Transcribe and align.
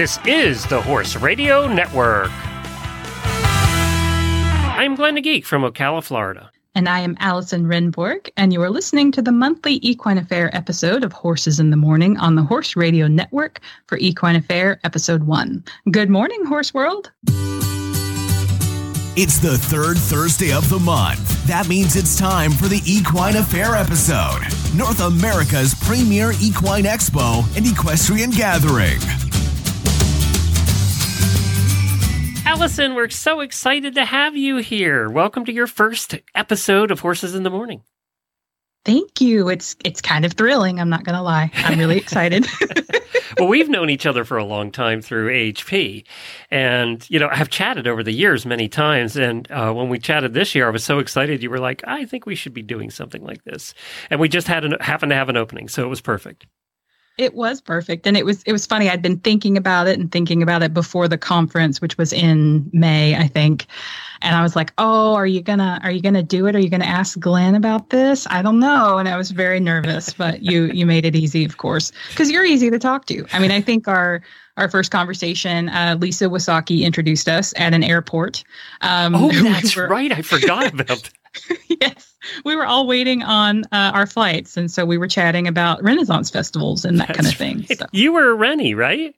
This 0.00 0.18
is 0.24 0.64
the 0.64 0.80
Horse 0.80 1.14
Radio 1.16 1.66
Network. 1.68 2.30
I'm 4.74 4.94
Glenn 4.94 5.16
the 5.16 5.20
Geek 5.20 5.44
from 5.44 5.60
Ocala, 5.62 6.02
Florida. 6.02 6.50
And 6.74 6.88
I 6.88 7.00
am 7.00 7.18
Allison 7.20 7.66
Rehnborg, 7.66 8.30
and 8.38 8.50
you 8.50 8.62
are 8.62 8.70
listening 8.70 9.12
to 9.12 9.20
the 9.20 9.30
monthly 9.30 9.78
Equine 9.86 10.16
Affaire 10.16 10.56
episode 10.56 11.04
of 11.04 11.12
Horses 11.12 11.60
in 11.60 11.68
the 11.68 11.76
Morning 11.76 12.16
on 12.16 12.34
the 12.34 12.42
Horse 12.42 12.76
Radio 12.76 13.08
Network 13.08 13.60
for 13.88 13.98
Equine 13.98 14.36
Affaire 14.36 14.80
Episode 14.84 15.24
1. 15.24 15.62
Good 15.90 16.08
morning, 16.08 16.46
Horse 16.46 16.72
World. 16.72 17.12
It's 19.16 19.38
the 19.38 19.58
third 19.58 19.98
Thursday 19.98 20.50
of 20.54 20.66
the 20.70 20.78
month. 20.78 21.46
That 21.46 21.68
means 21.68 21.94
it's 21.94 22.18
time 22.18 22.52
for 22.52 22.68
the 22.68 22.80
Equine 22.86 23.36
Affaire 23.36 23.74
episode, 23.74 24.40
North 24.74 25.00
America's 25.00 25.74
premier 25.74 26.32
equine 26.40 26.84
expo 26.84 27.44
and 27.54 27.66
equestrian 27.66 28.30
gathering. 28.30 28.98
Allison, 32.50 32.96
we're 32.96 33.08
so 33.08 33.38
excited 33.38 33.94
to 33.94 34.04
have 34.04 34.36
you 34.36 34.56
here. 34.56 35.08
Welcome 35.08 35.44
to 35.44 35.52
your 35.52 35.68
first 35.68 36.16
episode 36.34 36.90
of 36.90 36.98
Horses 36.98 37.36
in 37.36 37.44
the 37.44 37.48
Morning. 37.48 37.84
Thank 38.84 39.20
you. 39.20 39.48
It's 39.48 39.76
it's 39.84 40.00
kind 40.00 40.24
of 40.24 40.32
thrilling, 40.32 40.80
I'm 40.80 40.88
not 40.88 41.04
going 41.04 41.14
to 41.14 41.22
lie. 41.22 41.52
I'm 41.54 41.78
really 41.78 41.96
excited. 42.04 42.48
well, 43.38 43.46
we've 43.46 43.68
known 43.68 43.88
each 43.88 44.04
other 44.04 44.24
for 44.24 44.36
a 44.36 44.44
long 44.44 44.72
time 44.72 45.00
through 45.00 45.30
AHP, 45.32 46.04
and 46.50 47.08
you 47.08 47.20
know, 47.20 47.28
I've 47.30 47.50
chatted 47.50 47.86
over 47.86 48.02
the 48.02 48.10
years 48.10 48.44
many 48.44 48.68
times. 48.68 49.16
And 49.16 49.48
uh, 49.52 49.72
when 49.72 49.88
we 49.88 50.00
chatted 50.00 50.34
this 50.34 50.52
year, 50.52 50.66
I 50.66 50.70
was 50.70 50.82
so 50.82 50.98
excited. 50.98 51.44
You 51.44 51.50
were 51.50 51.60
like, 51.60 51.84
"I 51.86 52.04
think 52.04 52.26
we 52.26 52.34
should 52.34 52.52
be 52.52 52.62
doing 52.62 52.90
something 52.90 53.22
like 53.22 53.44
this," 53.44 53.74
and 54.10 54.18
we 54.18 54.28
just 54.28 54.48
had 54.48 54.64
an, 54.64 54.74
happened 54.80 55.10
to 55.10 55.16
have 55.16 55.28
an 55.28 55.36
opening, 55.36 55.68
so 55.68 55.84
it 55.84 55.88
was 55.88 56.00
perfect. 56.00 56.46
It 57.20 57.34
was 57.34 57.60
perfect, 57.60 58.06
and 58.06 58.16
it 58.16 58.24
was 58.24 58.42
it 58.44 58.52
was 58.52 58.64
funny. 58.64 58.88
I'd 58.88 59.02
been 59.02 59.18
thinking 59.18 59.58
about 59.58 59.86
it 59.86 59.98
and 59.98 60.10
thinking 60.10 60.42
about 60.42 60.62
it 60.62 60.72
before 60.72 61.06
the 61.06 61.18
conference, 61.18 61.78
which 61.78 61.98
was 61.98 62.14
in 62.14 62.70
May, 62.72 63.14
I 63.14 63.26
think. 63.26 63.66
And 64.22 64.34
I 64.34 64.42
was 64.42 64.56
like, 64.56 64.72
"Oh, 64.78 65.14
are 65.14 65.26
you 65.26 65.42
gonna 65.42 65.80
are 65.82 65.90
you 65.90 66.00
gonna 66.00 66.22
do 66.22 66.46
it? 66.46 66.56
Are 66.56 66.58
you 66.58 66.70
gonna 66.70 66.86
ask 66.86 67.18
Glenn 67.18 67.54
about 67.54 67.90
this? 67.90 68.26
I 68.30 68.40
don't 68.40 68.58
know." 68.58 68.96
And 68.96 69.06
I 69.06 69.18
was 69.18 69.32
very 69.32 69.60
nervous, 69.60 70.14
but 70.14 70.42
you 70.42 70.70
you 70.72 70.86
made 70.86 71.04
it 71.04 71.14
easy, 71.14 71.44
of 71.44 71.58
course, 71.58 71.92
because 72.08 72.30
you're 72.30 72.46
easy 72.46 72.70
to 72.70 72.78
talk 72.78 73.04
to. 73.06 73.26
I 73.34 73.38
mean, 73.38 73.50
I 73.50 73.60
think 73.60 73.86
our 73.86 74.22
our 74.56 74.70
first 74.70 74.90
conversation, 74.90 75.68
uh, 75.68 75.98
Lisa 76.00 76.24
Wasaki 76.24 76.84
introduced 76.84 77.28
us 77.28 77.52
at 77.58 77.74
an 77.74 77.82
airport. 77.82 78.44
Um, 78.80 79.14
oh, 79.14 79.30
that's 79.42 79.76
we 79.76 79.82
were, 79.82 79.88
right. 79.88 80.10
I 80.10 80.22
forgot 80.22 80.72
about 80.72 80.86
that. 80.86 81.10
yes, 81.80 82.14
we 82.44 82.56
were 82.56 82.66
all 82.66 82.86
waiting 82.86 83.22
on 83.22 83.64
uh, 83.72 83.92
our 83.94 84.06
flights, 84.06 84.56
and 84.56 84.70
so 84.70 84.84
we 84.84 84.98
were 84.98 85.08
chatting 85.08 85.46
about 85.46 85.82
Renaissance 85.82 86.30
festivals 86.30 86.84
and 86.84 86.98
that 87.00 87.08
That's 87.08 87.18
kind 87.18 87.28
of 87.28 87.38
thing. 87.38 87.58
Right. 87.68 87.78
So. 87.78 87.86
You 87.92 88.12
were 88.12 88.34
Rennie, 88.34 88.74
right? 88.74 89.14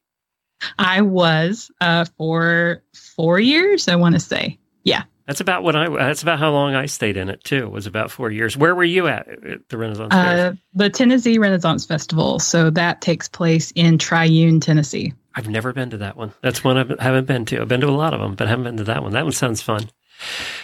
I 0.79 1.01
was 1.01 1.71
uh, 1.81 2.05
for 2.17 2.83
four 2.95 3.41
years. 3.41 3.89
I 3.89 3.97
want 3.97 4.15
to 4.15 4.21
say, 4.21 4.59
yeah. 4.85 5.05
That's 5.27 5.41
about 5.41 5.63
what 5.63 5.77
I. 5.77 5.89
That's 5.89 6.23
about 6.23 6.39
how 6.39 6.51
long 6.51 6.75
I 6.75 6.87
stayed 6.87 7.17
in 7.17 7.29
it 7.29 7.45
too. 7.45 7.65
It 7.65 7.71
was 7.71 7.87
about 7.87 8.11
four 8.11 8.31
years. 8.31 8.57
Where 8.57 8.75
were 8.75 8.85
you 8.85 9.07
at, 9.07 9.29
at 9.29 9.69
the 9.69 9.79
Renaissance? 9.79 10.13
Uh, 10.13 10.55
the 10.75 10.91
Tennessee 10.91 11.39
Renaissance 11.39 11.87
Festival. 11.87 12.39
So 12.39 12.71
that 12.71 13.01
takes 13.01 13.29
place 13.29 13.71
in 13.75 13.99
Triune, 13.99 14.61
Tennessee. 14.61 15.15
I've 15.35 15.49
never 15.49 15.73
been 15.73 15.91
to 15.91 15.99
that 15.99 16.17
one. 16.17 16.33
That's 16.43 16.63
one 16.63 16.77
I 16.77 17.03
haven't 17.03 17.27
been 17.27 17.45
to. 17.47 17.63
I've 17.63 17.69
been 17.69 17.81
to 17.81 17.89
a 17.89 17.91
lot 17.91 18.15
of 18.15 18.21
them, 18.21 18.35
but 18.35 18.47
I 18.47 18.51
haven't 18.51 18.65
been 18.65 18.77
to 18.79 18.85
that 18.85 19.03
one. 19.03 19.13
That 19.13 19.25
one 19.25 19.33
sounds 19.33 19.63
fun. 19.63 19.89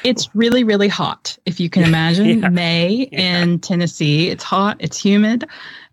It's 0.05 0.29
really, 0.35 0.65
really 0.65 0.89
hot, 0.89 1.37
if 1.47 1.61
you 1.61 1.71
can 1.71 1.85
imagine. 1.85 2.27
yeah. 2.43 2.49
May 2.49 3.09
yeah. 3.11 3.43
in 3.43 3.59
Tennessee. 3.61 4.29
It's 4.29 4.45
hot, 4.45 4.77
it's 4.81 5.03
humid, 5.03 5.45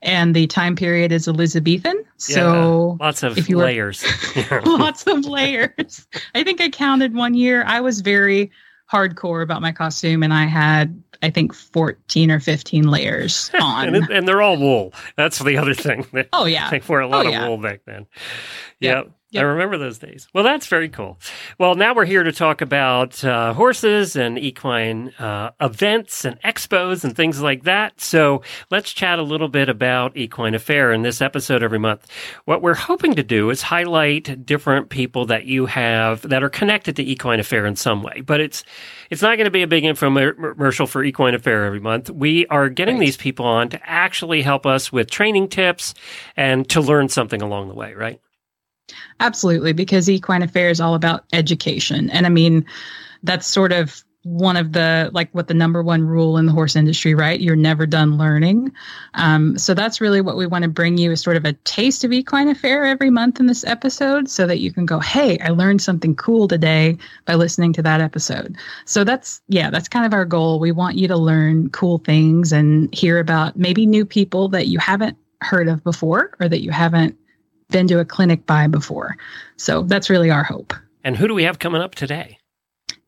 and 0.02 0.36
the 0.36 0.48
time 0.48 0.76
period 0.76 1.12
is 1.12 1.28
Elizabethan. 1.28 2.04
So 2.18 2.98
yeah. 3.00 3.06
lots 3.06 3.24
of 3.24 3.38
if 3.38 3.50
you 3.50 3.58
layers. 3.58 4.04
Were, 4.50 4.62
lots 4.66 5.06
of 5.08 5.25
layers. 5.25 6.08
I 6.34 6.44
think 6.44 6.62
I 6.62 6.70
counted 6.70 7.14
one 7.14 7.34
year. 7.34 7.64
I 7.66 7.81
was 7.81 8.02
very 8.02 8.52
hardcore 8.92 9.42
about 9.42 9.62
my 9.62 9.72
costume 9.72 10.22
and 10.22 10.34
I 10.34 10.46
had 10.46 11.02
I 11.24 11.30
think 11.30 11.54
14 11.54 12.30
or 12.30 12.40
15 12.40 12.88
layers 12.88 13.50
on. 13.59 13.96
and, 13.96 14.09
and, 14.09 14.28
they're 14.28 14.42
all 14.42 14.58
wool. 14.58 14.94
That's 15.16 15.40
the 15.40 15.58
other 15.58 15.74
thing. 15.74 16.06
Oh 16.34 16.46
yeah. 16.46 16.70
They 16.70 16.81
wore 16.88 17.00
a 17.00 17.08
lot 17.08 17.25
oh, 17.25 17.34
of 17.34 17.48
wool 17.48 17.58
back 17.58 17.81
then. 17.86 18.06
Yep. 18.80 19.06
yep. 19.06 19.12
Yep. 19.35 19.41
I 19.41 19.46
remember 19.46 19.78
those 19.78 20.00
days. 20.00 20.28
Well, 20.34 20.44
that's 20.44 20.68
very 20.68 20.90
cool. 20.90 21.19
Well, 21.59 21.75
now 21.75 21.94
we're 21.94 22.06
here 22.06 22.23
to 22.23 22.31
talk 22.31 22.62
about 22.62 23.23
uh, 23.23 23.53
horses 23.53 24.16
and 24.16 24.40
equine 24.40 25.09
uh, 25.19 25.51
events 25.59 26.25
and 26.25 26.41
expos 26.41 27.03
and 27.03 27.16
things 27.16 27.41
like 27.41 27.63
that. 27.63 28.00
So 28.00 28.41
let's 28.72 28.94
chat 28.94 29.19
a 29.19 29.24
little 29.24 29.50
bit 29.50 29.69
about 29.69 30.16
Equine 30.16 30.56
Affaire 30.56 30.91
in 30.91 31.01
this 31.01 31.22
episode 31.22 31.63
every 31.63 31.79
month. 31.79 32.09
What 32.45 32.62
we're 32.62 32.75
hoping 32.75 33.16
to 33.16 33.24
do 33.24 33.50
is 33.50 33.62
highlight 33.62 34.45
different 34.45 34.90
people 34.90 35.25
that 35.25 35.45
you 35.45 35.66
have 35.66 36.22
that 36.24 36.44
are 36.44 36.50
connected 36.50 36.95
to 36.95 37.03
Equine 37.03 37.40
Affaire 37.40 37.66
in 37.66 37.75
some 37.75 38.01
way. 38.03 38.22
But 38.22 38.40
it's 38.40 38.63
it's 39.09 39.22
not 39.22 39.35
going 39.38 39.45
to 39.45 39.51
be 39.51 39.63
a 39.63 39.68
big 39.68 39.84
infomercial 39.84 40.88
for 40.88 41.03
Equine 41.03 41.35
Affaire 41.35 41.66
every 41.66 41.79
month. 41.79 42.09
We 42.09 42.47
are 42.47 42.69
getting 42.69 42.95
right. 42.95 43.06
these 43.06 43.18
people 43.18 43.45
on 43.45 43.69
to 43.69 43.79
actually 43.84 44.41
help 44.41 44.66
us 44.66 44.91
with 44.91 45.09
training 45.09 45.50
tips 45.50 45.94
and 46.38 46.68
to 46.69 46.81
learn 46.81 47.09
something 47.09 47.41
along 47.41 47.68
the 47.68 47.75
way, 47.75 47.94
right? 47.94 48.22
Absolutely, 49.19 49.73
because 49.73 50.09
equine 50.09 50.44
affaire 50.44 50.69
is 50.69 50.81
all 50.81 50.96
about 50.96 51.25
education. 51.34 52.09
And 52.09 52.25
I 52.25 52.29
mean, 52.29 52.66
that's 53.23 53.47
sort 53.47 53.72
of 53.72 54.03
one 54.25 54.57
of 54.57 54.72
the 54.72 55.12
like 55.13 55.29
what 55.34 55.47
the 55.47 55.53
number 55.53 55.84
one 55.84 56.01
rule 56.03 56.38
in 56.38 56.47
the 56.47 56.51
horse 56.51 56.75
industry 56.75 57.13
right? 57.13 57.40
You're 57.40 57.56
never 57.56 57.85
done 57.85 58.18
learning. 58.18 58.72
Um, 59.13 59.56
so 59.56 59.75
that's 59.75 60.01
really 60.01 60.19
what 60.19 60.35
we 60.35 60.47
want 60.47 60.63
to 60.63 60.68
bring 60.68 60.97
you 60.97 61.12
is 61.12 61.22
sort 61.22 61.38
of 61.38 61.45
a 61.45 61.53
taste 61.53 62.03
of 62.03 62.12
equine 62.12 62.47
affaire 62.47 62.85
every 62.85 63.12
month 63.12 63.40
in 63.40 63.45
this 63.45 63.63
episode 63.63 64.28
so 64.28 64.47
that 64.47 64.57
you 64.57 64.74
can 64.74 64.88
go 64.88 65.00
hey 65.00 65.38
i 65.40 65.50
learned 65.50 65.79
something 65.79 66.16
cool 66.16 66.47
today 66.47 66.97
by 67.25 67.35
listening 67.35 67.72
to 67.74 67.84
that 67.84 68.01
episode. 68.01 68.57
So 68.85 69.03
that's 69.03 69.41
yeah 69.47 69.69
that's 69.69 69.88
kind 69.88 70.07
of 70.07 70.13
our 70.13 70.25
goal. 70.25 70.59
We 70.59 70.72
want 70.72 70.97
you 70.97 71.07
to 71.07 71.18
learn 71.18 71.69
cool 71.69 72.00
things 72.00 72.51
and 72.51 72.94
hear 72.95 73.19
about 73.19 73.56
maybe 73.56 73.85
new 73.85 74.06
people 74.06 74.50
that 74.50 74.68
you 74.68 74.79
haven't 74.79 75.18
heard 75.41 75.68
of 75.68 75.84
before 75.84 76.35
or 76.40 76.50
that 76.50 76.63
you 76.63 76.72
haven't 76.72 77.16
been 77.70 77.88
to 77.88 78.00
a 78.00 78.06
clinic 78.06 78.46
by 78.46 78.68
before. 78.68 79.18
So 79.58 79.84
that's 79.84 80.09
really 80.09 80.30
our 80.30 80.44
hope. 80.44 80.74
And 81.03 81.16
who 81.16 81.28
do 81.28 81.34
we 81.34 81.44
have 81.44 81.59
coming 81.59 81.81
up 81.81 81.96
today? 81.96 82.38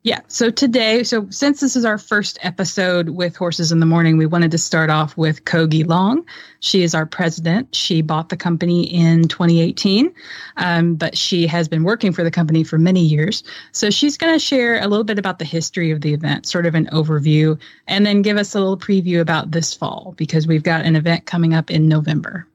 Yeah. 0.07 0.21
So 0.29 0.49
today, 0.49 1.03
so 1.03 1.27
since 1.31 1.59
this 1.59 1.75
is 1.75 1.83
our 1.83 1.97
first 1.97 2.39
episode 2.41 3.09
with 3.09 3.35
Horses 3.35 3.73
in 3.73 3.81
the 3.81 3.85
Morning, 3.85 4.15
we 4.15 4.25
wanted 4.25 4.51
to 4.51 4.57
start 4.57 4.89
off 4.89 5.17
with 5.17 5.43
Coagi 5.43 5.85
Long. 5.85 6.25
She 6.61 6.81
is 6.83 6.95
our 6.95 7.05
president. 7.05 7.75
She 7.75 8.01
bought 8.01 8.29
the 8.29 8.37
company 8.37 8.83
in 8.83 9.27
2018, 9.27 10.13
um, 10.55 10.95
but 10.95 11.17
she 11.17 11.45
has 11.47 11.67
been 11.67 11.83
working 11.83 12.13
for 12.13 12.23
the 12.23 12.31
company 12.31 12.63
for 12.63 12.77
many 12.77 13.01
years. 13.01 13.43
So 13.73 13.89
she's 13.89 14.15
going 14.15 14.31
to 14.31 14.39
share 14.39 14.81
a 14.81 14.87
little 14.87 15.03
bit 15.03 15.19
about 15.19 15.39
the 15.39 15.45
history 15.45 15.91
of 15.91 15.99
the 15.99 16.13
event, 16.13 16.45
sort 16.45 16.65
of 16.65 16.73
an 16.73 16.85
overview, 16.93 17.59
and 17.87 18.05
then 18.05 18.21
give 18.21 18.37
us 18.37 18.55
a 18.55 18.59
little 18.59 18.77
preview 18.77 19.19
about 19.19 19.51
this 19.51 19.73
fall 19.73 20.13
because 20.15 20.47
we've 20.47 20.63
got 20.63 20.85
an 20.85 20.95
event 20.95 21.25
coming 21.25 21.53
up 21.53 21.69
in 21.69 21.89
November. 21.89 22.47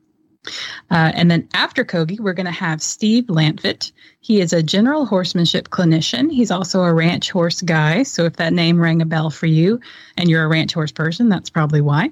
Uh, 0.90 1.12
and 1.14 1.30
then 1.30 1.48
after 1.54 1.84
Coagi, 1.84 2.18
we're 2.18 2.32
going 2.32 2.46
to 2.46 2.52
have 2.52 2.82
Steve 2.82 3.24
Lantvit. 3.24 3.92
He 4.20 4.40
is 4.40 4.52
a 4.52 4.62
general 4.62 5.06
horsemanship 5.06 5.68
clinician. 5.68 6.30
He's 6.30 6.50
also 6.50 6.82
a 6.82 6.92
ranch 6.92 7.30
horse 7.30 7.62
guy. 7.62 8.02
So 8.02 8.24
if 8.24 8.36
that 8.36 8.52
name 8.52 8.80
rang 8.80 9.00
a 9.02 9.06
bell 9.06 9.30
for 9.30 9.46
you 9.46 9.80
and 10.16 10.28
you're 10.28 10.44
a 10.44 10.48
ranch 10.48 10.74
horse 10.74 10.92
person, 10.92 11.28
that's 11.28 11.50
probably 11.50 11.80
why. 11.80 12.10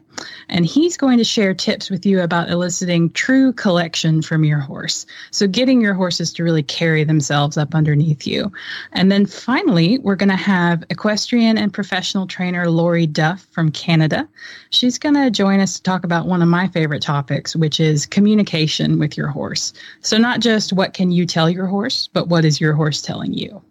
And 0.49 0.67
he's 0.67 0.97
going 0.97 1.19
to 1.19 1.25
share 1.25 1.55
tips 1.55 1.91
with 1.91 2.05
you 2.05 2.21
about 2.21 2.51
eliciting 2.51 3.11
true 3.11 3.53
collection 3.53 4.23
from 4.23 4.45
your 4.45 4.59
horse. 4.59 5.07
So 5.31 5.47
getting 5.47 5.81
your 5.81 5.95
horses 5.95 6.33
to 6.35 6.45
really 6.45 6.63
carry 6.63 7.05
themselves 7.05 7.57
up 7.57 7.75
underneath 7.75 8.27
you. 8.27 8.53
And 8.93 9.11
then 9.11 9.27
finally, 9.27 9.99
we're 9.99 10.17
going 10.17 10.31
to 10.31 10.37
have 10.37 10.85
equestrian 10.91 11.59
and 11.59 11.73
professional 11.73 12.27
trainer 12.27 12.71
Lorie 12.71 13.07
Duff 13.07 13.47
from 13.51 13.71
Canada. 13.71 14.29
She's 14.71 14.99
going 14.99 15.15
to 15.15 15.31
join 15.31 15.61
us 15.61 15.77
to 15.77 15.83
talk 15.83 16.05
about 16.05 16.27
one 16.27 16.43
of 16.43 16.49
my 16.49 16.69
favorite 16.69 17.03
topics, 17.03 17.55
which 17.55 17.81
is 17.81 18.07
communication 18.07 18.99
with 18.99 19.17
your 19.17 19.29
horse. 19.29 19.73
So 20.01 20.19
not 20.19 20.41
just 20.41 20.73
what 20.73 20.95
can 20.95 21.11
you 21.11 21.27
tell 21.27 21.49
your 21.49 21.67
horse, 21.67 22.09
but 22.13 22.29
what 22.29 22.45
is 22.45 22.61
your 22.61 22.75
horse 22.75 23.03
telling 23.03 23.35
you? 23.35 23.63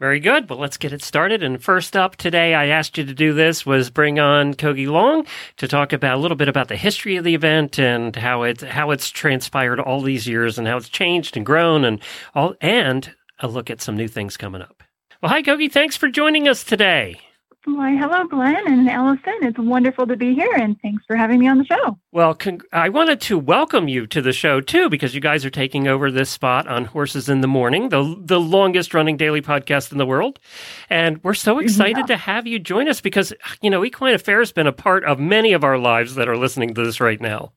Very 0.00 0.18
good. 0.18 0.48
Well, 0.48 0.58
let's 0.58 0.78
get 0.78 0.94
it 0.94 1.02
started. 1.02 1.42
And 1.42 1.62
first 1.62 1.94
up 1.94 2.16
today, 2.16 2.54
I 2.54 2.68
asked 2.68 2.96
you 2.96 3.04
to 3.04 3.12
do 3.12 3.34
this 3.34 3.66
was 3.66 3.90
bring 3.90 4.18
on 4.18 4.54
Coagi 4.54 4.88
Long 4.88 5.26
to 5.58 5.68
talk 5.68 5.92
about 5.92 6.16
a 6.16 6.20
little 6.20 6.38
bit 6.38 6.48
about 6.48 6.68
the 6.68 6.76
history 6.76 7.16
of 7.16 7.24
the 7.24 7.34
event 7.34 7.78
and 7.78 8.16
how 8.16 8.44
it 8.44 8.62
how 8.62 8.92
it's 8.92 9.10
transpired 9.10 9.78
all 9.78 10.00
these 10.00 10.26
years 10.26 10.58
and 10.58 10.66
how 10.66 10.78
it's 10.78 10.88
changed 10.88 11.36
and 11.36 11.44
grown 11.44 11.84
and 11.84 12.00
all 12.34 12.54
and 12.62 13.14
a 13.40 13.46
look 13.46 13.68
at 13.68 13.82
some 13.82 13.94
new 13.94 14.08
things 14.08 14.38
coming 14.38 14.62
up. 14.62 14.82
Well, 15.20 15.30
hi 15.30 15.42
Coagi, 15.42 15.70
thanks 15.70 15.98
for 15.98 16.08
joining 16.08 16.48
us 16.48 16.64
today. 16.64 17.20
Why, 17.66 17.94
hello, 17.94 18.24
Glenn 18.24 18.66
and 18.66 18.88
Allison. 18.88 19.34
It's 19.42 19.58
wonderful 19.58 20.06
to 20.06 20.16
be 20.16 20.34
here, 20.34 20.54
and 20.54 20.80
thanks 20.80 21.04
for 21.06 21.14
having 21.14 21.38
me 21.40 21.46
on 21.46 21.58
the 21.58 21.64
show. 21.66 21.98
Well, 22.10 22.34
con- 22.34 22.62
I 22.72 22.88
wanted 22.88 23.20
to 23.22 23.38
welcome 23.38 23.86
you 23.86 24.06
to 24.06 24.22
the 24.22 24.32
show 24.32 24.62
too, 24.62 24.88
because 24.88 25.14
you 25.14 25.20
guys 25.20 25.44
are 25.44 25.50
taking 25.50 25.86
over 25.86 26.10
this 26.10 26.30
spot 26.30 26.66
on 26.66 26.86
Horses 26.86 27.28
in 27.28 27.42
the 27.42 27.46
Morning, 27.46 27.90
the 27.90 28.16
the 28.18 28.40
longest 28.40 28.94
running 28.94 29.18
daily 29.18 29.42
podcast 29.42 29.92
in 29.92 29.98
the 29.98 30.06
world, 30.06 30.38
and 30.88 31.22
we're 31.22 31.34
so 31.34 31.56
mm-hmm. 31.56 31.64
excited 31.64 31.98
yeah. 31.98 32.06
to 32.06 32.16
have 32.16 32.46
you 32.46 32.58
join 32.58 32.88
us 32.88 33.02
because 33.02 33.34
you 33.60 33.68
know 33.68 33.84
Equine 33.84 34.14
affaires 34.14 34.48
has 34.48 34.52
been 34.52 34.66
a 34.66 34.72
part 34.72 35.04
of 35.04 35.20
many 35.20 35.52
of 35.52 35.62
our 35.62 35.76
lives 35.76 36.14
that 36.14 36.30
are 36.30 36.38
listening 36.38 36.72
to 36.72 36.82
this 36.82 36.98
right 36.98 37.20
now. 37.20 37.52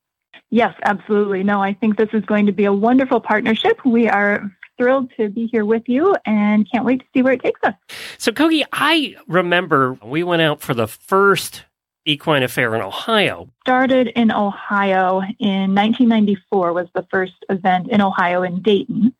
Yes, 0.49 0.75
absolutely. 0.83 1.43
No, 1.43 1.63
I 1.63 1.73
think 1.73 1.97
this 1.97 2.09
is 2.11 2.25
going 2.25 2.45
to 2.47 2.51
be 2.51 2.65
a 2.65 2.73
wonderful 2.73 3.21
partnership. 3.21 3.85
We 3.85 4.09
are 4.09 4.51
thrilled 4.77 5.11
to 5.17 5.29
be 5.29 5.47
here 5.47 5.65
with 5.65 5.83
you 5.87 6.15
and 6.25 6.69
can't 6.71 6.85
wait 6.85 6.99
to 6.99 7.05
see 7.13 7.21
where 7.21 7.33
it 7.33 7.41
takes 7.41 7.59
us. 7.63 7.73
So, 8.17 8.31
Coagi, 8.31 8.63
I 8.71 9.15
remember 9.27 9.97
we 10.03 10.23
went 10.23 10.41
out 10.41 10.61
for 10.61 10.73
the 10.73 10.87
first 10.87 11.65
equine 12.05 12.43
affaire 12.43 12.75
in 12.75 12.81
Ohio. 12.81 13.49
Started 13.61 14.07
in 14.07 14.31
Ohio 14.31 15.21
in 15.39 15.73
1994 15.73 16.73
was 16.73 16.87
the 16.93 17.05
first 17.09 17.45
event 17.49 17.89
in 17.89 18.01
Ohio 18.01 18.43
in 18.43 18.61
Dayton. 18.61 19.13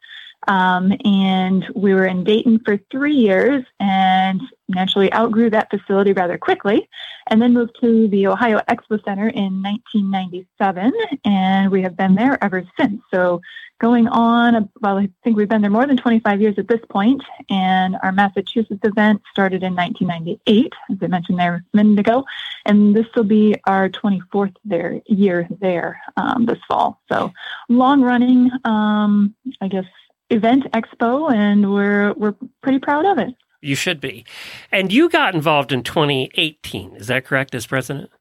Um, 0.47 0.93
and 1.05 1.65
we 1.73 1.93
were 1.93 2.05
in 2.05 2.23
Dayton 2.23 2.59
for 2.65 2.77
three 2.91 3.15
years 3.15 3.63
and 3.79 4.41
naturally 4.67 5.13
outgrew 5.13 5.49
that 5.51 5.69
facility 5.69 6.11
rather 6.11 6.37
quickly 6.37 6.89
and 7.29 7.41
then 7.41 7.53
moved 7.53 7.77
to 7.81 8.07
the 8.09 8.27
Ohio 8.27 8.59
Expo 8.69 9.03
Center 9.05 9.29
in 9.29 9.61
1997. 9.61 10.91
And 11.23 11.71
we 11.71 11.81
have 11.81 11.95
been 11.95 12.15
there 12.15 12.43
ever 12.43 12.63
since. 12.79 13.01
So 13.13 13.41
going 13.83 14.07
on, 14.07 14.69
well, 14.79 14.97
I 14.97 15.09
think 15.25 15.35
we've 15.35 15.49
been 15.49 15.59
there 15.59 15.69
more 15.69 15.85
than 15.85 15.97
25 15.97 16.41
years 16.41 16.57
at 16.57 16.69
this 16.69 16.79
point, 16.89 17.21
and 17.49 17.97
our 18.01 18.13
Massachusetts 18.13 18.79
event 18.81 19.21
started 19.29 19.61
in 19.61 19.75
1998, 19.75 20.73
as 20.89 20.97
I 21.01 21.07
mentioned 21.07 21.37
there 21.37 21.55
a 21.55 21.75
minute 21.75 21.99
ago, 21.99 22.23
and 22.65 22.95
this 22.95 23.07
will 23.13 23.25
be 23.25 23.55
our 23.65 23.89
24th 23.89 24.55
there, 24.63 25.01
year 25.05 25.49
there 25.59 26.01
um, 26.15 26.45
this 26.45 26.59
fall. 26.65 27.01
So 27.11 27.33
long 27.67 28.01
running, 28.01 28.49
um, 28.63 29.35
I 29.59 29.67
guess, 29.67 29.85
event 30.29 30.63
expo, 30.71 31.33
and 31.33 31.73
we're 31.73 32.13
we're 32.13 32.35
pretty 32.61 32.79
proud 32.79 33.05
of 33.05 33.17
it. 33.17 33.35
You 33.61 33.75
should 33.75 33.99
be. 33.99 34.25
And 34.71 34.93
you 34.93 35.09
got 35.09 35.35
involved 35.35 35.73
in 35.73 35.83
2018, 35.83 36.95
is 36.95 37.07
that 37.07 37.25
correct, 37.25 37.53
as 37.53 37.67
president? 37.67 38.11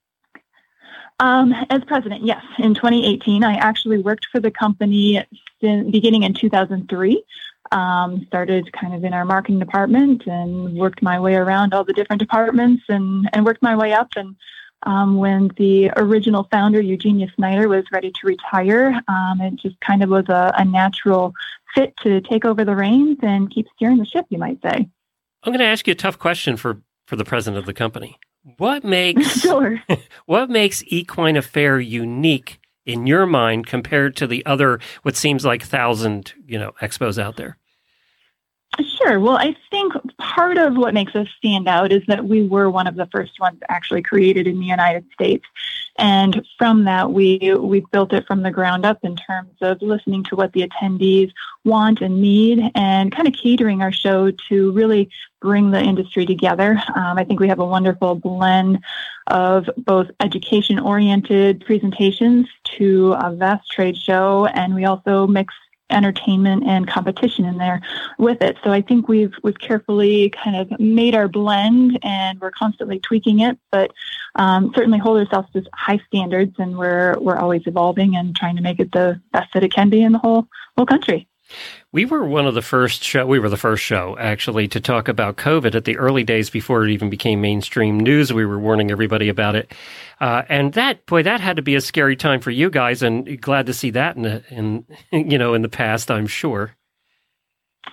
Um, 1.22 1.54
as 1.70 1.84
president, 1.84 2.24
yes. 2.24 2.42
In 2.58 2.74
2018, 2.74 3.44
I 3.44 3.54
actually 3.54 3.98
worked 3.98 4.26
for 4.32 4.40
the 4.40 4.50
company 4.50 5.24
in, 5.62 5.90
beginning 5.90 6.22
in 6.22 6.34
2003. 6.34 7.24
Um, 7.70 8.24
started 8.26 8.70
kind 8.72 8.94
of 8.94 9.02
in 9.02 9.14
our 9.14 9.24
marketing 9.24 9.58
department 9.58 10.26
and 10.26 10.74
worked 10.76 11.00
my 11.00 11.18
way 11.18 11.36
around 11.36 11.72
all 11.72 11.84
the 11.84 11.94
different 11.94 12.20
departments 12.20 12.82
and, 12.90 13.30
and 13.32 13.46
worked 13.46 13.62
my 13.62 13.74
way 13.74 13.94
up. 13.94 14.08
And 14.14 14.36
um, 14.82 15.16
when 15.16 15.50
the 15.56 15.90
original 15.96 16.46
founder, 16.50 16.82
Eugenia 16.82 17.28
Snyder, 17.34 17.68
was 17.68 17.84
ready 17.90 18.10
to 18.10 18.26
retire, 18.26 19.00
um, 19.08 19.40
it 19.40 19.54
just 19.56 19.80
kind 19.80 20.02
of 20.02 20.10
was 20.10 20.28
a, 20.28 20.52
a 20.58 20.64
natural 20.66 21.32
fit 21.74 21.94
to 22.02 22.20
take 22.20 22.44
over 22.44 22.64
the 22.64 22.76
reins 22.76 23.18
and 23.22 23.50
keep 23.50 23.66
steering 23.74 23.98
the 23.98 24.06
ship, 24.06 24.26
you 24.28 24.38
might 24.38 24.60
say. 24.62 24.88
I'm 25.44 25.52
going 25.52 25.58
to 25.58 25.64
ask 25.64 25.86
you 25.86 25.92
a 25.92 25.96
tough 25.96 26.18
question 26.18 26.56
for, 26.56 26.82
for 27.06 27.16
the 27.16 27.24
president 27.24 27.58
of 27.58 27.66
the 27.66 27.72
company. 27.72 28.18
What 28.58 28.84
makes 28.84 29.40
sure. 29.40 29.82
what 30.26 30.50
makes 30.50 30.82
Equine 30.86 31.36
Affaire 31.36 31.80
unique 31.80 32.58
in 32.84 33.06
your 33.06 33.26
mind 33.26 33.66
compared 33.66 34.16
to 34.16 34.26
the 34.26 34.44
other 34.46 34.80
what 35.02 35.16
seems 35.16 35.44
like 35.44 35.62
thousand 35.62 36.32
you 36.46 36.58
know 36.58 36.72
expos 36.80 37.18
out 37.18 37.36
there? 37.36 37.58
Sure. 38.80 39.20
Well, 39.20 39.36
I 39.36 39.54
think 39.70 39.92
part 40.16 40.56
of 40.56 40.76
what 40.76 40.94
makes 40.94 41.14
us 41.14 41.28
stand 41.36 41.68
out 41.68 41.92
is 41.92 42.02
that 42.06 42.24
we 42.24 42.46
were 42.46 42.70
one 42.70 42.86
of 42.86 42.96
the 42.96 43.06
first 43.12 43.38
ones 43.38 43.60
actually 43.68 44.00
created 44.02 44.46
in 44.46 44.58
the 44.58 44.64
United 44.64 45.04
States. 45.12 45.44
And 45.98 46.46
from 46.56 46.84
that, 46.84 47.12
we, 47.12 47.54
we 47.60 47.84
built 47.92 48.14
it 48.14 48.26
from 48.26 48.42
the 48.42 48.50
ground 48.50 48.86
up 48.86 48.98
in 49.02 49.14
terms 49.14 49.52
of 49.60 49.82
listening 49.82 50.24
to 50.24 50.36
what 50.36 50.54
the 50.54 50.66
attendees 50.66 51.32
want 51.64 52.00
and 52.00 52.22
need 52.22 52.70
and 52.74 53.14
kind 53.14 53.28
of 53.28 53.34
catering 53.34 53.82
our 53.82 53.92
show 53.92 54.30
to 54.48 54.72
really 54.72 55.10
bring 55.42 55.70
the 55.70 55.80
industry 55.80 56.24
together. 56.24 56.82
Um, 56.94 57.18
I 57.18 57.24
think 57.24 57.40
we 57.40 57.48
have 57.48 57.58
a 57.58 57.66
wonderful 57.66 58.14
blend 58.14 58.78
of 59.26 59.68
both 59.76 60.10
education 60.20 60.78
oriented 60.78 61.64
presentations 61.66 62.48
to 62.78 63.12
a 63.18 63.34
vast 63.34 63.70
trade 63.70 63.98
show, 63.98 64.46
and 64.46 64.74
we 64.74 64.86
also 64.86 65.26
mix 65.26 65.52
entertainment 65.92 66.64
and 66.66 66.88
competition 66.88 67.44
in 67.44 67.58
there 67.58 67.80
with 68.18 68.42
it. 68.42 68.56
So 68.64 68.70
I 68.70 68.82
think 68.82 69.08
we've 69.08 69.34
we've 69.42 69.58
carefully 69.58 70.30
kind 70.30 70.56
of 70.56 70.80
made 70.80 71.14
our 71.14 71.28
blend, 71.28 71.98
and 72.02 72.40
we're 72.40 72.50
constantly 72.50 72.98
tweaking 72.98 73.40
it, 73.40 73.58
but 73.70 73.92
um, 74.34 74.72
certainly 74.74 74.98
hold 74.98 75.18
ourselves 75.18 75.50
to 75.52 75.64
high 75.74 76.00
standards, 76.06 76.54
and 76.58 76.76
we're 76.76 77.18
we're 77.20 77.38
always 77.38 77.62
evolving 77.66 78.16
and 78.16 78.34
trying 78.34 78.56
to 78.56 78.62
make 78.62 78.80
it 78.80 78.92
the 78.92 79.20
best 79.32 79.52
that 79.54 79.62
it 79.62 79.72
can 79.72 79.90
be 79.90 80.02
in 80.02 80.12
the 80.12 80.18
whole 80.18 80.46
whole 80.76 80.86
country. 80.86 81.28
We 81.92 82.04
were 82.04 82.24
one 82.24 82.46
of 82.46 82.54
the 82.54 82.62
first 82.62 83.04
show. 83.04 83.26
We 83.26 83.38
were 83.38 83.48
the 83.48 83.56
first 83.56 83.82
show 83.82 84.16
actually 84.18 84.68
to 84.68 84.80
talk 84.80 85.08
about 85.08 85.36
COVID 85.36 85.74
at 85.74 85.84
the 85.84 85.98
early 85.98 86.24
days 86.24 86.50
before 86.50 86.84
it 86.84 86.90
even 86.90 87.10
became 87.10 87.40
mainstream 87.40 87.98
news. 87.98 88.32
We 88.32 88.46
were 88.46 88.58
warning 88.58 88.90
everybody 88.90 89.28
about 89.28 89.56
it, 89.56 89.72
uh, 90.20 90.42
and 90.48 90.72
that 90.74 91.04
boy, 91.06 91.22
that 91.24 91.40
had 91.40 91.56
to 91.56 91.62
be 91.62 91.74
a 91.74 91.80
scary 91.80 92.16
time 92.16 92.40
for 92.40 92.50
you 92.50 92.70
guys. 92.70 93.02
And 93.02 93.40
glad 93.40 93.66
to 93.66 93.74
see 93.74 93.90
that 93.90 94.16
in, 94.16 94.22
the, 94.22 94.42
in 94.50 94.84
you 95.30 95.38
know 95.38 95.54
in 95.54 95.62
the 95.62 95.68
past. 95.68 96.10
I'm 96.10 96.26
sure. 96.26 96.74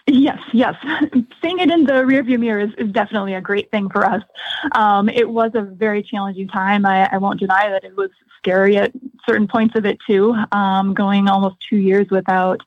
Yes, 0.08 0.40
yes. 0.54 0.76
Seeing 1.42 1.60
it 1.60 1.72
in 1.72 1.86
the 1.86 1.94
rearview 1.94 2.40
mirror 2.40 2.60
is, 2.60 2.72
is 2.78 2.92
definitely 2.92 3.34
a 3.34 3.42
great 3.42 3.72
thing 3.72 3.90
for 3.90 4.06
us. 4.06 4.24
Um, 4.74 5.10
it 5.10 5.30
was 5.30 5.52
a 5.56 5.62
very 5.62 6.04
challenging 6.04 6.48
time. 6.48 6.86
I, 6.86 7.10
I, 7.12 7.18
won't 7.18 7.40
deny 7.40 7.70
that 7.70 7.84
it 7.84 7.96
was 7.96 8.10
scary 8.38 8.78
at 8.78 8.92
certain 9.28 9.48
points 9.48 9.76
of 9.76 9.86
it 9.86 9.98
too. 10.08 10.36
Um, 10.52 10.94
going 10.94 11.28
almost 11.28 11.56
two 11.70 11.78
years 11.78 12.08
without 12.10 12.62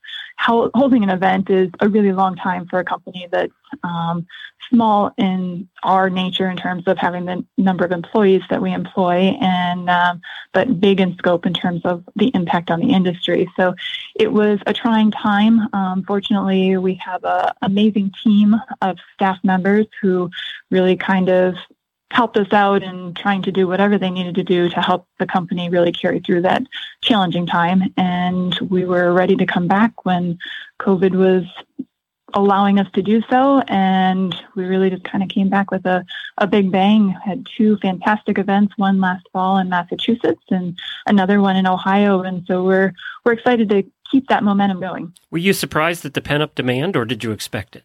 holding 0.44 1.02
an 1.02 1.10
event 1.10 1.50
is 1.50 1.70
a 1.80 1.88
really 1.88 2.12
long 2.12 2.36
time 2.36 2.66
for 2.66 2.78
a 2.78 2.84
company 2.84 3.28
that's 3.30 3.52
um, 3.84 4.26
small 4.68 5.12
in 5.16 5.68
our 5.82 6.10
nature 6.10 6.48
in 6.48 6.56
terms 6.56 6.84
of 6.86 6.98
having 6.98 7.24
the 7.24 7.44
number 7.56 7.84
of 7.84 7.92
employees 7.92 8.42
that 8.50 8.60
we 8.60 8.72
employ, 8.72 9.36
and 9.40 9.88
um, 9.88 10.20
but 10.52 10.80
big 10.80 11.00
in 11.00 11.16
scope 11.16 11.46
in 11.46 11.54
terms 11.54 11.82
of 11.84 12.04
the 12.16 12.30
impact 12.34 12.70
on 12.70 12.80
the 12.80 12.92
industry. 12.92 13.48
So 13.56 13.74
it 14.14 14.32
was 14.32 14.58
a 14.66 14.72
trying 14.72 15.10
time. 15.10 15.68
Um, 15.72 16.04
fortunately, 16.04 16.76
we 16.76 16.94
have 16.94 17.24
an 17.24 17.52
amazing 17.62 18.12
team 18.22 18.56
of 18.80 18.98
staff 19.14 19.38
members 19.42 19.86
who 20.00 20.30
really 20.70 20.96
kind 20.96 21.28
of 21.28 21.54
helped 22.12 22.36
us 22.36 22.52
out 22.52 22.82
in 22.82 23.14
trying 23.14 23.42
to 23.42 23.50
do 23.50 23.66
whatever 23.66 23.98
they 23.98 24.10
needed 24.10 24.34
to 24.34 24.44
do 24.44 24.68
to 24.68 24.80
help 24.80 25.06
the 25.18 25.26
company 25.26 25.68
really 25.68 25.92
carry 25.92 26.20
through 26.20 26.42
that 26.42 26.62
challenging 27.00 27.46
time. 27.46 27.92
And 27.96 28.54
we 28.60 28.84
were 28.84 29.12
ready 29.12 29.34
to 29.36 29.46
come 29.46 29.66
back 29.66 30.04
when 30.04 30.38
COVID 30.80 31.14
was 31.14 31.44
allowing 32.34 32.78
us 32.78 32.90
to 32.92 33.02
do 33.02 33.22
so. 33.30 33.60
And 33.68 34.34
we 34.54 34.64
really 34.64 34.90
just 34.90 35.04
kind 35.04 35.22
of 35.22 35.30
came 35.30 35.48
back 35.48 35.70
with 35.70 35.86
a, 35.86 36.04
a 36.38 36.46
big 36.46 36.70
bang. 36.70 37.10
Had 37.24 37.46
two 37.56 37.78
fantastic 37.78 38.38
events, 38.38 38.74
one 38.76 39.00
last 39.00 39.26
fall 39.32 39.58
in 39.58 39.68
Massachusetts 39.68 40.44
and 40.50 40.78
another 41.06 41.40
one 41.40 41.56
in 41.56 41.66
Ohio. 41.66 42.22
And 42.22 42.44
so 42.46 42.62
we're 42.64 42.92
we're 43.24 43.32
excited 43.32 43.68
to 43.70 43.84
keep 44.10 44.28
that 44.28 44.44
momentum 44.44 44.80
going. 44.80 45.12
Were 45.30 45.38
you 45.38 45.54
surprised 45.54 46.04
at 46.04 46.14
the 46.14 46.20
pent 46.20 46.42
up 46.42 46.54
demand 46.54 46.96
or 46.96 47.04
did 47.04 47.24
you 47.24 47.32
expect 47.32 47.74
it? 47.74 47.84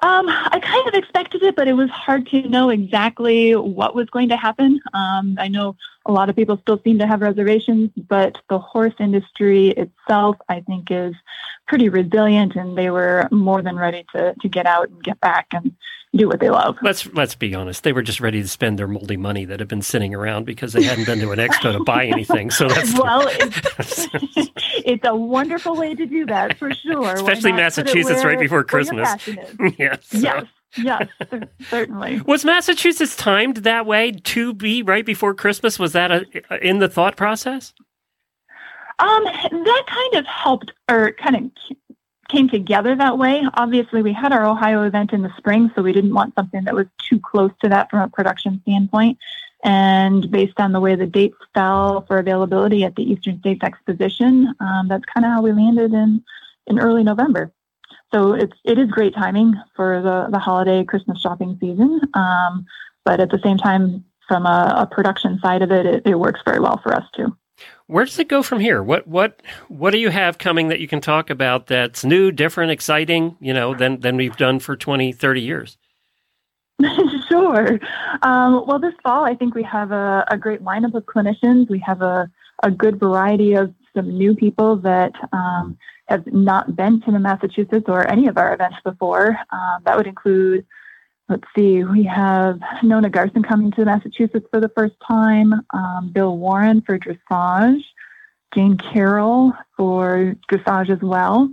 Um, 0.00 0.28
I 0.28 0.60
kind 0.62 0.86
of 0.86 0.94
expected 0.94 1.42
it, 1.42 1.56
but 1.56 1.66
it 1.66 1.72
was 1.72 1.90
hard 1.90 2.28
to 2.28 2.48
know 2.48 2.70
exactly 2.70 3.56
what 3.56 3.96
was 3.96 4.08
going 4.10 4.28
to 4.28 4.36
happen. 4.36 4.80
Um, 4.94 5.36
I 5.40 5.48
know 5.48 5.74
a 6.06 6.12
lot 6.12 6.30
of 6.30 6.36
people 6.36 6.56
still 6.62 6.80
seem 6.84 7.00
to 7.00 7.06
have 7.06 7.20
reservations, 7.20 7.90
but 8.08 8.38
the 8.48 8.60
horse 8.60 8.94
industry 9.00 9.70
itself, 9.70 10.36
I 10.48 10.60
think, 10.60 10.92
is 10.92 11.14
pretty 11.66 11.88
resilient, 11.88 12.54
and 12.54 12.78
they 12.78 12.90
were 12.90 13.28
more 13.32 13.60
than 13.60 13.76
ready 13.76 14.06
to, 14.14 14.34
to 14.40 14.48
get 14.48 14.66
out 14.66 14.88
and 14.88 15.02
get 15.02 15.20
back 15.20 15.48
and 15.52 15.74
do 16.14 16.28
what 16.28 16.40
they 16.40 16.48
love. 16.48 16.76
Let's 16.80 17.06
let's 17.12 17.34
be 17.34 17.54
honest; 17.54 17.82
they 17.82 17.92
were 17.92 18.02
just 18.02 18.20
ready 18.20 18.40
to 18.40 18.48
spend 18.48 18.78
their 18.78 18.88
moldy 18.88 19.16
money 19.16 19.44
that 19.44 19.60
had 19.60 19.68
been 19.68 19.82
sitting 19.82 20.14
around 20.14 20.46
because 20.46 20.72
they 20.72 20.82
hadn't 20.82 21.04
been 21.04 21.20
to 21.20 21.32
an 21.32 21.38
expo 21.38 21.76
to 21.76 21.84
buy 21.84 22.06
anything. 22.06 22.50
So 22.50 22.68
that's 22.68 22.94
well, 22.98 23.26
it's, 23.28 24.50
it's, 24.92 25.04
a 25.04 25.14
wonderful 25.14 25.76
way 25.76 25.94
to 25.94 26.06
do 26.06 26.26
that 26.26 26.58
for 26.58 26.72
sure. 26.74 27.14
Especially 27.14 27.52
Massachusetts, 27.52 28.22
where, 28.22 28.34
right 28.34 28.40
before 28.40 28.64
Christmas. 28.64 29.08
yes. 29.78 30.06
So. 30.08 30.18
Yes. 30.18 30.46
yes, 30.76 31.08
certainly. 31.68 32.20
Was 32.22 32.44
Massachusetts 32.44 33.16
timed 33.16 33.58
that 33.58 33.86
way 33.86 34.12
to 34.12 34.52
be 34.52 34.82
right 34.82 35.04
before 35.04 35.34
Christmas? 35.34 35.78
Was 35.78 35.92
that 35.92 36.10
a, 36.10 36.26
in 36.60 36.78
the 36.78 36.88
thought 36.88 37.16
process? 37.16 37.72
Um, 38.98 39.24
that 39.24 39.84
kind 39.86 40.14
of 40.14 40.26
helped, 40.26 40.72
or 40.90 41.12
kind 41.12 41.36
of 41.36 41.78
came 42.28 42.48
together 42.48 42.94
that 42.96 43.18
way. 43.18 43.42
Obviously, 43.54 44.02
we 44.02 44.12
had 44.12 44.32
our 44.32 44.44
Ohio 44.44 44.82
event 44.82 45.12
in 45.12 45.22
the 45.22 45.32
spring, 45.36 45.70
so 45.74 45.82
we 45.82 45.92
didn't 45.92 46.14
want 46.14 46.34
something 46.34 46.64
that 46.64 46.74
was 46.74 46.86
too 47.08 47.18
close 47.18 47.50
to 47.62 47.68
that 47.68 47.90
from 47.90 48.00
a 48.00 48.08
production 48.08 48.60
standpoint. 48.62 49.18
And 49.64 50.30
based 50.30 50.60
on 50.60 50.72
the 50.72 50.80
way 50.80 50.94
the 50.94 51.06
dates 51.06 51.36
fell 51.52 52.04
for 52.06 52.18
availability 52.18 52.84
at 52.84 52.94
the 52.94 53.02
Eastern 53.02 53.40
States 53.40 53.62
Exposition, 53.62 54.54
um, 54.60 54.88
that's 54.88 55.04
kind 55.12 55.26
of 55.26 55.32
how 55.32 55.42
we 55.42 55.52
landed 55.52 55.92
in 55.92 56.22
in 56.66 56.78
early 56.78 57.02
November. 57.02 57.52
So 58.12 58.32
it's 58.32 58.56
it 58.64 58.78
is 58.78 58.90
great 58.90 59.14
timing 59.14 59.54
for 59.74 60.00
the 60.00 60.28
the 60.30 60.38
holiday 60.38 60.84
Christmas 60.84 61.20
shopping 61.20 61.58
season. 61.60 62.00
Um, 62.14 62.66
but 63.04 63.20
at 63.20 63.30
the 63.30 63.40
same 63.42 63.58
time, 63.58 64.04
from 64.28 64.46
a, 64.46 64.74
a 64.78 64.86
production 64.86 65.38
side 65.40 65.62
of 65.62 65.72
it, 65.72 65.86
it, 65.86 66.02
it 66.06 66.18
works 66.18 66.40
very 66.44 66.60
well 66.60 66.78
for 66.82 66.94
us 66.94 67.04
too. 67.16 67.36
Where 67.86 68.04
does 68.04 68.18
it 68.18 68.28
go 68.28 68.42
from 68.42 68.60
here? 68.60 68.82
What 68.82 69.08
what 69.08 69.42
what 69.68 69.90
do 69.90 69.98
you 69.98 70.10
have 70.10 70.38
coming 70.38 70.68
that 70.68 70.78
you 70.78 70.86
can 70.86 71.00
talk 71.00 71.30
about 71.30 71.66
that's 71.66 72.04
new, 72.04 72.30
different, 72.30 72.70
exciting, 72.70 73.36
you 73.40 73.52
know, 73.52 73.74
than 73.74 74.00
than 74.00 74.16
we've 74.16 74.36
done 74.36 74.60
for 74.60 74.76
20, 74.76 75.12
30 75.12 75.40
years? 75.40 75.76
sure. 77.40 77.80
Um, 78.22 78.64
well, 78.66 78.78
this 78.78 78.94
fall, 79.02 79.24
I 79.24 79.34
think 79.34 79.54
we 79.54 79.62
have 79.64 79.92
a, 79.92 80.24
a, 80.30 80.36
great 80.36 80.62
lineup 80.62 80.94
of 80.94 81.04
clinicians. 81.04 81.68
We 81.68 81.78
have 81.80 82.02
a, 82.02 82.30
a 82.62 82.70
good 82.70 82.98
variety 82.98 83.54
of 83.54 83.74
some 83.94 84.16
new 84.16 84.34
people 84.34 84.76
that 84.76 85.12
um, 85.32 85.78
have 86.08 86.26
not 86.26 86.74
been 86.76 87.00
to 87.02 87.12
the 87.12 87.18
Massachusetts 87.18 87.84
or 87.88 88.08
any 88.10 88.28
of 88.28 88.38
our 88.38 88.54
events 88.54 88.78
before. 88.84 89.38
Um, 89.50 89.82
that 89.84 89.96
would 89.96 90.06
include, 90.06 90.66
let's 91.28 91.44
see, 91.56 91.84
we 91.84 92.04
have 92.04 92.60
Nona 92.82 93.10
Garson 93.10 93.42
coming 93.42 93.70
to 93.72 93.84
Massachusetts 93.84 94.46
for 94.50 94.60
the 94.60 94.70
first 94.70 94.94
time, 95.06 95.52
um, 95.74 96.10
Bill 96.12 96.36
Warren 96.36 96.82
for 96.82 96.98
dressage, 96.98 97.82
Jane 98.54 98.78
Carroll 98.78 99.52
for 99.76 100.34
dressage 100.50 100.90
as 100.90 101.00
well. 101.02 101.50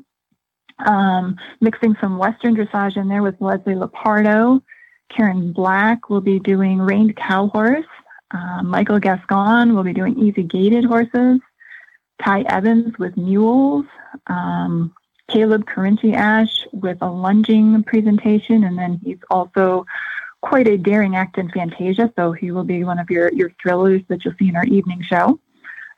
Um, 0.86 1.38
mixing 1.62 1.96
some 2.01 2.18
Western 2.18 2.56
dressage 2.56 2.98
in 2.98 3.08
there 3.08 3.24
with 3.24 3.36
Leslie 3.39 3.75
Lapardo. 3.75 4.62
Karen 5.09 5.51
Black 5.53 6.09
will 6.09 6.21
be 6.21 6.39
doing 6.39 6.79
reined 6.79 7.15
cow 7.15 7.47
horse. 7.47 7.85
Uh, 8.31 8.63
Michael 8.63 9.00
Gascon 9.00 9.75
will 9.75 9.83
be 9.83 9.93
doing 9.93 10.17
easy 10.19 10.43
gaited 10.43 10.85
horses. 10.85 11.39
Ty 12.24 12.41
Evans 12.41 12.97
with 12.97 13.15
mules. 13.17 13.85
Um, 14.27 14.93
Caleb 15.27 15.65
Carinci 15.65 16.13
Ash 16.13 16.67
with 16.71 16.97
a 17.01 17.09
lunging 17.09 17.83
presentation, 17.83 18.63
and 18.63 18.77
then 18.77 19.00
he's 19.03 19.17
also 19.29 19.85
quite 20.41 20.67
a 20.67 20.77
daring 20.77 21.15
act 21.15 21.38
in 21.38 21.50
Fantasia, 21.50 22.13
so 22.15 22.31
he 22.31 22.51
will 22.51 22.63
be 22.63 22.83
one 22.83 23.00
of 23.00 23.09
your, 23.09 23.33
your 23.33 23.51
thrillers 23.62 24.01
that 24.07 24.24
you'll 24.24 24.35
see 24.38 24.50
in 24.50 24.55
our 24.55 24.65
evening 24.65 25.01
show. 25.01 25.39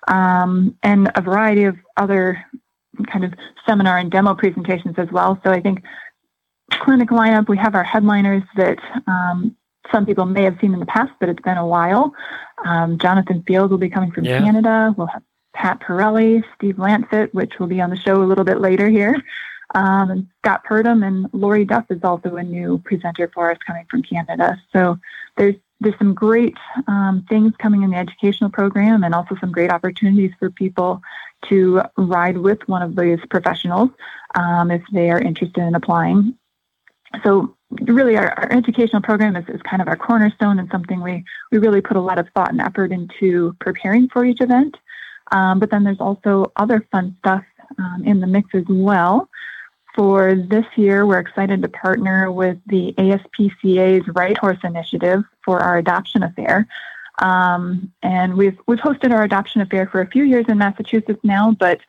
Um, 0.08 0.78
and 0.84 1.12
a 1.16 1.22
variety 1.22 1.66
of 1.66 1.76
other 1.98 2.46
kind 3.12 3.26
of 3.26 3.34
seminar 3.66 3.98
and 3.98 4.10
demo 4.10 4.34
presentations 4.34 4.96
as 4.98 5.12
well. 5.12 5.40
So 5.44 5.52
I 5.52 5.60
think 5.60 5.84
clinic 6.80 7.10
lineup, 7.10 7.48
we 7.48 7.58
have 7.58 7.76
our 7.76 7.84
headliners 7.84 8.44
that 8.56 8.80
um, 9.08 9.56
some 9.92 10.06
people 10.06 10.26
may 10.26 10.44
have 10.44 10.58
seen 10.60 10.74
in 10.74 10.80
the 10.80 10.86
past, 10.86 11.12
but 11.20 11.30
it's 11.30 11.42
been 11.42 11.58
a 11.58 11.66
while. 11.66 12.14
Um, 12.66 12.98
Jonathan 12.98 13.44
Fields 13.44 13.72
will 13.72 13.78
be 13.78 13.90
coming 13.90 14.12
from 14.12 14.26
yeah. 14.26 14.40
Canada. 14.40 14.94
We'll 14.98 15.08
have 15.08 15.24
Pat 15.54 15.82
Parelli, 15.82 16.44
Steve 16.56 16.76
Lantvit, 16.76 17.34
which 17.34 17.60
will 17.60 17.68
be 17.68 17.82
on 17.82 17.90
the 17.90 17.96
show 17.96 18.22
a 18.22 18.26
little 18.26 18.44
bit 18.44 18.60
later 18.60 18.90
here. 18.90 19.16
Um, 19.76 20.12
and 20.12 20.28
Scott 20.40 20.64
Purdum 20.66 21.06
and 21.06 21.28
Lorie 21.34 21.66
Duff 21.66 21.86
is 21.90 22.04
also 22.04 22.36
a 22.36 22.44
new 22.44 22.80
presenter 22.86 23.30
for 23.34 23.52
us 23.52 23.58
coming 23.66 23.86
from 23.90 24.02
Canada. 24.02 24.58
So 24.72 24.98
there's 25.36 25.56
there's 25.80 25.98
some 26.00 26.16
great 26.16 26.58
um, 26.88 27.24
things 27.30 27.54
coming 27.60 27.84
in 27.84 27.92
the 27.92 27.98
educational 27.98 28.50
program 28.50 29.04
and 29.04 29.14
also 29.14 29.36
some 29.40 29.52
great 29.52 29.70
opportunities 29.70 30.32
for 30.40 30.50
people 30.50 31.02
to 31.50 31.84
ride 31.98 32.38
with 32.38 32.68
one 32.68 32.82
of 32.82 32.96
these 32.96 33.20
professionals 33.30 33.92
um, 34.34 34.72
if 34.72 34.82
they 34.92 35.12
are 35.12 35.20
interested 35.20 35.62
in 35.62 35.76
applying. 35.76 36.36
So 37.24 37.56
really 37.70 38.18
our, 38.18 38.32
our 38.32 38.52
educational 38.52 39.02
program 39.02 39.36
is, 39.36 39.48
is, 39.50 39.62
kind 39.62 39.82
of 39.82 39.88
our 39.88 39.96
cornerstone 39.96 40.60
and 40.60 40.70
something 40.70 41.02
we, 41.02 41.24
we 41.52 41.58
really 41.58 41.82
put 41.82 41.98
a 41.98 42.02
lot 42.02 42.20
of 42.20 42.28
thought 42.34 42.52
and 42.52 42.62
effort 42.62 42.92
into 42.92 43.56
preparing 43.60 44.10
for 44.10 44.26
each 44.26 44.42
event. 44.42 44.78
Um, 45.32 45.60
but 45.60 45.72
then 45.72 45.84
there's 45.84 46.00
also 46.00 46.52
other 46.56 46.86
fun 46.92 47.16
stuff 47.20 47.44
um, 47.78 48.04
in 48.06 48.20
the 48.20 48.28
mix 48.28 48.50
as 48.54 48.66
well. 48.68 49.30
For 49.96 50.36
this 50.36 50.66
year, 50.76 51.06
we're 51.06 51.20
excited 51.20 51.62
to 51.64 51.70
partner 51.70 52.32
with 52.32 52.58
the 52.68 52.94
ASPCA's 52.98 54.08
Right 54.10 54.38
Horse 54.38 54.60
Initiative 54.64 55.24
for 55.44 55.60
our 55.60 55.78
adoption 55.78 56.24
affair. 56.24 56.68
Um, 57.20 57.92
and 58.04 58.36
we've 58.36 58.58
we've 58.68 58.78
hosted 58.78 59.12
our 59.12 59.24
adoption 59.24 59.62
affair 59.62 59.88
for 59.88 60.02
a 60.02 60.08
few 60.08 60.24
years 60.24 60.46
in 60.48 60.60
Massachusetts 60.60 61.20
now, 61.24 61.52
but 61.52 61.80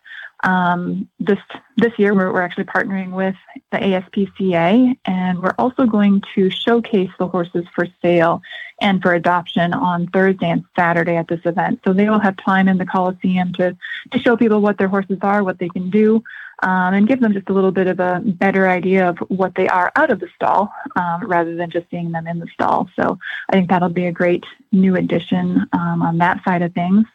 um, 0.44 1.08
this 1.18 1.38
this 1.76 1.92
year 1.98 2.14
we're, 2.14 2.32
we're 2.32 2.42
actually 2.42 2.64
partnering 2.64 3.10
with 3.10 3.34
the 3.72 3.78
ASPCA, 3.78 4.96
and 5.04 5.42
we're 5.42 5.54
also 5.58 5.84
going 5.84 6.22
to 6.34 6.50
showcase 6.50 7.10
the 7.18 7.26
horses 7.26 7.64
for 7.74 7.86
sale 8.02 8.40
and 8.80 9.02
for 9.02 9.14
adoption 9.14 9.72
on 9.72 10.06
Thursday 10.08 10.50
and 10.50 10.64
Saturday 10.76 11.16
at 11.16 11.26
this 11.28 11.40
event. 11.44 11.80
So 11.84 11.92
they 11.92 12.08
will 12.08 12.20
have 12.20 12.36
time 12.36 12.68
in 12.68 12.78
the 12.78 12.86
Coliseum 12.86 13.52
to 13.54 13.76
to 14.12 14.18
show 14.18 14.36
people 14.36 14.60
what 14.60 14.78
their 14.78 14.88
horses 14.88 15.18
are, 15.22 15.42
what 15.42 15.58
they 15.58 15.68
can 15.68 15.90
do, 15.90 16.22
um, 16.62 16.94
and 16.94 17.08
give 17.08 17.20
them 17.20 17.32
just 17.32 17.48
a 17.48 17.52
little 17.52 17.72
bit 17.72 17.88
of 17.88 17.98
a 17.98 18.22
better 18.24 18.68
idea 18.68 19.08
of 19.08 19.18
what 19.28 19.56
they 19.56 19.68
are 19.68 19.90
out 19.96 20.10
of 20.10 20.20
the 20.20 20.28
stall, 20.36 20.72
um, 20.94 21.26
rather 21.26 21.56
than 21.56 21.70
just 21.70 21.90
seeing 21.90 22.12
them 22.12 22.28
in 22.28 22.38
the 22.38 22.48
stall. 22.54 22.88
So 22.94 23.18
I 23.48 23.52
think 23.54 23.70
that'll 23.70 23.88
be 23.88 24.06
a 24.06 24.12
great 24.12 24.44
new 24.70 24.94
addition 24.94 25.66
um, 25.72 26.00
on 26.02 26.18
that 26.18 26.44
side 26.44 26.62
of 26.62 26.72
things. 26.74 27.06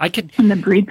I 0.00 0.08
could 0.08 0.30
and 0.38 0.48
the 0.48 0.56
breed 0.56 0.88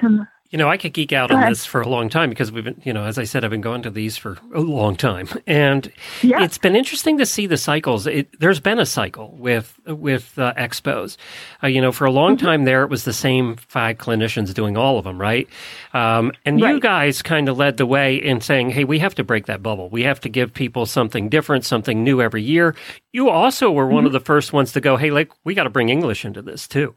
you 0.49 0.57
know, 0.57 0.69
I 0.69 0.77
could 0.77 0.93
geek 0.93 1.11
out 1.11 1.29
on 1.29 1.49
this 1.49 1.65
for 1.65 1.81
a 1.81 1.87
long 1.87 2.07
time 2.07 2.29
because 2.29 2.51
we've 2.51 2.63
been, 2.63 2.81
you 2.85 2.93
know, 2.93 3.03
as 3.03 3.17
I 3.17 3.25
said, 3.25 3.43
I've 3.43 3.51
been 3.51 3.59
going 3.59 3.81
to 3.81 3.89
these 3.89 4.15
for 4.15 4.37
a 4.53 4.61
long 4.61 4.95
time, 4.95 5.27
and 5.45 5.91
yeah. 6.21 6.41
it's 6.41 6.57
been 6.57 6.75
interesting 6.75 7.17
to 7.17 7.25
see 7.25 7.47
the 7.47 7.57
cycles. 7.57 8.07
It, 8.07 8.39
there's 8.39 8.61
been 8.61 8.79
a 8.79 8.85
cycle 8.85 9.35
with 9.37 9.77
with 9.85 10.39
uh, 10.39 10.53
expos. 10.53 11.17
Uh, 11.61 11.67
you 11.67 11.81
know, 11.81 11.91
for 11.91 12.05
a 12.05 12.11
long 12.11 12.37
mm-hmm. 12.37 12.45
time 12.45 12.63
there, 12.63 12.83
it 12.83 12.89
was 12.89 13.03
the 13.03 13.13
same 13.13 13.57
five 13.57 13.97
clinicians 13.97 14.53
doing 14.53 14.77
all 14.77 14.97
of 14.97 15.03
them, 15.03 15.19
right? 15.19 15.49
Um, 15.93 16.31
and 16.45 16.61
right. 16.61 16.75
you 16.75 16.79
guys 16.79 17.21
kind 17.21 17.49
of 17.49 17.57
led 17.57 17.75
the 17.75 17.85
way 17.85 18.15
in 18.15 18.39
saying, 18.39 18.69
"Hey, 18.69 18.85
we 18.85 18.99
have 18.99 19.15
to 19.15 19.25
break 19.25 19.47
that 19.47 19.61
bubble. 19.61 19.89
We 19.89 20.03
have 20.03 20.21
to 20.21 20.29
give 20.29 20.53
people 20.53 20.85
something 20.85 21.27
different, 21.27 21.65
something 21.65 22.03
new 22.03 22.21
every 22.21 22.43
year." 22.43 22.73
You 23.11 23.29
also 23.29 23.69
were 23.69 23.87
one 23.87 24.01
mm-hmm. 24.01 24.07
of 24.07 24.13
the 24.13 24.21
first 24.21 24.53
ones 24.53 24.71
to 24.73 24.81
go, 24.81 24.95
"Hey, 24.95 25.11
like 25.11 25.29
we 25.43 25.55
got 25.55 25.63
to 25.63 25.69
bring 25.69 25.89
English 25.89 26.23
into 26.23 26.41
this 26.41 26.69
too." 26.69 26.95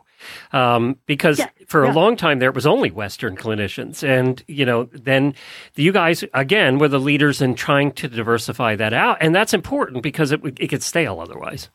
Um, 0.52 0.96
because 1.06 1.38
yeah, 1.38 1.48
for 1.66 1.84
yeah. 1.84 1.92
a 1.92 1.94
long 1.94 2.16
time 2.16 2.38
there 2.38 2.50
it 2.50 2.54
was 2.54 2.66
only 2.66 2.90
Western 2.90 3.36
clinicians, 3.36 4.06
and 4.06 4.42
you 4.46 4.64
know 4.64 4.84
then 4.92 5.34
you 5.76 5.92
guys 5.92 6.24
again 6.34 6.78
were 6.78 6.88
the 6.88 7.00
leaders 7.00 7.40
in 7.40 7.54
trying 7.54 7.92
to 7.92 8.08
diversify 8.08 8.76
that 8.76 8.92
out, 8.92 9.18
and 9.20 9.34
that's 9.34 9.54
important 9.54 10.02
because 10.02 10.32
it 10.32 10.40
it 10.58 10.68
could 10.68 10.82
stale 10.82 11.20
otherwise. 11.20 11.70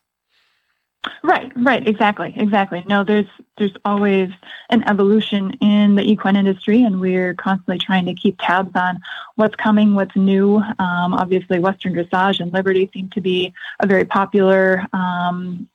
Right, 1.24 1.52
right, 1.56 1.88
exactly, 1.88 2.34
exactly. 2.36 2.84
No, 2.88 3.04
there's 3.04 3.28
there's 3.58 3.76
always 3.86 4.30
an 4.70 4.88
evolution 4.88 5.52
in 5.62 5.96
the 5.96 6.04
equine 6.04 6.36
industry, 6.36 6.84
and 6.84 7.00
we're 7.00 7.34
constantly 7.36 7.78
trying 7.78 8.06
to 8.06 8.14
keep 8.14 8.38
tabs 8.40 8.72
on 8.76 9.00
what's 9.36 9.56
coming, 9.56 9.96
what's 9.96 10.16
new. 10.16 10.58
Um, 10.58 11.14
obviously, 11.14 11.60
Western 11.60 11.94
dressage 11.94 12.40
and 12.40 12.52
Liberty 12.54 12.90
seem 12.94 13.10
to 13.12 13.22
be 13.22 13.54
a 13.80 13.88
very 13.88 14.06
popular 14.06 14.86
um, 14.94 15.68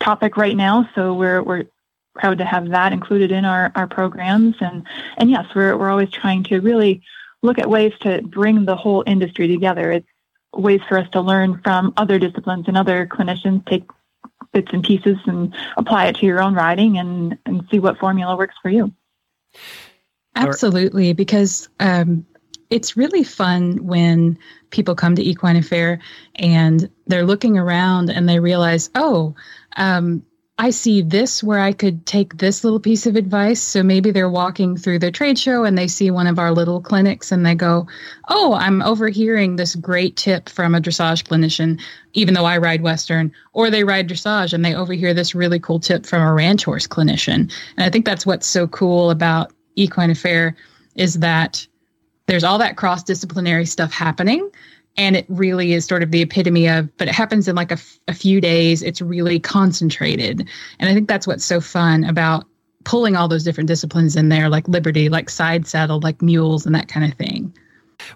topic 0.00 0.36
right 0.36 0.56
now, 0.56 0.88
so 0.94 1.14
we're 1.14 1.42
we're 1.42 1.64
proud 2.14 2.38
to 2.38 2.44
have 2.44 2.68
that 2.70 2.92
included 2.92 3.32
in 3.32 3.44
our, 3.44 3.72
our 3.74 3.86
programs. 3.86 4.56
And, 4.60 4.86
and 5.16 5.30
yes, 5.30 5.46
we're, 5.54 5.76
we're 5.76 5.90
always 5.90 6.10
trying 6.10 6.44
to 6.44 6.60
really 6.60 7.02
look 7.42 7.58
at 7.58 7.68
ways 7.68 7.92
to 8.00 8.22
bring 8.22 8.64
the 8.64 8.76
whole 8.76 9.04
industry 9.06 9.48
together. 9.48 9.92
It's 9.92 10.08
ways 10.54 10.80
for 10.88 10.98
us 10.98 11.08
to 11.10 11.20
learn 11.20 11.60
from 11.62 11.92
other 11.96 12.18
disciplines 12.18 12.66
and 12.68 12.76
other 12.76 13.06
clinicians, 13.06 13.66
take 13.66 13.84
bits 14.52 14.70
and 14.72 14.84
pieces 14.84 15.16
and 15.26 15.54
apply 15.76 16.06
it 16.06 16.16
to 16.16 16.26
your 16.26 16.40
own 16.40 16.54
riding 16.54 16.98
and, 16.98 17.36
and 17.44 17.66
see 17.70 17.80
what 17.80 17.98
formula 17.98 18.36
works 18.36 18.54
for 18.62 18.70
you. 18.70 18.92
Absolutely, 20.36 21.12
because 21.12 21.68
um, 21.80 22.24
it's 22.70 22.96
really 22.96 23.24
fun 23.24 23.84
when 23.84 24.38
people 24.70 24.94
come 24.94 25.14
to 25.14 25.22
Equine 25.22 25.56
Affaire 25.56 26.00
and 26.36 26.90
they're 27.06 27.26
looking 27.26 27.58
around 27.58 28.10
and 28.10 28.28
they 28.28 28.40
realize, 28.40 28.90
oh, 28.94 29.34
um, 29.76 30.22
I 30.56 30.70
see 30.70 31.02
this 31.02 31.42
where 31.42 31.58
I 31.58 31.72
could 31.72 32.06
take 32.06 32.38
this 32.38 32.62
little 32.62 32.78
piece 32.78 33.06
of 33.06 33.16
advice. 33.16 33.60
So 33.60 33.82
maybe 33.82 34.12
they're 34.12 34.30
walking 34.30 34.76
through 34.76 35.00
the 35.00 35.10
trade 35.10 35.36
show 35.36 35.64
and 35.64 35.76
they 35.76 35.88
see 35.88 36.12
one 36.12 36.28
of 36.28 36.38
our 36.38 36.52
little 36.52 36.80
clinics 36.80 37.32
and 37.32 37.44
they 37.44 37.56
go, 37.56 37.88
Oh, 38.28 38.54
I'm 38.54 38.80
overhearing 38.80 39.56
this 39.56 39.74
great 39.74 40.16
tip 40.16 40.48
from 40.48 40.76
a 40.76 40.80
dressage 40.80 41.24
clinician, 41.24 41.80
even 42.12 42.34
though 42.34 42.44
I 42.44 42.58
ride 42.58 42.82
Western, 42.82 43.32
or 43.52 43.68
they 43.68 43.82
ride 43.82 44.08
dressage 44.08 44.52
and 44.52 44.64
they 44.64 44.76
overhear 44.76 45.12
this 45.12 45.34
really 45.34 45.58
cool 45.58 45.80
tip 45.80 46.06
from 46.06 46.22
a 46.22 46.32
ranch 46.32 46.64
horse 46.64 46.86
clinician. 46.86 47.52
And 47.76 47.84
I 47.84 47.90
think 47.90 48.04
that's 48.04 48.24
what's 48.24 48.46
so 48.46 48.68
cool 48.68 49.10
about 49.10 49.52
Equine 49.74 50.10
Affaire 50.10 50.56
is 50.94 51.14
that 51.14 51.66
there's 52.26 52.44
all 52.44 52.58
that 52.58 52.76
cross 52.76 53.02
disciplinary 53.02 53.66
stuff 53.66 53.92
happening 53.92 54.50
and 54.96 55.16
it 55.16 55.26
really 55.28 55.72
is 55.72 55.84
sort 55.84 56.02
of 56.02 56.10
the 56.10 56.22
epitome 56.22 56.68
of 56.68 56.94
but 56.96 57.08
it 57.08 57.14
happens 57.14 57.48
in 57.48 57.56
like 57.56 57.70
a, 57.70 57.74
f- 57.74 57.98
a 58.08 58.14
few 58.14 58.40
days. 58.40 58.82
It's 58.82 59.00
really 59.00 59.38
concentrated. 59.40 60.48
And 60.78 60.88
i 60.88 60.94
think 60.94 61.08
that's 61.08 61.26
what's 61.26 61.44
so 61.44 61.60
fun 61.60 62.04
about 62.04 62.44
pulling 62.84 63.16
all 63.16 63.28
those 63.28 63.44
different 63.44 63.68
disciplines 63.68 64.14
in 64.14 64.28
there 64.28 64.48
like 64.48 64.68
liberty 64.68 65.08
like 65.08 65.30
side 65.30 65.66
saddle 65.66 66.00
like 66.00 66.20
mules 66.22 66.66
and 66.66 66.74
that 66.74 66.88
kind 66.88 67.10
of 67.10 67.16
thing 67.18 67.52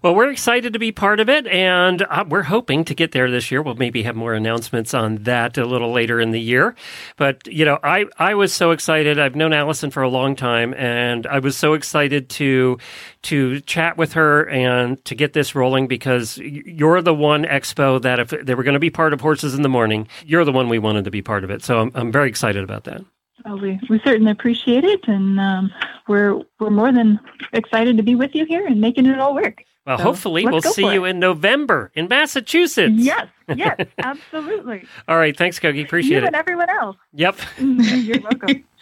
well, 0.02 0.14
we're 0.14 0.30
excited 0.30 0.72
to 0.72 0.78
be 0.78 0.92
part 0.92 1.20
of 1.20 1.28
it, 1.28 1.46
and 1.46 2.02
uh, 2.02 2.24
we're 2.28 2.42
hoping 2.42 2.84
to 2.84 2.94
get 2.94 3.12
there 3.12 3.30
this 3.30 3.50
year. 3.50 3.62
We'll 3.62 3.74
maybe 3.74 4.02
have 4.02 4.16
more 4.16 4.34
announcements 4.34 4.94
on 4.94 5.16
that 5.24 5.58
a 5.58 5.64
little 5.64 5.92
later 5.92 6.20
in 6.20 6.30
the 6.30 6.40
year. 6.40 6.74
But 7.16 7.46
you 7.46 7.64
know, 7.64 7.78
I 7.82 8.06
I 8.18 8.34
was 8.34 8.52
so 8.52 8.70
excited. 8.70 9.18
I've 9.18 9.36
known 9.36 9.52
Allison 9.52 9.90
for 9.90 10.02
a 10.02 10.08
long 10.08 10.36
time, 10.36 10.74
and 10.74 11.26
I 11.26 11.38
was 11.38 11.56
so 11.56 11.74
excited 11.74 12.28
to 12.30 12.78
to 13.22 13.60
chat 13.62 13.96
with 13.96 14.12
her 14.14 14.48
and 14.48 15.04
to 15.04 15.14
get 15.14 15.32
this 15.32 15.54
rolling 15.54 15.88
because 15.88 16.38
you're 16.38 17.02
the 17.02 17.14
one 17.14 17.44
expo 17.44 18.00
that 18.02 18.18
if 18.20 18.30
they 18.30 18.54
were 18.54 18.62
going 18.62 18.74
to 18.74 18.80
be 18.80 18.90
part 18.90 19.12
of 19.12 19.20
Horses 19.20 19.54
in 19.54 19.62
the 19.62 19.68
Morning, 19.68 20.08
you're 20.24 20.44
the 20.44 20.52
one 20.52 20.68
we 20.68 20.78
wanted 20.78 21.04
to 21.04 21.10
be 21.10 21.22
part 21.22 21.44
of 21.44 21.50
it. 21.50 21.62
So 21.62 21.80
I'm 21.80 21.92
I'm 21.94 22.12
very 22.12 22.28
excited 22.28 22.62
about 22.62 22.84
that. 22.84 23.02
Well, 23.44 23.58
we, 23.58 23.80
we 23.88 24.00
certainly 24.04 24.32
appreciate 24.32 24.84
it, 24.84 25.06
and 25.06 25.38
um, 25.38 25.72
we're 26.08 26.40
we're 26.58 26.70
more 26.70 26.92
than 26.92 27.20
excited 27.52 27.96
to 27.96 28.02
be 28.02 28.14
with 28.14 28.34
you 28.34 28.44
here 28.44 28.66
and 28.66 28.80
making 28.80 29.06
it 29.06 29.18
all 29.18 29.34
work. 29.34 29.62
Well, 29.88 29.96
so 29.96 30.04
hopefully 30.04 30.44
we'll 30.44 30.60
see 30.60 30.82
you 30.82 31.06
it. 31.06 31.10
in 31.10 31.18
November 31.18 31.90
in 31.94 32.08
Massachusetts. 32.08 32.92
Yes, 32.94 33.26
yes, 33.56 33.86
absolutely. 33.98 34.84
All 35.08 35.16
right, 35.16 35.34
thanks, 35.34 35.58
Coagi. 35.58 35.82
Appreciate 35.82 36.18
you 36.18 36.24
it. 36.24 36.26
and 36.26 36.36
everyone 36.36 36.68
else. 36.68 36.98
Yep. 37.14 37.38
You're 37.58 38.20
welcome. 38.20 38.64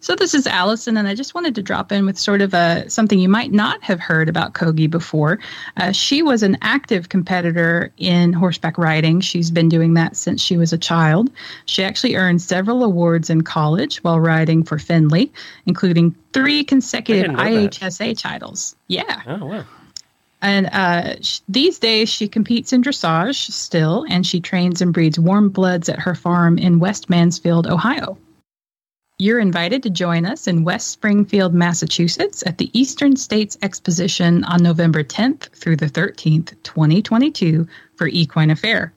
So 0.00 0.16
this 0.16 0.34
is 0.34 0.48
Allison, 0.48 0.96
and 0.96 1.06
I 1.06 1.14
just 1.14 1.32
wanted 1.32 1.54
to 1.54 1.62
drop 1.62 1.92
in 1.92 2.06
with 2.06 2.18
sort 2.18 2.42
of 2.42 2.52
a 2.54 2.90
something 2.90 3.20
you 3.20 3.28
might 3.28 3.52
not 3.52 3.80
have 3.84 4.00
heard 4.00 4.28
about 4.28 4.52
Coagi 4.52 4.90
before. 4.90 5.38
Uh, 5.76 5.92
she 5.92 6.22
was 6.22 6.42
an 6.42 6.58
active 6.60 7.08
competitor 7.08 7.92
in 7.98 8.32
horseback 8.32 8.76
riding. 8.76 9.20
She's 9.20 9.52
been 9.52 9.68
doing 9.68 9.94
that 9.94 10.16
since 10.16 10.42
she 10.42 10.56
was 10.56 10.72
a 10.72 10.76
child. 10.76 11.30
She 11.66 11.84
actually 11.84 12.16
earned 12.16 12.42
several 12.42 12.82
awards 12.82 13.30
in 13.30 13.42
college 13.42 14.02
while 14.02 14.18
riding 14.18 14.64
for 14.64 14.76
Findlay, 14.76 15.30
including 15.66 16.16
three 16.32 16.64
consecutive 16.64 17.30
IHSA 17.30 17.98
that. 17.98 18.18
titles. 18.18 18.74
Yeah. 18.88 19.22
Oh 19.28 19.46
wow. 19.46 19.64
And 20.42 20.66
uh, 20.72 21.14
sh- 21.22 21.40
these 21.48 21.78
days, 21.78 22.08
she 22.08 22.26
competes 22.26 22.72
in 22.72 22.82
dressage 22.82 23.50
still, 23.50 24.04
and 24.10 24.26
she 24.26 24.40
trains 24.40 24.82
and 24.82 24.92
breeds 24.92 25.18
warm 25.18 25.48
bloods 25.48 25.88
at 25.88 26.00
her 26.00 26.16
farm 26.16 26.58
in 26.58 26.80
West 26.80 27.08
Mansfield, 27.08 27.68
Ohio. 27.68 28.18
You're 29.18 29.38
invited 29.38 29.84
to 29.84 29.90
join 29.90 30.26
us 30.26 30.48
in 30.48 30.64
West 30.64 30.88
Springfield, 30.88 31.54
Massachusetts 31.54 32.42
at 32.44 32.58
the 32.58 32.76
Eastern 32.76 33.14
States 33.14 33.56
Exposition 33.62 34.42
on 34.44 34.64
November 34.64 35.04
10th 35.04 35.48
through 35.54 35.76
the 35.76 35.86
13th, 35.86 36.60
2022 36.64 37.68
for 37.94 38.08
Equine 38.08 38.50
Affaire. 38.50 38.92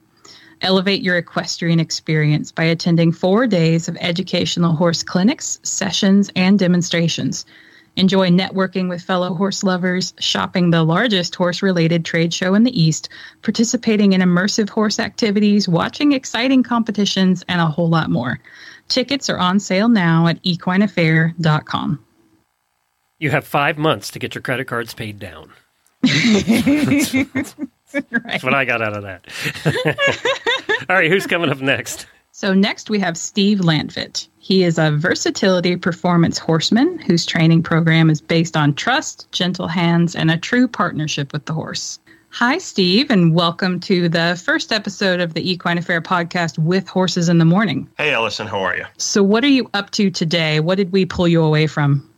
Elevate 0.62 1.04
your 1.04 1.18
equestrian 1.18 1.80
experience 1.80 2.52
by 2.52 2.64
attending 2.64 3.12
four 3.12 3.46
days 3.46 3.88
of 3.88 3.98
educational 4.00 4.74
horse 4.74 5.04
clinics, 5.04 5.60
sessions, 5.62 6.32
and 6.36 6.58
demonstrations. 6.58 7.46
Enjoy 7.98 8.30
networking 8.30 8.90
with 8.90 9.02
fellow 9.02 9.34
horse 9.34 9.64
lovers, 9.64 10.14
shopping 10.20 10.70
the 10.70 10.84
largest 10.84 11.34
horse 11.36 11.62
related 11.62 12.04
trade 12.04 12.34
show 12.34 12.54
in 12.54 12.64
the 12.64 12.80
East, 12.80 13.10
participating 13.42 14.14
in 14.14 14.22
immersive 14.22 14.70
horse 14.70 15.00
activities, 15.00 15.70
watching 15.70 16.12
exciting 16.12 16.62
competitions, 16.62 17.44
and 17.48 17.62
a 17.62 17.68
whole 17.68 17.90
lot 17.90 18.10
more. 18.10 18.40
Tickets 18.90 19.30
are 19.30 19.38
on 19.38 19.60
sale 19.60 19.88
now 19.88 20.28
at 20.28 20.44
equineaffaire.com. 20.44 22.06
You 23.18 23.32
have 23.32 23.48
five 23.48 23.78
months 23.78 24.12
to 24.12 24.20
get 24.20 24.36
your 24.36 24.42
credit 24.42 24.68
cards 24.68 24.94
paid 24.94 25.18
down. 25.18 25.52
that's, 26.02 27.12
that's 27.94 28.44
what 28.44 28.54
I 28.54 28.66
got 28.66 28.82
out 28.82 28.98
of 28.98 29.04
that. 29.04 30.86
All 30.90 30.96
right, 30.96 31.10
who's 31.10 31.26
coming 31.26 31.50
up 31.50 31.62
next? 31.62 32.08
So, 32.38 32.54
next 32.54 32.90
we 32.90 33.00
have 33.00 33.16
Steve 33.16 33.60
Lantvit. 33.60 34.28
He 34.40 34.66
is 34.66 34.78
a 34.78 34.92
versatility 34.92 35.78
performance 35.78 36.38
horseman 36.38 37.00
whose 37.00 37.26
training 37.26 37.64
program 37.64 38.10
is 38.10 38.20
based 38.20 38.58
on 38.58 38.74
trust, 38.74 39.32
gentle 39.32 39.70
hands, 39.70 40.18
and 40.18 40.30
a 40.30 40.36
true 40.36 40.68
partnership 40.68 41.32
with 41.32 41.46
the 41.46 41.54
horse. 41.54 41.98
Hi, 42.32 42.58
Steve, 42.58 43.10
and 43.10 43.34
welcome 43.34 43.80
to 43.80 44.10
the 44.10 44.38
first 44.44 44.74
episode 44.74 45.22
of 45.22 45.34
the 45.34 45.50
Equine 45.50 45.78
Affaire 45.78 46.02
podcast 46.02 46.60
with 46.60 46.90
Horses 46.90 47.30
in 47.30 47.38
the 47.38 47.46
Morning. 47.46 47.90
Hey, 47.98 48.14
Allison, 48.14 48.48
how 48.48 48.60
are 48.60 48.76
you? 48.76 48.86
So, 48.98 49.24
what 49.24 49.46
are 49.46 49.48
you 49.48 49.70
up 49.74 49.92
to 49.92 50.12
today? 50.12 50.60
What 50.60 50.76
did 50.76 50.92
we 50.92 51.06
pull 51.06 51.30
you 51.30 51.42
away 51.42 51.68
from? 51.68 52.14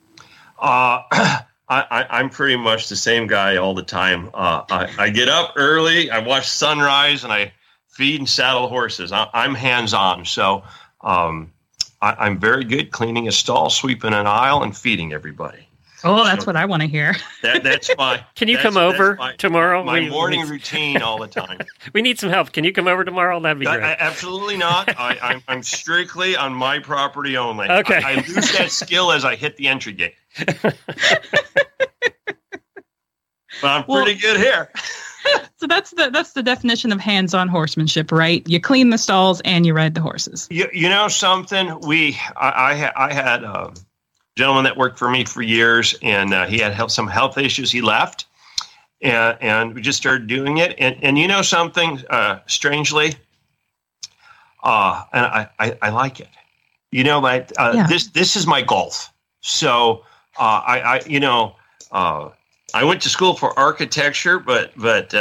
Uh, 0.57 1.03
I, 1.69 2.21
am 2.21 2.31
pretty 2.31 2.55
much 2.55 2.89
the 2.89 2.95
same 2.95 3.27
guy 3.27 3.57
all 3.57 3.75
the 3.75 3.83
time. 3.83 4.31
Uh, 4.33 4.63
I, 4.71 4.89
I, 4.97 5.09
get 5.11 5.29
up 5.29 5.53
early, 5.57 6.09
I 6.09 6.19
watch 6.19 6.47
sunrise, 6.49 7.23
and 7.23 7.31
I 7.31 7.51
feed 7.97 8.19
and 8.19 8.29
saddle 8.29 8.67
horses. 8.67 9.11
I, 9.11 9.27
am 9.33 9.55
hands 9.55 9.91
on. 9.91 10.23
So, 10.23 10.63
um, 11.01 11.51
I, 11.99 12.15
I'm 12.19 12.39
very 12.39 12.63
good 12.63 12.91
cleaning 12.91 13.27
a 13.27 13.31
stall, 13.31 13.71
sweeping 13.71 14.13
an 14.13 14.27
aisle, 14.27 14.61
and 14.61 14.77
feeding 14.77 15.13
everybody. 15.13 15.67
Oh, 16.03 16.23
that's 16.23 16.43
so 16.43 16.49
what 16.49 16.55
I 16.55 16.65
want 16.65 16.83
to 16.83 16.87
hear. 16.87 17.15
That, 17.41 17.63
that's 17.63 17.89
my. 17.97 18.23
Can 18.35 18.49
you 18.49 18.59
come 18.59 18.77
over 18.77 19.15
my, 19.15 19.33
tomorrow? 19.37 19.83
My 19.83 20.01
we, 20.01 20.09
morning 20.11 20.41
we, 20.41 20.51
routine 20.51 21.01
all 21.01 21.17
the 21.17 21.27
time. 21.27 21.57
we 21.93 22.03
need 22.03 22.19
some 22.19 22.29
help. 22.29 22.51
Can 22.51 22.63
you 22.63 22.71
come 22.71 22.87
over 22.87 23.03
tomorrow? 23.03 23.39
That'd 23.39 23.57
be 23.57 23.65
great. 23.65 23.81
I, 23.81 23.95
absolutely 23.97 24.57
not. 24.57 24.89
I, 24.99 25.41
am 25.47 25.63
strictly 25.63 26.35
on 26.35 26.53
my 26.53 26.77
property 26.77 27.35
only. 27.35 27.67
Okay. 27.67 27.97
I, 27.97 28.11
I 28.11 28.15
lose 28.17 28.55
that 28.57 28.69
skill 28.69 29.11
as 29.11 29.25
I 29.25 29.35
hit 29.35 29.57
the 29.57 29.67
entry 29.67 29.93
gate. 29.93 30.13
but 30.35 30.75
I'm 33.63 33.83
well, 33.87 34.03
pretty 34.03 34.19
good 34.19 34.37
here. 34.37 34.69
So 35.57 35.67
that's 35.67 35.91
the 35.91 36.09
that's 36.11 36.33
the 36.33 36.43
definition 36.43 36.91
of 36.91 36.99
hands-on 36.99 37.47
horsemanship, 37.47 38.11
right? 38.11 38.47
You 38.47 38.59
clean 38.59 38.89
the 38.89 38.97
stalls 38.97 39.41
and 39.41 39.65
you 39.65 39.73
ride 39.73 39.95
the 39.95 40.01
horses. 40.01 40.47
You, 40.49 40.67
you 40.73 40.89
know 40.89 41.07
something? 41.07 41.79
We 41.81 42.17
I 42.35 42.91
I, 42.95 43.07
I 43.07 43.13
had. 43.13 43.43
a 43.43 43.73
gentleman 44.37 44.65
that 44.65 44.77
worked 44.77 44.99
for 44.99 45.09
me 45.09 45.25
for 45.25 45.41
years, 45.41 45.95
and 46.01 46.33
uh, 46.33 46.45
he 46.45 46.59
had 46.59 46.91
some 46.91 47.07
health 47.07 47.37
issues. 47.37 47.71
He 47.71 47.81
left, 47.81 48.27
and, 49.01 49.37
and 49.41 49.73
we 49.73 49.81
just 49.81 49.97
started 49.97 50.27
doing 50.27 50.59
it. 50.59 50.75
And, 50.77 50.95
and 51.01 51.17
you 51.17 51.27
know 51.27 51.41
something, 51.41 52.01
uh, 52.09 52.39
strangely, 52.45 53.15
uh, 54.63 55.03
and 55.11 55.25
I, 55.25 55.49
I, 55.59 55.77
I, 55.81 55.89
like 55.89 56.19
it. 56.19 56.29
You 56.91 57.03
know, 57.03 57.19
my, 57.19 57.45
uh, 57.57 57.73
yeah. 57.75 57.87
this 57.87 58.07
this 58.07 58.35
is 58.35 58.45
my 58.47 58.61
golf. 58.61 59.11
So 59.41 60.03
uh, 60.37 60.61
I, 60.65 60.79
I, 60.79 61.01
you 61.07 61.19
know, 61.19 61.55
uh, 61.91 62.29
I 62.73 62.83
went 62.83 63.01
to 63.03 63.09
school 63.09 63.33
for 63.33 63.57
architecture, 63.57 64.39
but 64.39 64.73
but 64.75 65.13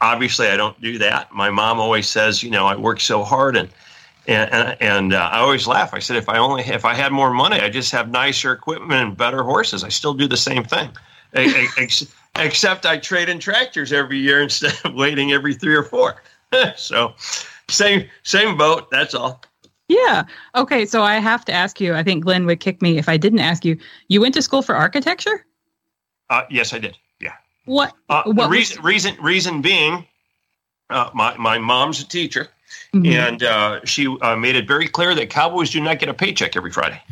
obviously 0.00 0.48
I 0.48 0.56
don't 0.56 0.80
do 0.80 0.96
that. 0.98 1.32
My 1.32 1.50
mom 1.50 1.78
always 1.78 2.08
says, 2.08 2.42
you 2.42 2.50
know, 2.50 2.66
I 2.66 2.76
work 2.76 3.00
so 3.00 3.22
hard 3.22 3.56
and 3.56 3.68
and 4.26 4.50
and, 4.52 4.76
and 4.80 5.12
uh, 5.12 5.28
I 5.32 5.40
always 5.40 5.66
laugh. 5.66 5.92
I 5.92 5.98
said, 5.98 6.16
if 6.16 6.28
I 6.30 6.38
only 6.38 6.62
if 6.62 6.86
I 6.86 6.94
had 6.94 7.12
more 7.12 7.30
money, 7.30 7.60
I 7.60 7.68
just 7.68 7.92
have 7.92 8.10
nicer 8.10 8.52
equipment 8.52 8.92
and 8.92 9.16
better 9.16 9.42
horses. 9.42 9.84
I 9.84 9.90
still 9.90 10.14
do 10.14 10.26
the 10.26 10.36
same 10.38 10.64
thing, 10.64 10.90
except 11.34 12.86
I 12.86 12.96
trade 12.96 13.28
in 13.28 13.38
tractors 13.38 13.92
every 13.92 14.18
year 14.18 14.40
instead 14.42 14.74
of 14.84 14.94
waiting 14.94 15.32
every 15.32 15.54
three 15.54 15.74
or 15.74 15.84
four. 15.84 16.22
so, 16.76 17.14
same 17.68 18.08
same 18.22 18.56
boat. 18.56 18.90
That's 18.90 19.14
all. 19.14 19.42
Yeah. 19.88 20.24
Okay. 20.54 20.86
So 20.86 21.02
I 21.02 21.18
have 21.18 21.44
to 21.46 21.52
ask 21.52 21.80
you. 21.80 21.94
I 21.94 22.02
think 22.02 22.24
Glenn 22.24 22.46
would 22.46 22.60
kick 22.60 22.80
me 22.80 22.96
if 22.96 23.10
I 23.10 23.18
didn't 23.18 23.40
ask 23.40 23.62
you. 23.64 23.76
You 24.08 24.22
went 24.22 24.34
to 24.34 24.42
school 24.42 24.62
for 24.62 24.74
architecture? 24.74 25.44
Uh, 26.30 26.44
yes, 26.48 26.72
I 26.72 26.78
did. 26.78 26.96
Yeah. 27.20 27.34
What? 27.66 27.92
Uh, 28.08 28.22
what 28.24 28.36
the 28.36 28.48
reason, 28.48 28.78
was... 28.78 28.84
reason 28.84 29.16
reason 29.20 29.60
being, 29.60 30.06
uh, 30.88 31.10
my 31.12 31.36
my 31.36 31.58
mom's 31.58 32.00
a 32.00 32.06
teacher, 32.06 32.48
Mm-hmm. 32.94 33.06
And 33.06 33.42
uh, 33.42 33.84
she 33.84 34.08
uh, 34.20 34.34
made 34.36 34.56
it 34.56 34.66
very 34.66 34.88
clear 34.88 35.14
that 35.14 35.30
Cowboys 35.30 35.70
do 35.70 35.80
not 35.80 35.98
get 36.00 36.08
a 36.08 36.14
paycheck 36.14 36.56
every 36.56 36.72
Friday. 36.72 37.00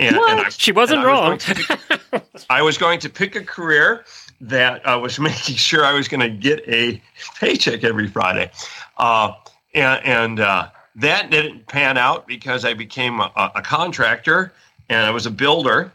And, 0.00 0.16
and 0.16 0.40
I, 0.40 0.48
she 0.48 0.72
wasn't 0.72 1.04
wrong. 1.04 1.30
I 1.30 1.34
was, 1.34 1.44
pick, 1.44 2.46
I 2.50 2.62
was, 2.62 2.78
going 2.78 2.98
to 2.98 3.08
pick 3.08 3.36
a 3.36 3.44
career 3.44 4.04
that 4.40 4.84
uh, 4.84 4.98
was 4.98 5.20
making 5.20 5.54
sure 5.54 5.84
I 5.84 5.92
was 5.92 6.08
going 6.08 6.20
to 6.20 6.30
get 6.30 6.66
a 6.66 7.00
paycheck 7.38 7.84
every 7.84 8.08
Friday. 8.08 8.50
Uh, 8.96 9.34
and, 9.74 10.04
and 10.04 10.40
uh, 10.40 10.70
that 10.96 11.30
didn't 11.30 11.68
pan 11.68 11.96
out 11.96 12.26
because 12.26 12.64
I 12.64 12.74
became 12.74 13.20
a, 13.20 13.30
a 13.54 13.62
contractor 13.62 14.52
and 14.88 15.06
I 15.06 15.10
was 15.10 15.26
a 15.26 15.30
builder. 15.30 15.92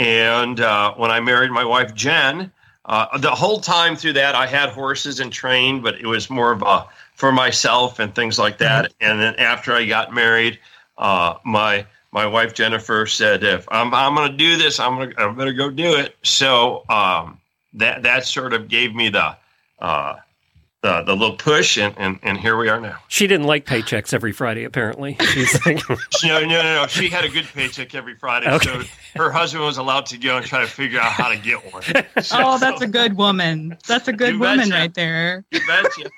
And 0.00 0.60
uh, 0.60 0.94
when 0.94 1.10
I 1.10 1.20
married 1.20 1.50
my 1.50 1.62
wife, 1.62 1.94
Jen, 1.94 2.50
uh, 2.86 3.18
the 3.18 3.30
whole 3.30 3.60
time 3.60 3.94
through 3.96 4.14
that, 4.14 4.34
I 4.34 4.46
had 4.46 4.70
horses 4.70 5.20
and 5.20 5.30
trained, 5.30 5.82
but 5.82 5.96
it 5.96 6.06
was 6.06 6.30
more 6.30 6.52
of 6.52 6.62
a 6.62 6.86
for 7.12 7.30
myself 7.30 7.98
and 7.98 8.14
things 8.14 8.38
like 8.38 8.56
that. 8.58 8.86
Mm-hmm. 8.86 9.10
And 9.10 9.20
then 9.20 9.34
after 9.36 9.74
I 9.74 9.84
got 9.84 10.14
married, 10.14 10.58
uh, 10.96 11.34
my 11.44 11.86
my 12.12 12.24
wife 12.24 12.54
Jennifer 12.54 13.04
said, 13.04 13.44
"If 13.44 13.68
I'm 13.70 13.92
I'm 13.92 14.14
going 14.14 14.30
to 14.30 14.36
do 14.38 14.56
this, 14.56 14.80
I'm 14.80 14.96
going 14.96 15.10
to 15.10 15.20
I'm 15.20 15.34
going 15.34 15.48
to 15.48 15.52
go 15.54 15.68
do 15.68 15.94
it." 15.94 16.16
So 16.22 16.86
um, 16.88 17.38
that 17.74 18.02
that 18.02 18.24
sort 18.24 18.54
of 18.54 18.68
gave 18.68 18.94
me 18.94 19.10
the 19.10 19.36
uh, 19.80 20.16
the 20.82 21.02
the 21.02 21.14
little 21.14 21.36
push, 21.36 21.76
and, 21.76 21.94
and 21.98 22.18
and 22.22 22.38
here 22.38 22.56
we 22.56 22.68
are 22.68 22.80
now. 22.80 22.98
She 23.08 23.26
didn't 23.26 23.46
like 23.46 23.66
paychecks 23.66 24.14
every 24.14 24.32
Friday, 24.32 24.64
apparently. 24.64 25.16
She's 25.32 25.54
like, 25.66 25.80
no, 25.88 25.96
no, 26.22 26.40
no, 26.40 26.62
no. 26.62 26.86
She 26.88 27.08
had 27.08 27.24
a 27.24 27.28
good 27.28 27.44
paycheck 27.44 27.94
every 27.94 28.16
Friday, 28.16 28.50
okay. 28.50 28.66
so 28.66 28.82
her 29.16 29.30
husband 29.30 29.64
was 29.64 29.78
allowed 29.78 30.06
to 30.06 30.18
go 30.18 30.38
and 30.38 30.46
try 30.46 30.60
to 30.60 30.66
figure 30.66 31.00
out 31.00 31.12
how 31.12 31.28
to 31.28 31.36
get 31.36 31.72
one. 31.72 31.82
So, 32.22 32.36
oh, 32.38 32.58
that's 32.58 32.82
a 32.82 32.86
good 32.86 33.16
woman. 33.16 33.76
That's 33.86 34.06
a 34.08 34.12
good 34.12 34.38
woman 34.38 34.68
betcha. 34.68 34.72
right 34.72 34.94
there. 34.94 35.44
You 35.50 35.60
betcha. 35.66 36.10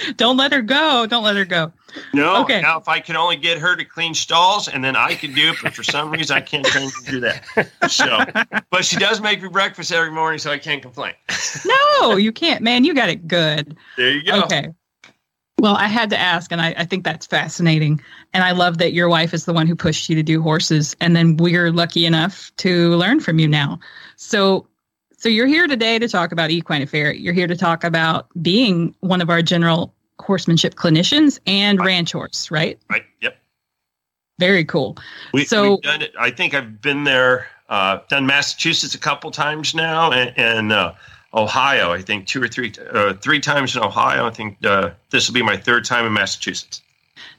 Don't 0.16 0.36
let 0.36 0.52
her 0.52 0.62
go. 0.62 1.06
Don't 1.06 1.24
let 1.24 1.36
her 1.36 1.44
go. 1.44 1.72
No. 2.12 2.42
Okay. 2.42 2.60
Now, 2.60 2.78
if 2.78 2.88
I 2.88 3.00
can 3.00 3.16
only 3.16 3.36
get 3.36 3.58
her 3.58 3.76
to 3.76 3.84
clean 3.84 4.14
stalls, 4.14 4.68
and 4.68 4.84
then 4.84 4.96
I 4.96 5.14
can 5.14 5.34
do 5.34 5.50
it, 5.50 5.56
but 5.62 5.74
for 5.74 5.82
some 5.82 6.10
reason 6.10 6.36
I 6.36 6.40
can't 6.40 6.64
train 6.66 6.90
to 6.90 7.10
do 7.10 7.20
that. 7.20 7.44
So, 7.88 8.24
but 8.70 8.84
she 8.84 8.96
does 8.96 9.20
make 9.20 9.42
me 9.42 9.48
breakfast 9.48 9.92
every 9.92 10.10
morning, 10.10 10.38
so 10.38 10.50
I 10.50 10.58
can't 10.58 10.82
complain. 10.82 11.14
no, 11.64 12.16
you 12.16 12.32
can't, 12.32 12.62
man. 12.62 12.84
You 12.84 12.94
got 12.94 13.08
it 13.08 13.26
good. 13.26 13.76
There 13.96 14.10
you 14.10 14.22
go. 14.22 14.42
Okay. 14.44 14.68
Well, 15.58 15.74
I 15.74 15.86
had 15.86 16.10
to 16.10 16.18
ask, 16.18 16.52
and 16.52 16.60
I, 16.60 16.74
I 16.78 16.84
think 16.84 17.02
that's 17.02 17.26
fascinating. 17.26 18.00
And 18.32 18.44
I 18.44 18.52
love 18.52 18.78
that 18.78 18.92
your 18.92 19.08
wife 19.08 19.34
is 19.34 19.44
the 19.44 19.52
one 19.52 19.66
who 19.66 19.74
pushed 19.74 20.08
you 20.08 20.14
to 20.14 20.22
do 20.22 20.40
horses, 20.40 20.94
and 21.00 21.16
then 21.16 21.36
we're 21.36 21.72
lucky 21.72 22.06
enough 22.06 22.52
to 22.58 22.94
learn 22.94 23.18
from 23.18 23.40
you 23.40 23.48
now. 23.48 23.80
So, 24.16 24.67
so 25.18 25.28
you're 25.28 25.48
here 25.48 25.66
today 25.66 25.98
to 25.98 26.08
talk 26.08 26.30
about 26.30 26.50
equine 26.50 26.80
affaire. 26.80 27.12
You're 27.12 27.34
here 27.34 27.48
to 27.48 27.56
talk 27.56 27.82
about 27.82 28.28
being 28.40 28.94
one 29.00 29.20
of 29.20 29.28
our 29.28 29.42
general 29.42 29.92
horsemanship 30.20 30.76
clinicians 30.76 31.40
and 31.46 31.78
right. 31.80 31.86
ranch 31.86 32.12
horse, 32.12 32.50
right? 32.50 32.78
Right. 32.88 33.04
Yep. 33.20 33.36
Very 34.38 34.64
cool. 34.64 34.96
We, 35.32 35.44
so 35.44 35.78
done 35.78 36.02
it. 36.02 36.12
I 36.18 36.30
think 36.30 36.54
I've 36.54 36.80
been 36.80 37.02
there, 37.02 37.48
uh, 37.68 37.98
done 38.08 38.26
Massachusetts 38.26 38.94
a 38.94 38.98
couple 38.98 39.32
times 39.32 39.74
now, 39.74 40.12
and, 40.12 40.32
and 40.38 40.72
uh, 40.72 40.94
Ohio. 41.34 41.90
I 41.90 42.00
think 42.00 42.28
two 42.28 42.40
or 42.40 42.46
three, 42.46 42.72
uh, 42.92 43.14
three 43.14 43.40
times 43.40 43.74
in 43.74 43.82
Ohio. 43.82 44.24
I 44.24 44.30
think 44.30 44.64
uh, 44.64 44.90
this 45.10 45.28
will 45.28 45.34
be 45.34 45.42
my 45.42 45.56
third 45.56 45.84
time 45.84 46.06
in 46.06 46.12
Massachusetts. 46.12 46.80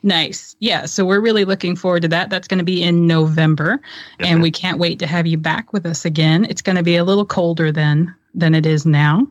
Nice. 0.03 0.55
Yeah. 0.59 0.85
So 0.85 1.05
we're 1.05 1.19
really 1.19 1.45
looking 1.45 1.75
forward 1.75 2.01
to 2.03 2.07
that. 2.09 2.29
That's 2.29 2.47
going 2.47 2.59
to 2.59 2.65
be 2.65 2.81
in 2.83 3.07
November, 3.07 3.79
yes, 4.19 4.29
and 4.29 4.41
we 4.41 4.51
can't 4.51 4.79
wait 4.79 4.99
to 4.99 5.07
have 5.07 5.27
you 5.27 5.37
back 5.37 5.73
with 5.73 5.85
us 5.85 6.05
again. 6.05 6.45
It's 6.45 6.61
going 6.61 6.75
to 6.75 6.83
be 6.83 6.95
a 6.95 7.03
little 7.03 7.25
colder 7.25 7.71
then 7.71 8.13
than 8.33 8.55
it 8.55 8.65
is 8.65 8.85
now. 8.85 9.27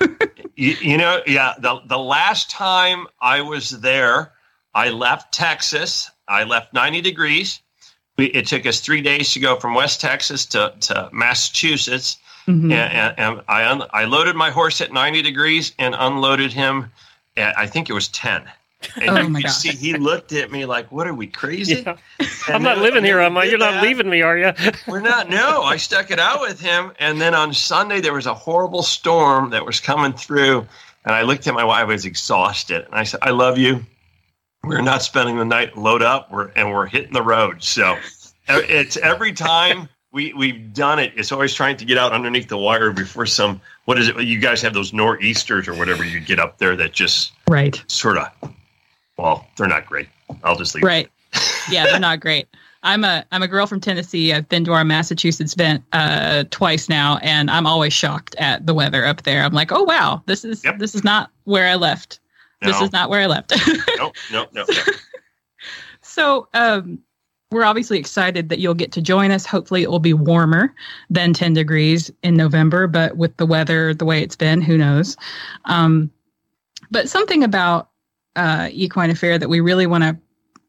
you, 0.56 0.76
you, 0.80 0.96
know, 0.96 1.22
yeah. 1.26 1.54
The 1.58 1.80
the 1.86 1.98
last 1.98 2.50
time 2.50 3.06
I 3.20 3.40
was 3.40 3.70
there, 3.70 4.32
I 4.74 4.90
left 4.90 5.32
Texas. 5.32 6.10
I 6.28 6.44
left 6.44 6.74
90 6.74 7.00
degrees. 7.00 7.60
We, 8.18 8.26
it 8.26 8.46
took 8.46 8.66
us 8.66 8.80
three 8.80 9.00
days 9.00 9.32
to 9.32 9.40
go 9.40 9.56
from 9.56 9.74
West 9.74 10.00
Texas 10.00 10.46
to, 10.46 10.74
to 10.80 11.08
Massachusetts. 11.12 12.18
Mm-hmm. 12.46 12.72
And, 12.72 12.92
and, 12.92 13.14
and, 13.18 13.40
I, 13.48 13.66
un, 13.66 13.82
I 13.90 14.04
loaded 14.04 14.36
my 14.36 14.50
horse 14.50 14.80
at 14.80 14.92
90 14.92 15.22
degrees 15.22 15.72
and 15.78 15.94
unloaded 15.98 16.52
him 16.52 16.92
at, 17.36 17.58
I 17.58 17.66
think 17.66 17.90
it 17.90 17.92
was 17.92 18.08
10. 18.08 18.44
And 18.96 19.10
oh 19.10 19.28
my 19.28 19.42
God. 19.42 19.50
see, 19.50 19.70
he 19.70 19.94
looked 19.94 20.32
at 20.32 20.50
me 20.50 20.64
like, 20.64 20.90
"What 20.92 21.06
are 21.06 21.14
we 21.14 21.26
crazy?" 21.26 21.82
Yeah. 21.84 21.96
I'm 22.48 22.62
not 22.62 22.78
living 22.78 23.04
here, 23.04 23.20
am 23.20 23.36
I? 23.36 23.44
You're 23.44 23.58
not 23.58 23.82
leaving 23.82 24.08
me, 24.08 24.22
are 24.22 24.36
you? 24.36 24.52
We're 24.86 25.00
not. 25.00 25.28
No, 25.28 25.62
I 25.62 25.76
stuck 25.76 26.10
it 26.10 26.18
out 26.18 26.40
with 26.40 26.60
him, 26.60 26.92
and 26.98 27.20
then 27.20 27.34
on 27.34 27.52
Sunday 27.52 28.00
there 28.00 28.12
was 28.12 28.26
a 28.26 28.34
horrible 28.34 28.82
storm 28.82 29.50
that 29.50 29.64
was 29.64 29.80
coming 29.80 30.12
through, 30.12 30.66
and 31.04 31.14
I 31.14 31.22
looked 31.22 31.46
at 31.46 31.54
my 31.54 31.64
wife. 31.64 31.80
I 31.80 31.84
was 31.84 32.04
exhausted, 32.04 32.84
and 32.84 32.94
I 32.94 33.04
said, 33.04 33.20
"I 33.22 33.30
love 33.30 33.58
you. 33.58 33.84
We're 34.64 34.82
not 34.82 35.02
spending 35.02 35.36
the 35.36 35.44
night. 35.44 35.76
Load 35.76 36.02
up. 36.02 36.30
We're 36.30 36.48
and 36.50 36.70
we're 36.70 36.86
hitting 36.86 37.12
the 37.12 37.22
road." 37.22 37.62
So 37.62 37.98
it's 38.48 38.96
every 38.98 39.32
time 39.32 39.88
we 40.12 40.32
we've 40.32 40.72
done 40.72 40.98
it. 40.98 41.12
It's 41.16 41.32
always 41.32 41.52
trying 41.52 41.76
to 41.76 41.84
get 41.84 41.98
out 41.98 42.12
underneath 42.12 42.48
the 42.48 42.56
wire 42.56 42.90
before 42.92 43.26
some. 43.26 43.60
What 43.84 43.98
is 43.98 44.08
it? 44.08 44.20
You 44.22 44.38
guys 44.38 44.62
have 44.62 44.72
those 44.74 44.92
nor'easters 44.92 45.68
or 45.68 45.74
whatever 45.74 46.04
you 46.04 46.20
get 46.20 46.38
up 46.38 46.58
there 46.58 46.76
that 46.76 46.92
just 46.92 47.32
right 47.48 47.82
sort 47.88 48.16
of 48.16 48.28
well, 49.18 49.46
they're 49.56 49.66
not 49.66 49.86
great. 49.86 50.08
I'll 50.44 50.56
just 50.56 50.74
leave. 50.74 50.84
Right. 50.84 51.10
Yeah, 51.70 51.84
they're 51.86 52.00
not 52.00 52.20
great. 52.20 52.48
I'm 52.82 53.02
a 53.02 53.24
I'm 53.32 53.42
a 53.42 53.48
girl 53.48 53.66
from 53.66 53.80
Tennessee. 53.80 54.32
I've 54.32 54.48
been 54.48 54.64
to 54.64 54.72
our 54.72 54.84
Massachusetts 54.84 55.54
event 55.54 55.82
uh, 55.92 56.44
twice 56.50 56.88
now, 56.88 57.18
and 57.22 57.50
I'm 57.50 57.66
always 57.66 57.92
shocked 57.92 58.36
at 58.38 58.64
the 58.66 58.74
weather 58.74 59.04
up 59.04 59.22
there. 59.22 59.42
I'm 59.42 59.52
like, 59.52 59.72
oh 59.72 59.82
wow, 59.82 60.22
this 60.26 60.44
is 60.44 60.62
yep. 60.64 60.78
this 60.78 60.94
is 60.94 61.02
not 61.02 61.30
where 61.44 61.66
I 61.66 61.74
left. 61.74 62.20
No. 62.62 62.70
This 62.70 62.80
is 62.82 62.92
not 62.92 63.10
where 63.10 63.20
I 63.20 63.26
left. 63.26 63.52
no, 63.98 64.12
no, 64.32 64.46
no. 64.54 64.64
so, 66.02 66.48
um, 66.54 67.00
we're 67.50 67.64
obviously 67.64 67.98
excited 67.98 68.48
that 68.48 68.58
you'll 68.58 68.74
get 68.74 68.92
to 68.92 69.02
join 69.02 69.30
us. 69.30 69.44
Hopefully, 69.46 69.82
it 69.82 69.90
will 69.90 69.98
be 69.98 70.14
warmer 70.14 70.74
than 71.10 71.32
10 71.32 71.52
degrees 71.52 72.10
in 72.22 72.34
November, 72.34 72.86
but 72.86 73.16
with 73.16 73.36
the 73.36 73.46
weather 73.46 73.94
the 73.94 74.04
way 74.04 74.22
it's 74.22 74.36
been, 74.36 74.60
who 74.62 74.78
knows? 74.78 75.16
Um, 75.66 76.10
but 76.90 77.08
something 77.08 77.44
about 77.44 77.90
uh, 78.36 78.68
equine 78.72 79.10
affaire 79.10 79.38
that 79.38 79.48
we 79.48 79.60
really 79.60 79.86
want 79.86 80.04
to 80.04 80.16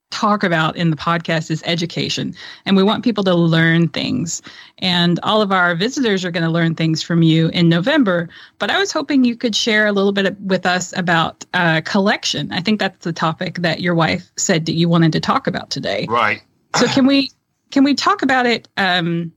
talk 0.10 0.44
about 0.44 0.76
in 0.78 0.90
the 0.90 0.96
podcast 0.96 1.52
is 1.52 1.62
education. 1.66 2.34
And 2.66 2.78
we 2.78 2.84
want 2.84 3.04
people 3.04 3.24
to 3.26 3.36
learn 3.36 3.90
things. 3.90 4.42
And 4.78 5.20
all 5.24 5.42
of 5.42 5.52
our 5.52 5.76
visitors 5.76 6.24
are 6.24 6.32
going 6.32 6.44
to 6.44 6.50
learn 6.50 6.76
things 6.76 7.04
from 7.04 7.22
you 7.22 7.50
in 7.50 7.68
November. 7.68 8.30
But 8.60 8.72
I 8.72 8.80
was 8.80 8.92
hoping 8.92 9.26
you 9.26 9.36
could 9.36 9.56
share 9.56 9.86
a 9.86 9.92
little 9.92 10.14
bit 10.14 10.40
with 10.40 10.66
us 10.66 10.96
about 10.98 11.46
uh, 11.54 11.82
collection. 11.84 12.52
I 12.52 12.62
think 12.62 12.80
that's 12.80 13.04
the 13.04 13.14
topic 13.14 13.56
that 13.56 13.82
your 13.82 13.96
wife 13.96 14.32
said 14.38 14.66
that 14.68 14.74
you 14.74 14.88
wanted 14.88 15.12
to 15.14 15.20
talk 15.20 15.46
about 15.46 15.70
today. 15.70 16.06
Right. 16.10 16.42
So 16.76 16.88
can 16.88 17.06
we 17.06 17.32
can 17.72 17.84
we 17.84 17.96
talk 17.96 18.22
about 18.22 18.46
it? 18.46 18.68
Um, 18.78 19.34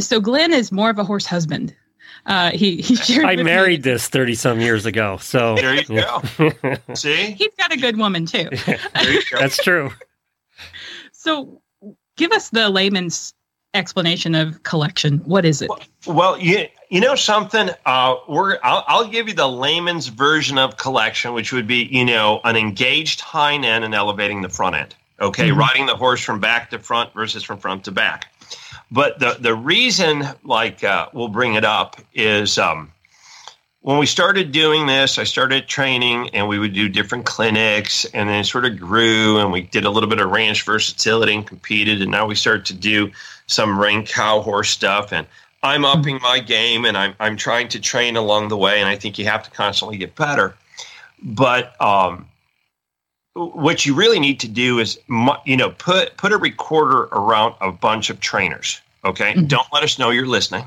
so 0.00 0.20
Glenn 0.20 0.52
is 0.52 0.72
more 0.72 0.90
of 0.90 0.98
a 0.98 1.04
horse 1.04 1.26
husband 1.26 1.74
uh, 2.26 2.50
he 2.52 2.76
he 2.80 2.96
shared. 2.96 3.26
I 3.26 3.36
married 3.36 3.84
me. 3.84 3.92
this 3.92 4.08
thirty 4.08 4.34
some 4.34 4.60
years 4.60 4.86
ago. 4.86 5.18
So 5.18 5.54
there 5.56 5.74
you 5.74 5.84
go. 5.84 6.22
See, 6.94 7.32
he's 7.32 7.54
got 7.58 7.72
a 7.72 7.76
good 7.76 7.96
woman 7.96 8.26
too. 8.26 8.48
That's 9.32 9.62
true. 9.62 9.90
So, 11.12 11.60
give 12.16 12.32
us 12.32 12.50
the 12.50 12.70
layman's 12.70 13.34
explanation 13.74 14.34
of 14.34 14.62
collection. 14.62 15.18
What 15.18 15.44
is 15.44 15.60
it? 15.60 15.68
Well, 15.68 15.80
well 16.06 16.38
you 16.38 16.66
you 16.88 17.00
know 17.00 17.14
something. 17.14 17.70
Uh, 17.84 18.16
we're 18.26 18.58
I'll, 18.62 18.84
I'll 18.86 19.08
give 19.08 19.28
you 19.28 19.34
the 19.34 19.48
layman's 19.48 20.06
version 20.08 20.56
of 20.56 20.78
collection, 20.78 21.34
which 21.34 21.52
would 21.52 21.66
be 21.66 21.84
you 21.90 22.06
know 22.06 22.40
an 22.44 22.56
engaged 22.56 23.20
hind 23.20 23.64
end 23.64 23.84
and 23.84 23.94
elevating 23.94 24.40
the 24.40 24.48
front 24.48 24.76
end. 24.76 24.94
Okay, 25.20 25.50
mm-hmm. 25.50 25.58
riding 25.58 25.86
the 25.86 25.96
horse 25.96 26.22
from 26.22 26.40
back 26.40 26.70
to 26.70 26.78
front 26.78 27.12
versus 27.12 27.42
from 27.42 27.58
front 27.58 27.84
to 27.84 27.92
back. 27.92 28.33
But 28.94 29.18
the 29.18 29.36
the 29.40 29.56
reason, 29.56 30.22
like 30.44 30.84
uh, 30.84 31.08
we'll 31.12 31.26
bring 31.26 31.54
it 31.54 31.64
up, 31.64 32.00
is 32.14 32.58
um, 32.58 32.92
when 33.80 33.98
we 33.98 34.06
started 34.06 34.52
doing 34.52 34.86
this, 34.86 35.18
I 35.18 35.24
started 35.24 35.66
training, 35.66 36.30
and 36.32 36.46
we 36.46 36.60
would 36.60 36.74
do 36.74 36.88
different 36.88 37.26
clinics, 37.26 38.04
and 38.14 38.28
then 38.28 38.42
it 38.42 38.44
sort 38.44 38.66
of 38.66 38.78
grew, 38.78 39.38
and 39.38 39.50
we 39.50 39.62
did 39.62 39.84
a 39.84 39.90
little 39.90 40.08
bit 40.08 40.20
of 40.20 40.30
ranch 40.30 40.62
versatility 40.62 41.34
and 41.34 41.44
competed, 41.44 42.02
and 42.02 42.10
now 42.12 42.24
we 42.24 42.36
start 42.36 42.66
to 42.66 42.72
do 42.72 43.10
some 43.48 43.76
reined 43.76 44.06
cow 44.06 44.40
horse 44.40 44.70
stuff, 44.70 45.12
and 45.12 45.26
I'm 45.64 45.84
upping 45.84 46.20
my 46.22 46.38
game, 46.38 46.84
and 46.84 46.96
I'm 46.96 47.16
I'm 47.18 47.36
trying 47.36 47.66
to 47.70 47.80
train 47.80 48.14
along 48.14 48.46
the 48.46 48.56
way, 48.56 48.78
and 48.78 48.88
I 48.88 48.94
think 48.94 49.18
you 49.18 49.24
have 49.24 49.42
to 49.42 49.50
constantly 49.50 49.96
get 49.96 50.14
better. 50.14 50.54
But 51.20 51.74
um, 51.82 52.28
what 53.32 53.86
you 53.86 53.96
really 53.96 54.20
need 54.20 54.38
to 54.38 54.48
do 54.48 54.78
is 54.78 55.00
you 55.44 55.56
know 55.56 55.70
put 55.70 56.16
put 56.16 56.30
a 56.30 56.36
recorder 56.36 57.08
around 57.10 57.56
a 57.60 57.72
bunch 57.72 58.08
of 58.08 58.20
trainers 58.20 58.80
okay? 59.04 59.32
Mm-hmm. 59.32 59.46
don't 59.46 59.66
let 59.72 59.82
us 59.82 59.98
know 59.98 60.10
you're 60.10 60.26
listening. 60.26 60.64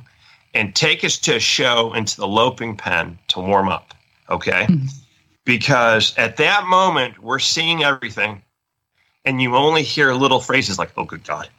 And 0.53 0.73
take 0.75 1.03
us 1.03 1.17
to 1.19 1.35
a 1.35 1.39
show 1.39 1.93
into 1.93 2.17
the 2.17 2.27
loping 2.27 2.77
pen 2.77 3.19
to 3.27 3.39
warm 3.39 3.69
up 3.69 3.93
okay? 4.29 4.65
Mm-hmm. 4.69 4.87
because 5.45 6.17
at 6.17 6.37
that 6.37 6.65
moment 6.65 7.19
we're 7.19 7.39
seeing 7.39 7.83
everything 7.83 8.41
and 9.25 9.41
you 9.41 9.55
only 9.55 9.83
hear 9.83 10.13
little 10.13 10.39
phrases 10.39 10.79
like 10.79 10.91
oh 10.97 11.05
good 11.05 11.23
god. 11.25 11.49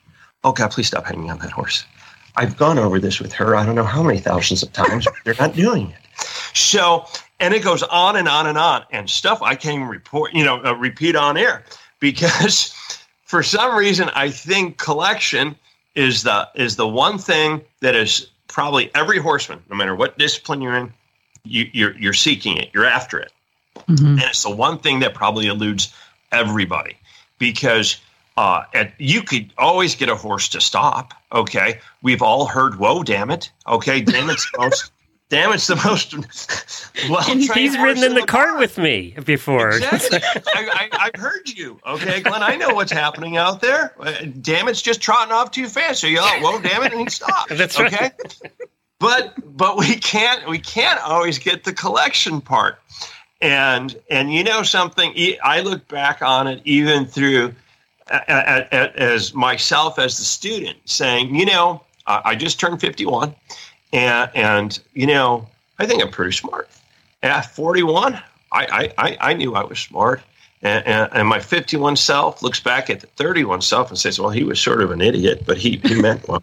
Oh 0.44 0.52
god 0.52 0.70
please 0.70 0.88
stop 0.88 1.04
hanging 1.04 1.30
on 1.30 1.38
that 1.38 1.50
horse. 1.50 1.84
I've 2.36 2.56
gone 2.56 2.78
over 2.78 3.00
this 3.00 3.20
with 3.20 3.32
her 3.32 3.56
i 3.56 3.64
don't 3.64 3.74
know 3.74 3.84
how 3.84 4.02
many 4.02 4.18
thousands 4.18 4.62
of 4.62 4.72
times 4.72 5.06
they're 5.24 5.34
not 5.38 5.54
doing 5.54 5.90
it. 5.90 6.24
So 6.54 7.06
and 7.40 7.54
it 7.54 7.62
goes 7.62 7.82
on 7.84 8.16
and 8.16 8.28
on 8.28 8.46
and 8.46 8.58
on 8.58 8.84
and 8.90 9.08
stuff 9.08 9.42
I 9.42 9.54
can't 9.54 9.76
even 9.76 9.88
report, 9.88 10.34
you 10.34 10.44
know, 10.44 10.62
uh, 10.64 10.74
repeat 10.74 11.16
on 11.16 11.36
air 11.36 11.64
because 12.00 12.74
for 13.24 13.42
some 13.42 13.76
reason 13.76 14.10
I 14.14 14.30
think 14.30 14.78
collection 14.78 15.56
is 15.98 16.22
the 16.22 16.48
is 16.54 16.76
the 16.76 16.86
one 16.86 17.18
thing 17.18 17.60
that 17.80 17.96
is 17.96 18.28
probably 18.46 18.90
every 18.94 19.18
horseman, 19.18 19.60
no 19.68 19.76
matter 19.76 19.96
what 19.96 20.16
discipline 20.16 20.62
you're 20.62 20.76
in, 20.76 20.92
you, 21.44 21.64
are 21.64 21.68
you're, 21.72 21.98
you're 21.98 22.12
seeking 22.12 22.56
it, 22.56 22.70
you're 22.72 22.86
after 22.86 23.18
it, 23.18 23.32
mm-hmm. 23.88 24.06
and 24.06 24.22
it's 24.22 24.44
the 24.44 24.54
one 24.54 24.78
thing 24.78 25.00
that 25.00 25.14
probably 25.14 25.48
eludes 25.48 25.92
everybody 26.32 26.96
because. 27.38 28.00
Uh, 28.36 28.62
and 28.72 28.92
you 28.98 29.20
could 29.20 29.52
always 29.58 29.96
get 29.96 30.08
a 30.08 30.14
horse 30.14 30.48
to 30.50 30.60
stop. 30.60 31.12
Okay, 31.32 31.80
we've 32.02 32.22
all 32.22 32.46
heard, 32.46 32.78
"Whoa, 32.78 33.02
damn 33.02 33.32
it!" 33.32 33.50
Okay, 33.66 34.00
damn 34.00 34.30
it's 34.30 34.48
most 34.56 34.92
Damn, 35.30 35.52
it's 35.52 35.66
the 35.66 35.76
most 35.76 36.14
well. 37.10 37.20
He's 37.22 37.76
ridden 37.78 38.02
in 38.02 38.14
the, 38.14 38.22
the 38.22 38.26
cart 38.26 38.58
with 38.58 38.78
me 38.78 39.14
before. 39.24 39.76
Exactly. 39.76 40.20
I, 40.54 40.88
I, 40.92 41.10
I, 41.14 41.18
heard 41.18 41.50
you. 41.50 41.78
Okay, 41.86 42.22
Glenn. 42.22 42.42
I 42.42 42.56
know 42.56 42.70
what's 42.70 42.92
happening 42.92 43.36
out 43.36 43.60
there. 43.60 43.94
Uh, 44.00 44.12
damn, 44.40 44.68
it's 44.68 44.80
just 44.80 45.02
trotting 45.02 45.32
off 45.32 45.50
too 45.50 45.68
fast. 45.68 46.00
So 46.00 46.06
you 46.06 46.20
all, 46.20 46.40
whoa, 46.40 46.60
damn 46.62 46.82
it, 46.82 46.92
and 46.92 47.02
he 47.02 47.10
stops. 47.10 47.52
That's 47.58 47.78
okay. 47.78 48.10
Right. 48.42 48.52
But 49.00 49.34
but 49.56 49.76
we 49.76 49.96
can't 49.96 50.48
we 50.48 50.58
can't 50.58 50.98
always 51.00 51.38
get 51.38 51.64
the 51.64 51.74
collection 51.74 52.40
part. 52.40 52.78
And 53.42 54.00
and 54.10 54.32
you 54.32 54.42
know 54.42 54.62
something, 54.62 55.14
I 55.44 55.60
look 55.60 55.86
back 55.88 56.22
on 56.22 56.46
it 56.46 56.62
even 56.64 57.04
through 57.04 57.54
as 58.08 59.34
myself 59.34 59.98
as 59.98 60.16
the 60.16 60.24
student, 60.24 60.78
saying, 60.86 61.34
you 61.34 61.44
know, 61.44 61.82
I 62.06 62.34
just 62.34 62.58
turned 62.58 62.80
fifty 62.80 63.04
one 63.04 63.34
and, 63.92 64.30
and 64.34 64.80
you 64.94 65.06
know, 65.06 65.48
I 65.78 65.86
think 65.86 66.02
I'm 66.02 66.10
pretty 66.10 66.32
smart. 66.32 66.68
At 67.22 67.42
41, 67.42 68.20
I, 68.52 68.92
I, 68.98 69.16
I 69.20 69.34
knew 69.34 69.54
I 69.54 69.64
was 69.64 69.78
smart. 69.78 70.22
And, 70.62 70.84
and, 70.86 71.08
and, 71.12 71.28
my 71.28 71.38
51 71.38 71.96
self 71.96 72.42
looks 72.42 72.58
back 72.58 72.90
at 72.90 73.00
the 73.00 73.06
31 73.06 73.62
self 73.62 73.90
and 73.90 73.98
says, 73.98 74.18
well, 74.18 74.30
he 74.30 74.42
was 74.42 74.60
sort 74.60 74.82
of 74.82 74.90
an 74.90 75.00
idiot, 75.00 75.44
but 75.46 75.56
he, 75.56 75.76
he 75.84 76.00
meant 76.00 76.26
well. 76.26 76.42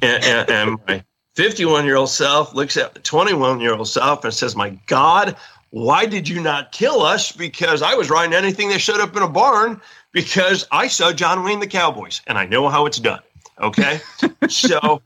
And, 0.00 0.24
and, 0.24 0.50
and 0.50 0.78
my 0.88 1.04
51 1.34 1.84
year 1.84 1.96
old 1.96 2.08
self 2.08 2.54
looks 2.54 2.76
at 2.76 2.94
the 2.94 3.00
21 3.00 3.60
year 3.60 3.74
old 3.74 3.88
self 3.88 4.24
and 4.24 4.32
says, 4.32 4.56
my 4.56 4.70
God, 4.86 5.36
why 5.70 6.06
did 6.06 6.28
you 6.28 6.40
not 6.40 6.72
kill 6.72 7.02
us? 7.02 7.32
Because 7.32 7.82
I 7.82 7.94
was 7.94 8.08
riding 8.08 8.34
anything 8.34 8.68
that 8.68 8.80
showed 8.80 9.00
up 9.00 9.16
in 9.16 9.22
a 9.22 9.28
barn 9.28 9.80
because 10.12 10.66
I 10.70 10.86
saw 10.86 11.12
John 11.12 11.44
Wayne 11.44 11.60
the 11.60 11.66
Cowboys 11.66 12.22
and 12.26 12.38
I 12.38 12.46
know 12.46 12.68
how 12.68 12.86
it's 12.86 12.98
done. 12.98 13.20
Okay. 13.60 14.00
so 14.48 15.02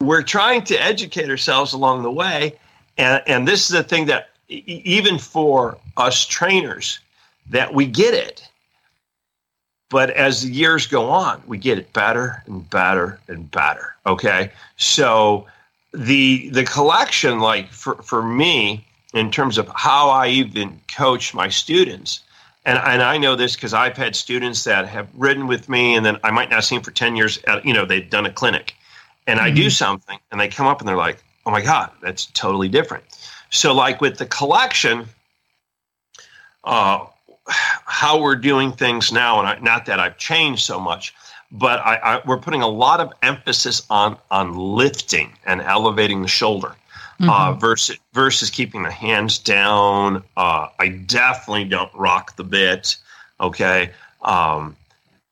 we're 0.00 0.22
trying 0.22 0.64
to 0.64 0.76
educate 0.76 1.30
ourselves 1.30 1.72
along 1.72 2.02
the 2.02 2.10
way. 2.10 2.54
And, 2.98 3.22
and 3.26 3.48
this 3.48 3.62
is 3.62 3.68
the 3.68 3.82
thing 3.82 4.06
that 4.06 4.30
even 4.48 5.18
for 5.18 5.78
us 5.96 6.24
trainers, 6.26 7.00
that 7.50 7.74
we 7.74 7.86
get 7.86 8.14
it. 8.14 8.48
But 9.88 10.10
as 10.10 10.42
the 10.42 10.52
years 10.52 10.86
go 10.86 11.08
on, 11.08 11.42
we 11.46 11.58
get 11.58 11.78
it 11.78 11.92
better 11.92 12.42
and 12.46 12.68
better 12.70 13.20
and 13.28 13.50
better. 13.50 13.94
Okay. 14.04 14.50
So 14.76 15.46
the 15.92 16.48
the 16.50 16.64
collection, 16.64 17.38
like 17.38 17.70
for 17.70 17.94
for 18.02 18.22
me, 18.22 18.84
in 19.14 19.30
terms 19.30 19.58
of 19.58 19.70
how 19.74 20.10
I 20.10 20.28
even 20.28 20.80
coach 20.94 21.34
my 21.34 21.48
students, 21.48 22.20
and 22.64 22.78
and 22.78 23.02
I 23.02 23.16
know 23.16 23.36
this 23.36 23.54
because 23.54 23.74
I've 23.74 23.96
had 23.96 24.16
students 24.16 24.64
that 24.64 24.88
have 24.88 25.08
ridden 25.14 25.46
with 25.46 25.68
me, 25.68 25.94
and 25.94 26.04
then 26.04 26.18
I 26.24 26.32
might 26.32 26.50
not 26.50 26.64
see 26.64 26.74
them 26.76 26.82
for 26.82 26.90
ten 26.90 27.14
years. 27.14 27.38
At, 27.46 27.64
you 27.64 27.72
know, 27.72 27.84
they've 27.84 28.10
done 28.10 28.26
a 28.26 28.32
clinic, 28.32 28.74
and 29.26 29.38
mm-hmm. 29.38 29.46
I 29.46 29.50
do 29.50 29.62
mm-hmm. 29.62 29.70
something, 29.70 30.18
and 30.30 30.40
they 30.40 30.48
come 30.48 30.66
up 30.66 30.80
and 30.80 30.88
they're 30.88 30.96
like, 30.96 31.22
"Oh 31.44 31.50
my 31.50 31.60
God, 31.60 31.90
that's 32.02 32.26
totally 32.26 32.68
different." 32.68 33.04
So, 33.50 33.74
like 33.74 34.00
with 34.00 34.18
the 34.18 34.26
collection, 34.26 35.06
uh, 36.64 37.06
how 37.48 38.20
we're 38.20 38.36
doing 38.36 38.72
things 38.72 39.12
now, 39.12 39.38
and 39.38 39.48
I, 39.48 39.58
not 39.60 39.86
that 39.86 40.00
I've 40.00 40.18
changed 40.18 40.64
so 40.64 40.80
much, 40.80 41.14
but 41.52 41.80
I, 41.80 41.96
I, 41.96 42.22
we're 42.26 42.38
putting 42.38 42.62
a 42.62 42.68
lot 42.68 43.00
of 43.00 43.12
emphasis 43.22 43.82
on 43.90 44.18
on 44.30 44.56
lifting 44.56 45.32
and 45.44 45.60
elevating 45.60 46.22
the 46.22 46.28
shoulder. 46.28 46.74
Uh, 47.18 47.22
mm-hmm. 47.22 47.30
Uh, 47.30 47.52
versus 47.54 47.96
versus 48.12 48.50
keeping 48.50 48.82
the 48.82 48.90
hands 48.90 49.38
down. 49.38 50.22
Uh, 50.36 50.68
I 50.78 50.88
definitely 50.88 51.64
don't 51.64 51.90
rock 51.94 52.36
the 52.36 52.44
bit. 52.44 52.98
Okay, 53.40 53.90
um, 54.20 54.76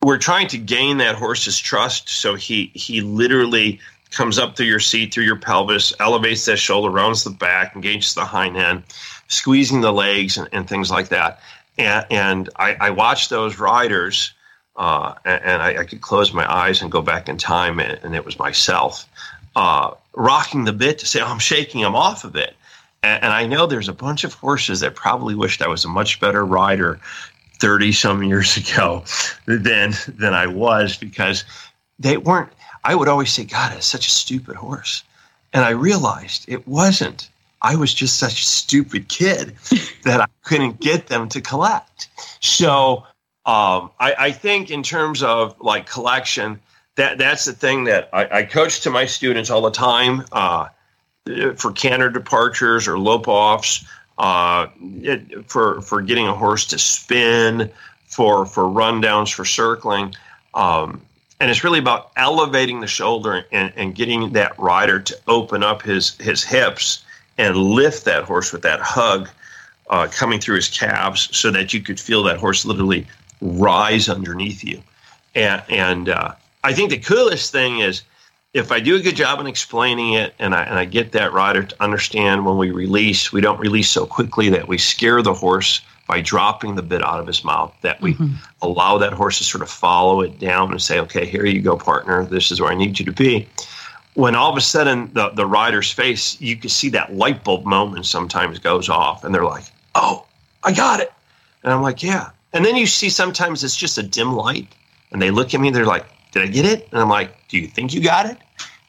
we're 0.04 0.18
trying 0.18 0.48
to 0.48 0.58
gain 0.58 0.98
that 0.98 1.16
horse's 1.16 1.58
trust, 1.58 2.08
so 2.08 2.34
he 2.34 2.70
he 2.74 3.00
literally 3.00 3.80
comes 4.10 4.38
up 4.38 4.56
through 4.56 4.66
your 4.66 4.80
seat, 4.80 5.12
through 5.12 5.24
your 5.24 5.36
pelvis, 5.36 5.92
elevates 5.98 6.44
that 6.44 6.58
shoulder, 6.58 6.90
rounds 6.90 7.24
the 7.24 7.30
back, 7.30 7.74
engages 7.74 8.14
the 8.14 8.24
hind 8.24 8.56
end, 8.56 8.82
squeezing 9.28 9.80
the 9.80 9.92
legs 9.92 10.36
and, 10.36 10.48
and 10.52 10.68
things 10.68 10.90
like 10.90 11.08
that. 11.08 11.40
And, 11.78 12.06
and 12.10 12.50
I, 12.56 12.76
I 12.80 12.90
watch 12.90 13.28
those 13.28 13.58
riders, 13.58 14.32
uh, 14.76 15.14
and, 15.24 15.42
and 15.42 15.62
I, 15.62 15.80
I, 15.80 15.84
could 15.84 16.00
close 16.00 16.32
my 16.32 16.50
eyes 16.50 16.80
and 16.80 16.92
go 16.92 17.02
back 17.02 17.28
in 17.28 17.36
time, 17.36 17.80
and, 17.80 17.98
and 18.04 18.14
it 18.14 18.24
was 18.24 18.38
myself 18.38 19.08
uh, 19.56 19.90
rocking 20.14 20.64
the 20.64 20.72
bit 20.72 21.00
to 21.00 21.06
say, 21.06 21.20
oh, 21.20 21.26
I'm 21.26 21.38
shaking 21.40 21.80
him 21.80 21.96
off 21.96 22.24
of 22.24 22.36
it. 22.36 22.54
And 23.02 23.34
I 23.34 23.46
know 23.46 23.66
there's 23.66 23.90
a 23.90 23.92
bunch 23.92 24.24
of 24.24 24.32
horses 24.32 24.80
that 24.80 24.94
probably 24.94 25.34
wished 25.34 25.60
I 25.60 25.68
was 25.68 25.84
a 25.84 25.88
much 25.88 26.20
better 26.20 26.42
rider 26.42 27.00
30 27.60 27.92
some 27.92 28.22
years 28.22 28.56
ago 28.56 29.04
than 29.46 29.94
than 30.08 30.34
I 30.34 30.46
was 30.46 30.96
because 30.96 31.44
they 31.98 32.16
weren't 32.16 32.50
I 32.84 32.94
would 32.94 33.08
always 33.08 33.32
say, 33.32 33.44
God, 33.44 33.72
it's 33.74 33.86
such 33.86 34.06
a 34.06 34.10
stupid 34.10 34.56
horse. 34.56 35.02
And 35.52 35.64
I 35.64 35.70
realized 35.70 36.44
it 36.48 36.68
wasn't. 36.68 37.30
I 37.62 37.76
was 37.76 37.94
just 37.94 38.18
such 38.18 38.42
a 38.42 38.44
stupid 38.44 39.08
kid 39.08 39.56
that 40.04 40.20
I 40.20 40.26
couldn't 40.42 40.80
get 40.80 41.06
them 41.06 41.28
to 41.30 41.40
collect. 41.40 42.08
So 42.40 43.04
um, 43.46 43.90
I, 43.98 44.14
I, 44.18 44.32
think 44.32 44.70
in 44.70 44.82
terms 44.82 45.22
of 45.22 45.58
like 45.60 45.86
collection, 45.86 46.60
that 46.96 47.18
that's 47.18 47.44
the 47.46 47.52
thing 47.52 47.84
that 47.84 48.08
I, 48.12 48.38
I 48.38 48.42
coach 48.44 48.80
to 48.82 48.90
my 48.90 49.06
students 49.06 49.50
all 49.50 49.62
the 49.62 49.70
time 49.70 50.24
uh, 50.32 50.68
for 51.56 51.72
canter 51.72 52.10
departures 52.10 52.88
or 52.88 52.98
lope 52.98 53.28
offs, 53.28 53.84
uh, 54.18 54.66
it, 54.81 55.48
for 55.48 55.81
for 55.81 56.03
getting 56.03 56.27
a 56.27 56.35
horse 56.35 56.66
to 56.66 56.79
spin, 56.79 57.70
for 58.07 58.46
for 58.46 58.64
rundowns, 58.64 59.33
for 59.33 59.44
circling. 59.44 60.14
Um, 60.55 61.00
and 61.40 61.50
it's 61.50 61.64
really 61.64 61.81
about 61.81 62.12
elevating 62.16 62.81
the 62.81 62.87
shoulder 62.87 63.44
and, 63.50 63.72
and 63.77 63.94
getting 63.94 64.33
that 64.33 64.59
rider 64.59 65.00
to 65.00 65.18
open 65.27 65.62
up 65.62 65.83
his 65.83 66.16
his 66.18 66.42
hips 66.42 67.05
and 67.38 67.57
lift 67.57 68.05
that 68.05 68.24
horse 68.24 68.53
with 68.53 68.62
that 68.62 68.81
hug 68.81 69.29
uh, 69.90 70.07
coming 70.12 70.40
through 70.40 70.57
his 70.57 70.68
calves 70.68 71.37
so 71.37 71.50
that 71.50 71.74
you 71.74 71.81
could 71.81 71.98
feel 71.98 72.22
that 72.22 72.38
horse 72.38 72.64
literally 72.64 73.07
rise 73.40 74.09
underneath 74.09 74.62
you 74.62 74.81
and 75.35 75.62
and 75.68 76.09
uh, 76.09 76.33
I 76.62 76.72
think 76.72 76.90
the 76.90 76.98
coolest 76.98 77.53
thing 77.53 77.81
is 77.81 78.03
if 78.54 78.70
I 78.70 78.78
do 78.78 78.94
a 78.94 79.00
good 79.00 79.16
job 79.16 79.40
in 79.40 79.48
explaining 79.48 80.14
it 80.14 80.32
and 80.38 80.54
I, 80.54 80.62
and 80.62 80.78
I 80.78 80.84
get 80.84 81.10
that 81.12 81.32
rider 81.32 81.64
to 81.64 81.82
understand 81.82 82.46
when 82.46 82.56
we 82.56 82.70
release, 82.70 83.32
we 83.32 83.40
don't 83.40 83.58
release 83.58 83.90
so 83.90 84.06
quickly 84.06 84.48
that 84.50 84.68
we 84.68 84.78
scare 84.78 85.22
the 85.22 85.34
horse 85.34 85.82
by 86.06 86.20
dropping 86.20 86.76
the 86.76 86.82
bit 86.82 87.02
out 87.02 87.18
of 87.18 87.26
his 87.26 87.42
mouth, 87.42 87.74
that 87.80 88.00
we 88.00 88.14
mm-hmm. 88.14 88.34
allow 88.62 88.96
that 88.98 89.12
horse 89.12 89.38
to 89.38 89.44
sort 89.44 89.62
of 89.62 89.68
follow 89.68 90.20
it 90.20 90.38
down 90.38 90.70
and 90.70 90.80
say, 90.80 91.00
okay, 91.00 91.26
here 91.26 91.44
you 91.44 91.60
go, 91.60 91.76
partner. 91.76 92.24
This 92.24 92.52
is 92.52 92.60
where 92.60 92.70
I 92.70 92.76
need 92.76 92.98
you 92.98 93.04
to 93.06 93.12
be. 93.12 93.48
When 94.14 94.36
all 94.36 94.52
of 94.52 94.56
a 94.56 94.60
sudden 94.60 95.10
the, 95.14 95.30
the 95.30 95.46
rider's 95.46 95.90
face, 95.90 96.40
you 96.40 96.56
can 96.56 96.70
see 96.70 96.90
that 96.90 97.14
light 97.14 97.42
bulb 97.42 97.64
moment 97.64 98.06
sometimes 98.06 98.60
goes 98.60 98.88
off 98.88 99.24
and 99.24 99.34
they're 99.34 99.44
like, 99.44 99.64
oh, 99.96 100.26
I 100.62 100.72
got 100.72 101.00
it. 101.00 101.12
And 101.64 101.72
I'm 101.72 101.82
like, 101.82 102.04
yeah. 102.04 102.30
And 102.52 102.64
then 102.64 102.76
you 102.76 102.86
see 102.86 103.08
sometimes 103.08 103.64
it's 103.64 103.74
just 103.74 103.98
a 103.98 104.02
dim 104.02 104.32
light 104.32 104.68
and 105.10 105.20
they 105.20 105.32
look 105.32 105.54
at 105.54 105.60
me, 105.60 105.70
they're 105.70 105.86
like, 105.86 106.06
did 106.34 106.42
I 106.42 106.46
get 106.48 106.66
it? 106.66 106.88
And 106.90 107.00
I'm 107.00 107.08
like, 107.08 107.48
do 107.48 107.58
you 107.58 107.66
think 107.66 107.94
you 107.94 108.02
got 108.02 108.26
it? 108.26 108.36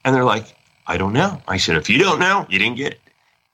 And 0.04 0.14
they're 0.14 0.26
like, 0.26 0.56
I 0.88 0.98
don't 0.98 1.14
know. 1.14 1.42
I 1.48 1.58
said, 1.58 1.78
if 1.78 1.90
you 1.90 2.00
don't 2.00 2.20
know, 2.20 2.46
you 2.50 2.60
didn't 2.60 2.76
get 2.76 2.94
it. 2.94 3.00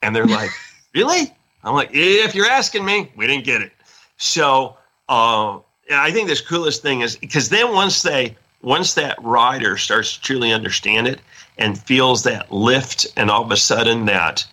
And 0.02 0.16
they're 0.16 0.26
like, 0.26 0.50
really? 0.94 1.32
I'm 1.62 1.74
like, 1.74 1.90
if 1.92 2.34
you're 2.34 2.46
asking 2.46 2.84
me, 2.84 3.12
we 3.16 3.26
didn't 3.26 3.44
get 3.44 3.60
it. 3.60 3.72
So 4.16 4.76
uh, 5.08 5.58
I 5.90 6.10
think 6.10 6.28
this 6.28 6.40
coolest 6.40 6.82
thing 6.82 7.02
is 7.02 7.16
because 7.16 7.50
then 7.50 7.72
once 7.72 8.02
they 8.02 8.36
once 8.62 8.94
that 8.94 9.22
rider 9.22 9.76
starts 9.76 10.16
to 10.16 10.22
truly 10.22 10.52
understand 10.52 11.06
it 11.06 11.20
and 11.58 11.78
feels 11.78 12.22
that 12.22 12.50
lift, 12.52 13.06
and 13.16 13.30
all 13.30 13.44
of 13.44 13.50
a 13.50 13.56
sudden 13.56 14.06
that 14.06 14.46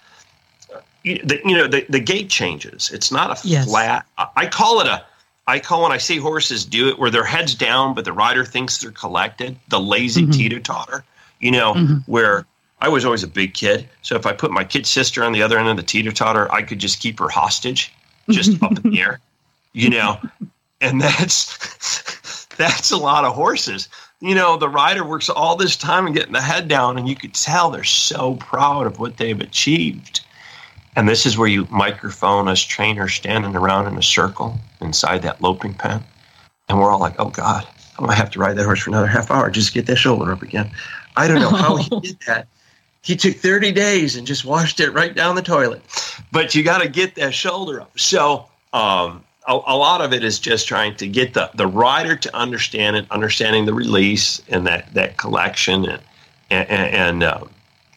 you 1.04 1.24
know 1.46 1.68
the, 1.68 1.86
the 1.90 2.00
gait 2.00 2.30
changes. 2.30 2.92
It's 2.92 3.12
not 3.12 3.32
a 3.32 3.48
yes. 3.48 3.70
flat. 3.70 4.06
I 4.36 4.48
call 4.48 4.82
it 4.82 4.88
a. 4.88 5.06
I 5.50 5.60
call 5.60 5.84
when 5.84 5.92
I 5.92 5.98
see 5.98 6.18
horses 6.18 6.64
do 6.64 6.88
it 6.90 7.00
where 7.00 7.10
their 7.10 7.24
heads 7.24 7.56
down, 7.56 7.96
but 7.96 8.06
the 8.06 8.14
rider 8.14 8.46
thinks 8.46 8.78
they're 8.78 8.92
collected. 8.92 9.58
The 9.70 9.80
lazy 9.80 10.22
mm-hmm. 10.22 10.32
teeter 10.32 10.60
totter. 10.60 11.04
You 11.40 11.52
know 11.52 11.74
mm-hmm. 11.74 12.12
where 12.12 12.46
I 12.82 12.90
was 12.90 13.04
always 13.06 13.24
a 13.24 13.28
big 13.28 13.54
kid. 13.54 13.90
So 14.02 14.16
if 14.16 14.26
I 14.26 14.34
put 14.34 14.52
my 14.52 14.64
kid 14.64 14.86
sister 14.86 15.24
on 15.24 15.32
the 15.32 15.42
other 15.42 15.58
end 15.58 15.70
of 15.70 15.78
the 15.78 15.84
teeter 15.84 16.12
totter, 16.12 16.52
I 16.52 16.62
could 16.62 16.80
just 16.80 17.00
keep 17.00 17.20
her 17.20 17.30
hostage, 17.30 17.92
just 18.30 18.62
up 18.64 18.78
in 18.84 18.92
the 18.92 19.02
air, 19.02 19.20
you 19.74 19.90
know. 19.90 20.20
And 20.82 21.02
that's 21.02 22.46
that's 22.56 22.90
a 22.90 22.96
lot 22.96 23.26
of 23.26 23.36
horses. 23.36 23.90
You 24.22 24.34
know, 24.34 24.56
the 24.56 24.70
rider 24.70 25.04
works 25.04 25.28
all 25.28 25.58
this 25.58 25.76
time 25.76 26.06
and 26.06 26.16
getting 26.16 26.32
the 26.32 26.40
head 26.40 26.70
down, 26.70 26.98
and 26.98 27.06
you 27.06 27.18
could 27.18 27.34
tell 27.34 27.70
they're 27.70 27.84
so 27.84 28.36
proud 28.36 28.88
of 28.88 28.98
what 28.98 29.18
they've 29.18 29.42
achieved. 29.42 30.22
And 30.96 31.08
this 31.08 31.26
is 31.26 31.38
where 31.38 31.48
you 31.48 31.68
microphone 31.70 32.48
us 32.48 32.62
trainers 32.62 33.14
standing 33.14 33.56
around 33.56 33.88
in 33.88 33.98
a 33.98 34.04
circle 34.04 34.60
inside 34.82 35.22
that 35.22 35.42
loping 35.42 35.74
pen. 35.74 36.04
And 36.68 36.80
we're 36.80 36.92
all 36.92 37.00
like, 37.00 37.16
oh 37.20 37.30
God, 37.30 37.68
I'm 37.98 38.06
going 38.06 38.16
to 38.16 38.22
have 38.22 38.32
to 38.32 38.40
ride 38.40 38.58
that 38.58 38.66
horse 38.66 38.82
for 38.82 38.90
another 38.90 39.08
half 39.08 39.32
hour 39.32 39.50
just 39.50 39.70
to 39.70 39.74
get 39.74 39.86
that 39.88 39.98
shoulder 39.98 40.32
up 40.32 40.42
again. 40.42 40.72
I 41.16 41.28
don't 41.28 41.42
know 41.42 41.50
how 41.50 41.78
he 41.78 42.00
did 42.02 42.20
that 42.28 42.48
he 43.02 43.16
took 43.16 43.36
30 43.36 43.72
days 43.72 44.16
and 44.16 44.28
just 44.28 44.46
washed 44.46 44.80
it 44.80 44.92
right 44.92 45.16
down 45.16 45.36
the 45.36 45.42
toilet. 45.42 45.82
But 46.32 46.54
you 46.54 46.64
got 46.64 46.82
to 46.82 46.90
get 46.90 47.16
that 47.16 47.34
shoulder 47.34 47.82
up. 47.82 47.98
So 47.98 48.46
um, 48.74 49.24
a, 49.48 49.54
a, 49.54 49.78
lot 49.78 50.02
of 50.02 50.14
it 50.14 50.24
is 50.24 50.40
just 50.40 50.68
trying 50.68 50.96
to 50.98 51.08
get 51.08 51.34
the, 51.34 51.50
the 51.56 51.68
rider 51.68 52.16
to 52.16 52.36
understand 52.36 52.98
it, 52.98 53.10
understanding 53.10 53.66
the 53.66 53.74
release 53.74 54.42
and 54.50 54.68
that, 54.68 54.94
that 54.94 55.18
collection 55.18 55.86
and, 55.86 56.02
and, 56.50 56.70
and 56.70 57.24
uh, 57.24 57.46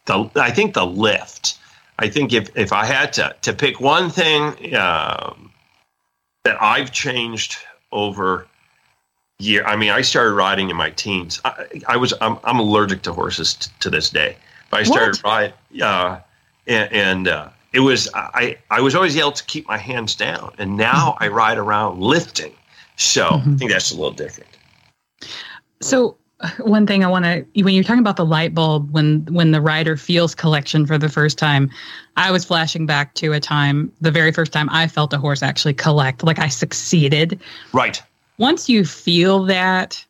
the, 0.07 0.31
I 0.37 0.51
think 0.51 0.75
the 0.75 0.87
lift. 0.87 1.59
I 2.03 2.09
think 2.09 2.33
if, 2.33 2.51
if 2.57 2.73
I 2.73 2.85
had 2.85 3.13
to, 3.13 3.37
to 3.43 3.53
pick 3.53 3.81
one 3.81 4.11
thing 4.11 4.75
uh, 4.75 5.35
that 6.43 6.61
I've 6.61 6.91
changed 6.91 7.59
over 7.93 8.49
year, 9.39 9.65
I 9.65 9.77
mean, 9.77 9.91
I 9.91 10.01
started 10.01 10.35
riding 10.35 10.69
in 10.69 10.77
my 10.77 10.91
teens. 10.91 11.41
I, 11.45 11.67
I 11.87 11.97
was 11.97 12.13
I'm, 12.21 12.39
I'm 12.43 12.59
allergic 12.59 13.03
to 13.03 13.13
horses 13.13 13.55
t- 13.55 13.71
to 13.81 13.89
this 13.89 14.11
day. 14.11 14.37
But 14.69 14.81
I 14.81 14.83
started 14.83 15.23
riding, 15.23 15.55
uh, 15.81 16.21
and, 16.67 16.93
and 16.93 17.29
uh, 17.29 17.51
it 17.73 17.81
was 17.81 18.09
I 18.15 18.59
I 18.71 18.81
was 18.81 18.97
always 18.97 19.17
able 19.17 19.33
to 19.33 19.45
keep 19.45 19.69
my 19.69 19.79
hands 19.79 20.17
down, 20.17 20.55
and 20.59 20.77
now 20.77 21.13
mm-hmm. 21.13 21.25
I 21.25 21.29
ride 21.29 21.59
around 21.59 22.01
lifting. 22.01 22.55
So 22.97 23.27
mm-hmm. 23.27 23.55
I 23.55 23.57
think 23.59 23.71
that's 23.71 23.93
a 23.93 23.95
little 23.95 24.11
different. 24.11 24.51
So 25.81 26.17
one 26.59 26.87
thing 26.87 27.05
I 27.05 27.09
want 27.09 27.25
to 27.25 27.45
when 27.63 27.75
you're 27.75 27.85
talking 27.85 28.01
about 28.01 28.17
the 28.17 28.25
light 28.25 28.55
bulb 28.55 28.91
when 28.93 29.25
when 29.27 29.51
the 29.51 29.61
rider 29.61 29.97
feels 29.97 30.35
collection 30.35 30.87
for 30.87 30.99
the 30.99 31.09
first 31.09 31.39
time, 31.39 31.71
I 32.17 32.31
was 32.31 32.45
flashing 32.45 32.87
back 32.87 33.15
to 33.15 33.33
a 33.33 33.41
time 33.41 33.93
the 34.01 34.11
very 34.11 34.33
first 34.33 34.53
time 34.53 34.69
I 34.71 34.89
felt 34.89 35.13
a 35.13 35.19
horse 35.19 35.43
actually 35.43 35.75
collect, 35.75 36.23
like 36.23 36.39
I 36.39 36.49
succeeded. 36.49 37.41
Right. 37.73 38.03
Once 38.39 38.69
you 38.69 38.85
feel 38.85 39.45
that 39.45 40.05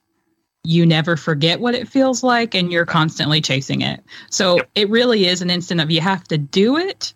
you 0.65 0.87
never 0.87 1.17
forget 1.17 1.61
what 1.61 1.75
it 1.75 1.89
feels 1.89 2.23
like 2.23 2.55
and 2.55 2.71
you're 2.71 2.87
constantly 2.87 3.41
chasing 3.41 3.81
it. 3.81 4.03
So 4.31 4.57
yep. 4.57 4.71
it 4.77 4.91
really 4.91 5.27
is 5.27 5.43
an 5.43 5.51
instant 5.51 5.81
of 5.81 5.91
you 5.91 6.01
have 6.01 6.25
to 6.29 6.39
do 6.39 6.77
it 6.77 7.13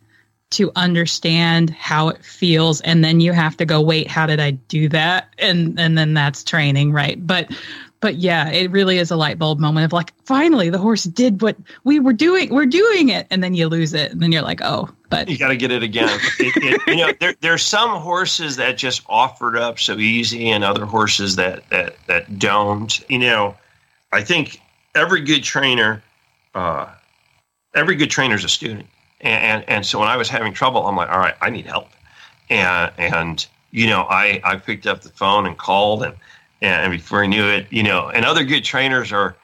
to 0.51 0.71
understand 0.77 1.71
how 1.71 2.09
it 2.09 2.25
feels 2.25 2.81
and 2.83 3.03
then 3.03 3.21
you 3.21 3.33
have 3.33 3.57
to 3.57 3.65
go 3.65 3.81
wait 3.81 4.09
how 4.09 4.27
did 4.27 4.39
I 4.39 4.53
do 4.53 4.89
that 4.91 5.35
and 5.39 5.79
and 5.79 5.99
then 5.99 6.15
that's 6.15 6.45
training 6.45 6.93
right 6.93 7.25
but 7.27 7.51
but 8.01 8.17
yeah 8.17 8.49
it 8.49 8.71
really 8.71 8.99
is 8.99 9.11
a 9.11 9.17
light 9.17 9.39
bulb 9.39 9.59
moment 9.59 9.85
of 9.85 9.93
like 9.93 10.13
finally 10.25 10.71
the 10.71 10.79
horse 10.79 11.05
did 11.05 11.43
what 11.43 11.57
we 11.85 11.99
were 12.01 12.13
doing 12.13 12.53
we're 12.53 12.67
doing 12.67 13.09
it 13.09 13.27
and 13.31 13.43
then 13.43 13.55
you 13.55 13.69
lose 13.69 13.95
it 13.95 14.13
and 14.13 14.21
then 14.21 14.33
you're 14.33 14.43
like 14.43 14.61
oh 14.63 14.89
but 15.09 15.29
you 15.29 15.39
got 15.39 15.49
to 15.49 15.57
get 15.57 15.71
it 15.71 15.83
again 15.83 16.09
it, 16.39 16.57
it, 16.57 16.81
you 16.87 16.97
know 16.97 17.13
there 17.21 17.35
there's 17.41 17.63
some 17.63 18.01
horses 18.01 18.57
that 18.57 18.77
just 18.77 19.03
offered 19.09 19.57
up 19.57 19.79
so 19.79 19.97
easy 19.99 20.51
and 20.51 20.65
other 20.65 20.85
horses 20.85 21.37
that 21.37 21.69
that 21.71 21.97
that 22.07 22.39
don't 22.39 23.09
you 23.11 23.19
know 23.19 23.55
I 24.13 24.23
think 24.23 24.61
every 24.95 25.21
good 25.21 25.43
trainer 25.43 26.03
uh, 26.57 26.89
every 27.77 27.95
good 27.95 28.11
trainer 28.11 28.35
is 28.35 28.43
a 28.43 28.49
student. 28.49 28.87
And, 29.21 29.45
and, 29.45 29.69
and 29.69 29.87
so 29.87 30.01
when 30.01 30.09
I 30.09 30.17
was 30.17 30.29
having 30.29 30.53
trouble, 30.53 30.87
I'm 30.87 30.97
like, 30.97 31.11
all 31.11 31.19
right, 31.19 31.35
I 31.41 31.51
need 31.51 31.67
help. 31.67 31.89
And, 32.51 32.91
and, 32.99 33.47
you 33.71 33.87
know, 33.87 34.03
I, 34.09 34.41
I 34.43 34.57
picked 34.57 34.87
up 34.87 35.03
the 35.03 35.11
phone 35.11 35.47
and 35.47 35.57
called 35.57 36.03
and, 36.03 36.15
and 36.63 36.93
before 36.93 37.23
I 37.23 37.27
knew 37.27 37.47
it, 37.47 37.67
you 37.71 37.83
know, 37.83 38.09
and 38.09 38.25
other 38.25 38.45
good 38.45 38.65
trainers 38.65 39.13
are, 39.13 39.37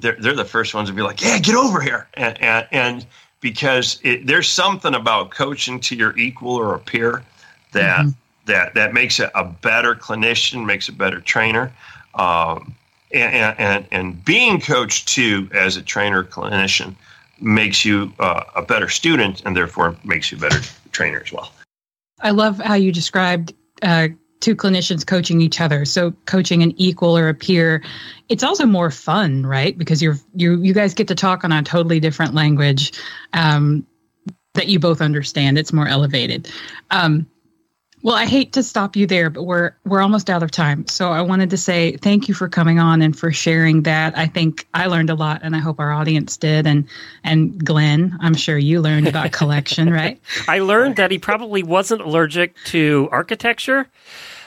they're, 0.00 0.16
they're 0.20 0.34
the 0.34 0.44
first 0.44 0.74
ones 0.74 0.88
to 0.88 0.94
be 0.94 1.02
like, 1.02 1.22
yeah, 1.22 1.38
get 1.38 1.54
over 1.54 1.80
here. 1.80 2.06
And, 2.14 2.40
and, 2.42 2.66
and 2.72 3.06
because 3.40 4.00
it, 4.02 4.26
there's 4.26 4.48
something 4.48 4.94
about 4.94 5.30
coaching 5.30 5.80
to 5.80 5.96
your 5.96 6.16
equal 6.18 6.56
or 6.56 6.74
a 6.74 6.78
peer 6.78 7.24
that, 7.72 8.00
mm-hmm. 8.00 8.10
that, 8.46 8.74
that 8.74 8.92
makes 8.92 9.18
it 9.18 9.30
a 9.34 9.44
better 9.44 9.94
clinician, 9.94 10.66
makes 10.66 10.88
a 10.88 10.92
better 10.92 11.20
trainer. 11.20 11.72
Um, 12.14 12.74
and, 13.12 13.58
and, 13.58 13.86
and 13.90 14.24
being 14.24 14.60
coached 14.60 15.08
too 15.08 15.48
as 15.54 15.76
a 15.76 15.82
trainer 15.82 16.22
clinician 16.24 16.94
makes 17.40 17.84
you 17.84 18.12
uh, 18.18 18.42
a 18.56 18.62
better 18.62 18.88
student 18.88 19.42
and 19.46 19.56
therefore 19.56 19.96
makes 20.04 20.30
you 20.30 20.38
a 20.38 20.40
better 20.40 20.60
trainer 20.92 21.22
as 21.24 21.32
well. 21.32 21.52
I 22.20 22.30
love 22.30 22.58
how 22.58 22.74
you 22.74 22.92
described 22.92 23.54
uh, 23.82 24.08
two 24.40 24.54
clinicians 24.54 25.06
coaching 25.06 25.40
each 25.40 25.60
other. 25.60 25.84
So 25.84 26.12
coaching 26.26 26.62
an 26.62 26.72
equal 26.76 27.16
or 27.16 27.28
a 27.28 27.34
peer, 27.34 27.82
it's 28.28 28.42
also 28.42 28.66
more 28.66 28.90
fun, 28.90 29.44
right? 29.44 29.76
Because 29.76 30.02
you're 30.02 30.16
you 30.34 30.62
you 30.62 30.72
guys 30.72 30.94
get 30.94 31.08
to 31.08 31.14
talk 31.14 31.44
on 31.44 31.52
a 31.52 31.62
totally 31.62 32.00
different 32.00 32.34
language 32.34 32.92
um, 33.32 33.86
that 34.54 34.68
you 34.68 34.78
both 34.78 35.00
understand. 35.00 35.58
It's 35.58 35.72
more 35.72 35.88
elevated. 35.88 36.50
Um, 36.90 37.26
well, 38.02 38.14
I 38.14 38.26
hate 38.26 38.52
to 38.52 38.62
stop 38.62 38.94
you 38.94 39.06
there, 39.06 39.28
but 39.28 39.42
we're 39.42 39.72
we're 39.84 40.00
almost 40.00 40.30
out 40.30 40.42
of 40.42 40.50
time. 40.50 40.86
So 40.86 41.10
I 41.10 41.20
wanted 41.20 41.50
to 41.50 41.56
say 41.56 41.96
thank 41.96 42.28
you 42.28 42.34
for 42.34 42.48
coming 42.48 42.78
on 42.78 43.02
and 43.02 43.18
for 43.18 43.32
sharing 43.32 43.82
that. 43.82 44.16
I 44.16 44.26
think 44.26 44.68
I 44.74 44.86
learned 44.86 45.10
a 45.10 45.14
lot 45.14 45.40
and 45.42 45.56
I 45.56 45.58
hope 45.58 45.80
our 45.80 45.92
audience 45.92 46.36
did 46.36 46.66
and 46.66 46.86
and 47.24 47.64
Glenn, 47.64 48.16
I'm 48.20 48.34
sure 48.34 48.56
you 48.56 48.80
learned 48.80 49.08
about 49.08 49.32
collection, 49.32 49.90
right? 49.92 50.20
I 50.46 50.60
learned 50.60 50.96
that 50.96 51.10
he 51.10 51.18
probably 51.18 51.62
wasn't 51.62 52.02
allergic 52.02 52.54
to 52.66 53.08
architecture. 53.10 53.88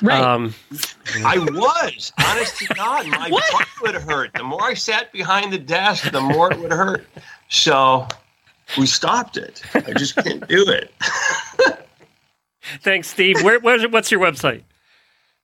Right. 0.01 0.21
Um, 0.21 0.55
I 1.25 1.37
was. 1.37 2.11
Honest 2.25 2.57
to 2.57 2.73
God, 2.73 3.07
my 3.07 3.29
butt 3.51 3.67
would 3.81 3.95
hurt. 3.95 4.33
The 4.33 4.43
more 4.43 4.63
I 4.63 4.73
sat 4.73 5.11
behind 5.11 5.53
the 5.53 5.59
desk, 5.59 6.09
the 6.09 6.21
more 6.21 6.51
it 6.51 6.59
would 6.59 6.71
hurt. 6.71 7.05
So 7.49 8.07
we 8.79 8.85
stopped 8.87 9.37
it. 9.37 9.61
I 9.75 9.93
just 9.93 10.15
can't 10.15 10.47
do 10.47 10.65
it. 10.69 10.91
Thanks, 12.81 13.07
Steve. 13.07 13.41
Where, 13.41 13.59
what's 13.59 14.11
your 14.11 14.21
website? 14.21 14.63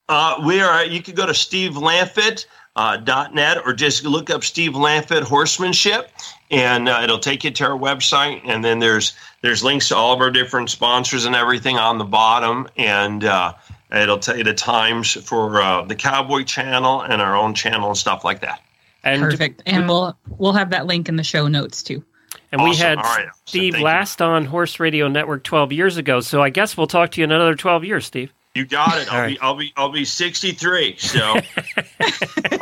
Uh, 0.10 0.42
we 0.46 0.62
are. 0.62 0.86
You 0.86 1.02
can 1.02 1.16
go 1.16 1.26
to 1.26 1.34
stevelantvit.net 1.34 2.46
uh, 2.78 3.30
.net 3.34 3.58
or 3.66 3.74
just 3.74 4.06
look 4.06 4.30
up 4.30 4.44
Steve 4.44 4.74
Lantvit 4.74 5.24
Horsemanship, 5.24 6.12
and 6.52 6.88
uh, 6.88 7.02
it'll 7.04 7.18
take 7.18 7.44
you 7.44 7.52
to 7.52 7.66
our 7.66 7.78
website. 7.78 8.42
And 8.46 8.64
then 8.64 8.80
there's 8.80 9.14
there's 9.42 9.64
links 9.64 9.90
to 9.90 9.96
all 9.96 10.14
of 10.14 10.22
our 10.22 10.30
different 10.30 10.70
sponsors 10.70 11.26
and 11.26 11.36
everything 11.36 11.78
on 11.78 11.98
the 11.98 12.06
bottom, 12.06 12.68
and 12.78 13.24
uh, 13.26 13.54
it'll 13.92 14.20
tell 14.20 14.38
you 14.38 14.44
the 14.44 14.54
times 14.54 15.14
for 15.28 15.60
uh, 15.60 15.82
the 15.84 15.96
Cowboy 15.96 16.44
Channel 16.44 17.02
and 17.02 17.20
our 17.20 17.36
own 17.36 17.56
channel 17.56 17.90
and 17.90 17.98
stuff 17.98 18.24
like 18.24 18.42
that. 18.42 18.62
And 19.04 19.22
Perfect. 19.22 19.64
And 19.66 19.88
we'll 19.88 20.16
we'll 20.38 20.54
have 20.54 20.70
that 20.70 20.86
link 20.86 21.10
in 21.10 21.16
the 21.16 21.24
show 21.24 21.48
notes 21.48 21.82
too. 21.82 22.04
And 22.52 22.62
awesome. 22.62 22.70
we 22.70 22.76
had 22.78 22.98
right. 22.98 23.28
Steve 23.46 23.74
so 23.76 23.82
last 23.82 24.20
you. 24.20 24.26
on 24.26 24.46
Horse 24.46 24.80
Radio 24.80 25.08
Network 25.08 25.44
12 25.44 25.74
years 25.74 25.98
ago. 25.98 26.22
So 26.22 26.42
I 26.42 26.50
guess 26.50 26.78
we'll 26.78 26.88
talk 26.88 27.12
to 27.12 27.22
you 27.22 27.26
in 27.26 27.32
another 27.32 27.56
12 27.56 27.84
years, 27.84 28.06
Steve. 28.06 28.32
You 28.56 28.66
got 28.66 29.00
it. 29.00 29.08
I'll 29.14 29.22
right. 29.22 29.30
be 29.30 29.40
I'll 29.40 29.56
be 29.56 29.74
I'll 29.78 29.92
be 29.92 30.06
63. 30.06 30.98
So 30.98 31.20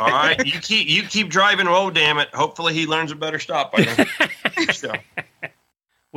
all 0.00 0.08
right. 0.08 0.44
You 0.44 0.60
keep 0.60 0.88
you 0.88 1.02
keep 1.04 1.28
driving. 1.28 1.66
Oh 1.68 1.90
damn 1.90 2.18
it. 2.18 2.28
Hopefully 2.34 2.74
he 2.74 2.86
learns 2.86 3.12
a 3.12 3.16
better 3.16 3.38
stop 3.38 3.72
by 3.72 3.82
then. 3.82 4.70
so. 4.72 4.92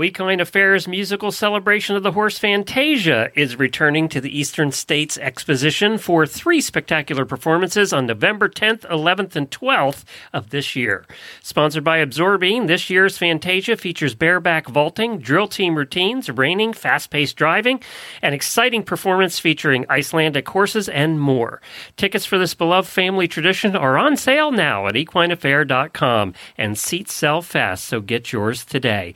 Equine 0.01 0.39
Affaire's 0.39 0.87
musical 0.87 1.29
celebration 1.29 1.95
of 1.97 2.03
the 2.03 2.13
horse 2.13 2.37
Fantasia 2.37 3.31
is 3.35 3.59
returning 3.59 4.07
to 4.07 4.21
the 4.21 4.37
Eastern 4.37 4.71
States 4.71 5.17
Exposition 5.17 5.97
for 5.97 6.25
three 6.25 6.61
spectacular 6.61 7.25
performances 7.25 7.91
on 7.91 8.05
November 8.05 8.47
10th, 8.47 8.87
11th, 8.87 9.35
and 9.35 9.51
12th 9.51 10.05
of 10.31 10.51
this 10.51 10.73
year. 10.73 11.05
Sponsored 11.41 11.83
by 11.83 11.97
Absorbine, 11.97 12.67
this 12.67 12.89
year's 12.89 13.17
Fantasia 13.17 13.75
features 13.75 14.15
bareback 14.15 14.67
vaulting, 14.69 15.19
drill 15.19 15.47
team 15.47 15.75
routines, 15.75 16.29
reining, 16.29 16.71
fast 16.71 17.09
paced 17.09 17.35
driving, 17.35 17.81
and 18.21 18.33
exciting 18.33 18.83
performance 18.83 19.37
featuring 19.37 19.85
Icelandic 19.89 20.47
horses 20.47 20.87
and 20.87 21.19
more. 21.19 21.61
Tickets 21.97 22.25
for 22.25 22.37
this 22.37 22.53
beloved 22.53 22.87
family 22.87 23.27
tradition 23.27 23.75
are 23.75 23.97
on 23.97 24.15
sale 24.15 24.51
now 24.51 24.87
at 24.87 24.95
equineaffaire.com, 24.95 26.33
and 26.57 26.77
seats 26.77 27.13
sell 27.13 27.41
fast, 27.41 27.83
so 27.83 27.99
get 27.99 28.31
yours 28.31 28.63
today. 28.63 29.13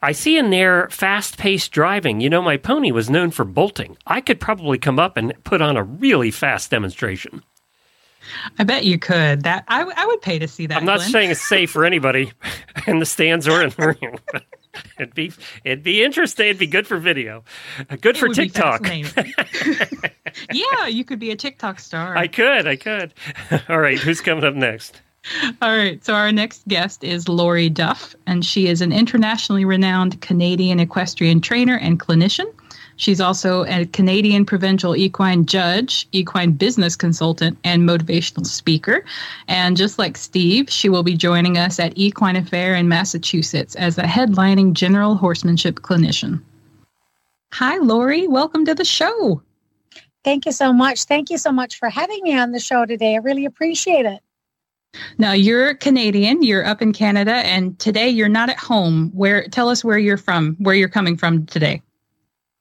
I 0.00 0.12
see 0.22 0.38
in 0.38 0.50
there 0.50 0.88
fast 0.90 1.36
paced 1.36 1.72
driving. 1.72 2.20
You 2.20 2.30
know, 2.30 2.42
my 2.42 2.56
pony 2.56 2.92
was 2.92 3.10
known 3.10 3.30
for 3.30 3.44
bolting. 3.44 3.96
I 4.06 4.20
could 4.20 4.40
probably 4.40 4.78
come 4.78 4.98
up 4.98 5.16
and 5.16 5.32
put 5.44 5.60
on 5.60 5.76
a 5.76 5.82
really 5.82 6.30
fast 6.30 6.70
demonstration. 6.70 7.42
I 8.58 8.64
bet 8.64 8.84
you 8.84 8.98
could. 8.98 9.42
That 9.42 9.64
I, 9.68 9.82
I 9.82 10.06
would 10.06 10.22
pay 10.22 10.38
to 10.38 10.46
see 10.46 10.66
that. 10.66 10.78
I'm 10.78 10.84
not 10.84 10.98
Glenn. 10.98 11.10
saying 11.10 11.30
it's 11.30 11.46
safe 11.46 11.70
for 11.70 11.84
anybody 11.84 12.32
in 12.86 13.00
the 13.00 13.06
stands 13.06 13.48
or 13.48 13.62
in 13.62 13.70
the 13.70 13.96
ring. 14.00 14.18
it'd 14.98 15.14
be 15.14 15.32
it'd 15.64 15.82
be 15.82 16.02
interesting. 16.04 16.46
It'd 16.46 16.58
be 16.58 16.66
good 16.66 16.86
for 16.86 16.98
video. 16.98 17.44
Uh, 17.90 17.96
good 17.96 18.16
it 18.16 18.20
for 18.20 18.28
TikTok. 18.28 18.86
yeah, 20.52 20.86
you 20.86 21.04
could 21.04 21.18
be 21.18 21.30
a 21.30 21.36
TikTok 21.36 21.80
star. 21.80 22.16
I 22.16 22.28
could. 22.28 22.66
I 22.66 22.76
could. 22.76 23.12
All 23.68 23.80
right, 23.80 23.98
who's 23.98 24.20
coming 24.20 24.44
up 24.44 24.54
next? 24.54 25.02
All 25.62 25.76
right. 25.76 26.04
So 26.04 26.14
our 26.14 26.32
next 26.32 26.66
guest 26.66 27.04
is 27.04 27.28
Lorie 27.28 27.70
Duff, 27.70 28.14
and 28.26 28.44
she 28.44 28.66
is 28.66 28.80
an 28.80 28.92
internationally 28.92 29.64
renowned 29.64 30.20
Canadian 30.20 30.80
equestrian 30.80 31.40
trainer 31.40 31.76
and 31.76 32.00
clinician. 32.00 32.52
She's 32.96 33.20
also 33.20 33.64
a 33.64 33.86
Canadian 33.86 34.44
provincial 34.44 34.96
equine 34.96 35.46
judge, 35.46 36.06
equine 36.12 36.52
business 36.52 36.96
consultant, 36.96 37.56
and 37.64 37.88
motivational 37.88 38.46
speaker. 38.46 39.04
And 39.48 39.76
just 39.76 39.98
like 39.98 40.16
Steve, 40.16 40.68
she 40.68 40.88
will 40.88 41.02
be 41.02 41.16
joining 41.16 41.56
us 41.56 41.78
at 41.78 41.96
Equine 41.96 42.36
Affaire 42.36 42.74
in 42.74 42.88
Massachusetts 42.88 43.74
as 43.76 43.98
a 43.98 44.02
headlining 44.02 44.72
general 44.74 45.14
horsemanship 45.14 45.76
clinician. 45.76 46.42
Hi, 47.54 47.78
Lorie. 47.78 48.28
Welcome 48.28 48.64
to 48.66 48.74
the 48.74 48.84
show. 48.84 49.42
Thank 50.24 50.46
you 50.46 50.52
so 50.52 50.72
much. 50.72 51.04
Thank 51.04 51.30
you 51.30 51.38
so 51.38 51.50
much 51.50 51.78
for 51.78 51.88
having 51.88 52.22
me 52.22 52.36
on 52.38 52.52
the 52.52 52.60
show 52.60 52.86
today. 52.86 53.14
I 53.14 53.18
really 53.18 53.44
appreciate 53.44 54.06
it. 54.06 54.20
Now 55.18 55.32
you're 55.32 55.74
Canadian, 55.74 56.42
you're 56.42 56.64
up 56.64 56.82
in 56.82 56.92
Canada, 56.92 57.32
and 57.32 57.78
today 57.78 58.08
you're 58.08 58.28
not 58.28 58.50
at 58.50 58.58
home. 58.58 59.10
Where? 59.14 59.46
Tell 59.48 59.68
us 59.68 59.84
where 59.84 59.98
you're 59.98 60.16
from, 60.16 60.56
where 60.58 60.74
you're 60.74 60.88
coming 60.88 61.16
from 61.16 61.46
today. 61.46 61.82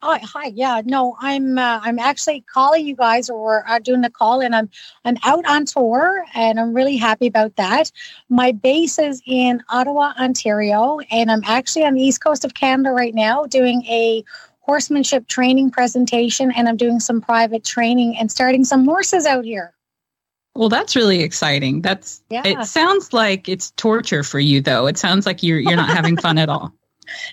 Oh, 0.04 0.18
hi. 0.24 0.48
Yeah, 0.48 0.82
no, 0.84 1.16
I'm 1.20 1.58
uh, 1.58 1.80
I'm 1.84 2.00
actually 2.00 2.42
calling 2.42 2.88
you 2.88 2.96
guys, 2.96 3.30
or 3.30 3.64
uh, 3.70 3.80
doing 3.80 4.02
the 4.02 4.10
call, 4.10 4.42
and 4.42 4.56
I'm 4.56 4.70
I'm 5.06 5.18
out 5.24 5.46
on 5.46 5.66
tour, 5.66 6.26
and 6.34 6.60
I'm 6.60 6.74
really 6.74 6.98
happy 6.98 7.28
about 7.28 7.56
that. 7.58 7.92
My 8.30 8.52
base 8.52 8.98
is 8.98 9.22
in 9.26 9.62
Ottawa, 9.70 10.14
Ontario, 10.20 11.00
and 11.12 11.32
I'm 11.32 11.44
actually 11.46 11.86
on 11.86 11.94
the 11.94 12.02
east 12.02 12.24
coast 12.24 12.46
of 12.46 12.54
Canada 12.54 12.92
right 12.92 13.14
now, 13.14 13.46
doing 13.46 13.84
a 13.86 14.24
horsemanship 14.62 15.28
training 15.28 15.72
presentation, 15.72 16.52
and 16.52 16.68
I'm 16.68 16.78
doing 16.78 17.00
some 17.00 17.22
private 17.22 17.64
training 17.64 18.18
and 18.18 18.32
starting 18.32 18.64
some 18.64 18.86
horses 18.86 19.26
out 19.26 19.46
here. 19.46 19.74
Well, 20.56 20.70
that's 20.70 20.96
really 20.96 21.22
exciting. 21.22 21.82
That's 21.82 22.22
yeah. 22.30 22.42
it 22.46 22.66
sounds 22.66 23.14
like 23.14 23.48
it's 23.48 23.72
torture 23.72 24.24
for 24.24 24.40
you 24.40 24.62
though. 24.62 24.88
It 24.88 24.98
sounds 24.98 25.26
like 25.26 25.44
you're 25.44 25.60
you're 25.60 25.78
not 25.78 25.90
having 25.90 26.18
fun 26.18 26.38
at 26.38 26.50
all. 26.50 26.74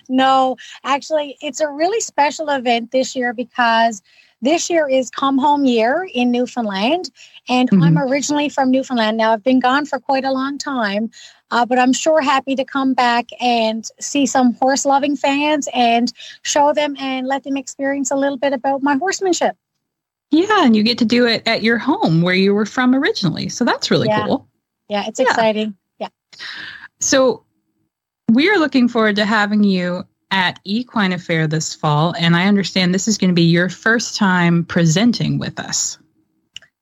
No, 0.09 0.57
actually, 0.83 1.37
it's 1.39 1.61
a 1.61 1.69
really 1.69 2.01
special 2.01 2.49
event 2.49 2.91
this 2.91 3.15
year 3.15 3.33
because 3.33 4.01
this 4.41 4.69
year 4.69 4.89
is 4.89 5.09
come 5.09 5.37
home 5.37 5.63
year 5.63 6.07
in 6.13 6.31
Newfoundland, 6.31 7.09
and 7.47 7.69
mm-hmm. 7.69 7.83
I'm 7.83 7.97
originally 7.97 8.49
from 8.49 8.71
Newfoundland. 8.71 9.15
Now, 9.17 9.31
I've 9.31 9.43
been 9.43 9.59
gone 9.59 9.85
for 9.85 9.99
quite 9.99 10.25
a 10.25 10.31
long 10.31 10.57
time, 10.57 11.11
uh, 11.51 11.65
but 11.65 11.79
I'm 11.79 11.93
sure 11.93 12.21
happy 12.21 12.55
to 12.55 12.65
come 12.65 12.93
back 12.93 13.29
and 13.39 13.85
see 13.99 14.25
some 14.25 14.53
horse 14.55 14.85
loving 14.85 15.15
fans 15.15 15.67
and 15.73 16.11
show 16.41 16.73
them 16.73 16.95
and 16.97 17.27
let 17.27 17.43
them 17.43 17.55
experience 17.57 18.11
a 18.11 18.15
little 18.15 18.37
bit 18.37 18.53
about 18.53 18.83
my 18.83 18.95
horsemanship. 18.95 19.55
Yeah, 20.31 20.63
and 20.63 20.75
you 20.75 20.83
get 20.83 20.99
to 20.99 21.05
do 21.05 21.25
it 21.25 21.43
at 21.47 21.63
your 21.63 21.77
home 21.77 22.21
where 22.21 22.35
you 22.35 22.53
were 22.53 22.65
from 22.65 22.93
originally. 22.93 23.49
So 23.49 23.65
that's 23.65 23.89
really 23.89 24.07
yeah. 24.07 24.25
cool. 24.25 24.47
Yeah, 24.87 25.05
it's 25.07 25.19
yeah. 25.19 25.27
exciting. 25.27 25.75
Yeah. 25.97 26.09
So 26.99 27.43
we 28.31 28.49
are 28.49 28.59
looking 28.59 28.87
forward 28.87 29.15
to 29.15 29.25
having 29.25 29.63
you 29.63 30.05
at 30.31 30.59
Equine 30.63 31.13
Affaire 31.13 31.47
this 31.47 31.73
fall. 31.73 32.13
And 32.17 32.35
I 32.35 32.45
understand 32.45 32.93
this 32.93 33.07
is 33.07 33.17
going 33.17 33.29
to 33.29 33.35
be 33.35 33.43
your 33.43 33.69
first 33.69 34.15
time 34.15 34.65
presenting 34.65 35.39
with 35.39 35.59
us. 35.59 35.97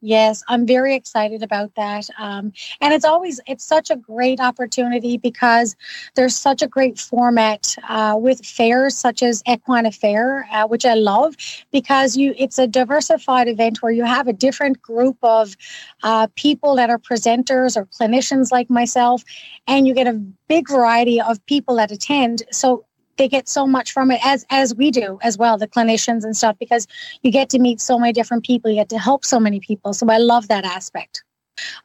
Yes, 0.02 0.44
I'm 0.48 0.68
very 0.68 0.96
excited 0.96 1.42
about 1.42 1.74
that. 1.76 2.08
Um, 2.20 2.54
and 2.82 2.94
it's 2.94 3.06
always 3.06 3.40
it's 3.48 3.64
such 3.64 3.90
a 3.90 3.96
great 3.96 4.40
opportunity 4.40 5.18
because 5.18 5.76
there's 6.16 6.36
such 6.36 6.62
a 6.62 6.68
great 6.68 7.00
format 7.00 7.76
uh, 7.90 8.16
with 8.20 8.46
fairs 8.46 8.96
such 8.96 9.24
as 9.24 9.42
Equine 9.48 9.92
Fair, 9.92 10.48
uh, 10.52 10.68
which 10.68 10.86
I 10.86 10.94
love 10.94 11.36
because 11.72 12.16
you 12.16 12.36
it's 12.38 12.60
a 12.60 12.68
diversified 12.68 13.48
event 13.48 13.82
where 13.82 13.92
you 13.92 14.04
have 14.06 14.28
a 14.28 14.34
different 14.34 14.80
group 14.84 15.18
of 15.24 15.56
uh, 16.04 16.28
people 16.36 16.76
that 16.76 16.92
are 16.92 17.00
presenters 17.00 17.76
or 17.76 17.86
clinicians 17.88 18.52
like 18.52 18.70
myself, 18.70 19.24
and 19.68 19.88
you 19.88 19.96
get 19.96 20.08
a 20.08 20.14
big 20.48 20.70
variety 20.70 21.20
of 21.20 21.44
people 21.48 21.76
that 21.78 21.92
attend. 21.92 22.44
So 22.52 22.86
they 23.18 23.28
get 23.28 23.48
so 23.50 23.68
much 23.68 23.92
from 23.92 24.12
it 24.12 24.20
as 24.24 24.46
as 24.50 24.76
we 24.76 24.92
do 24.92 25.20
as 25.22 25.38
well 25.38 25.58
the 25.58 25.68
clinicians 25.68 26.24
and 26.24 26.36
stuff 26.36 26.58
because 26.60 26.88
you 27.22 27.32
get 27.32 27.50
to 27.50 27.60
meet 27.60 27.82
so 27.82 28.00
many 28.00 28.14
different 28.14 28.44
people 28.46 28.72
you 28.72 28.78
get 28.78 28.90
to 28.90 29.00
help 29.00 29.26
so 29.26 29.40
many 29.40 29.60
people. 29.60 29.94
So 29.94 30.08
i 30.10 30.18
love 30.18 30.48
that 30.48 30.66
aspect 30.66 31.24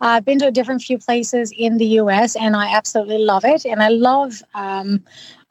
I've 0.00 0.24
been 0.24 0.38
to 0.40 0.48
a 0.48 0.50
different 0.50 0.82
few 0.82 0.98
places 0.98 1.52
in 1.56 1.78
the 1.78 1.86
U.S. 2.02 2.36
and 2.36 2.56
I 2.56 2.74
absolutely 2.74 3.18
love 3.18 3.44
it. 3.44 3.64
And 3.64 3.82
I 3.82 3.88
love 3.88 4.42
um, 4.54 5.04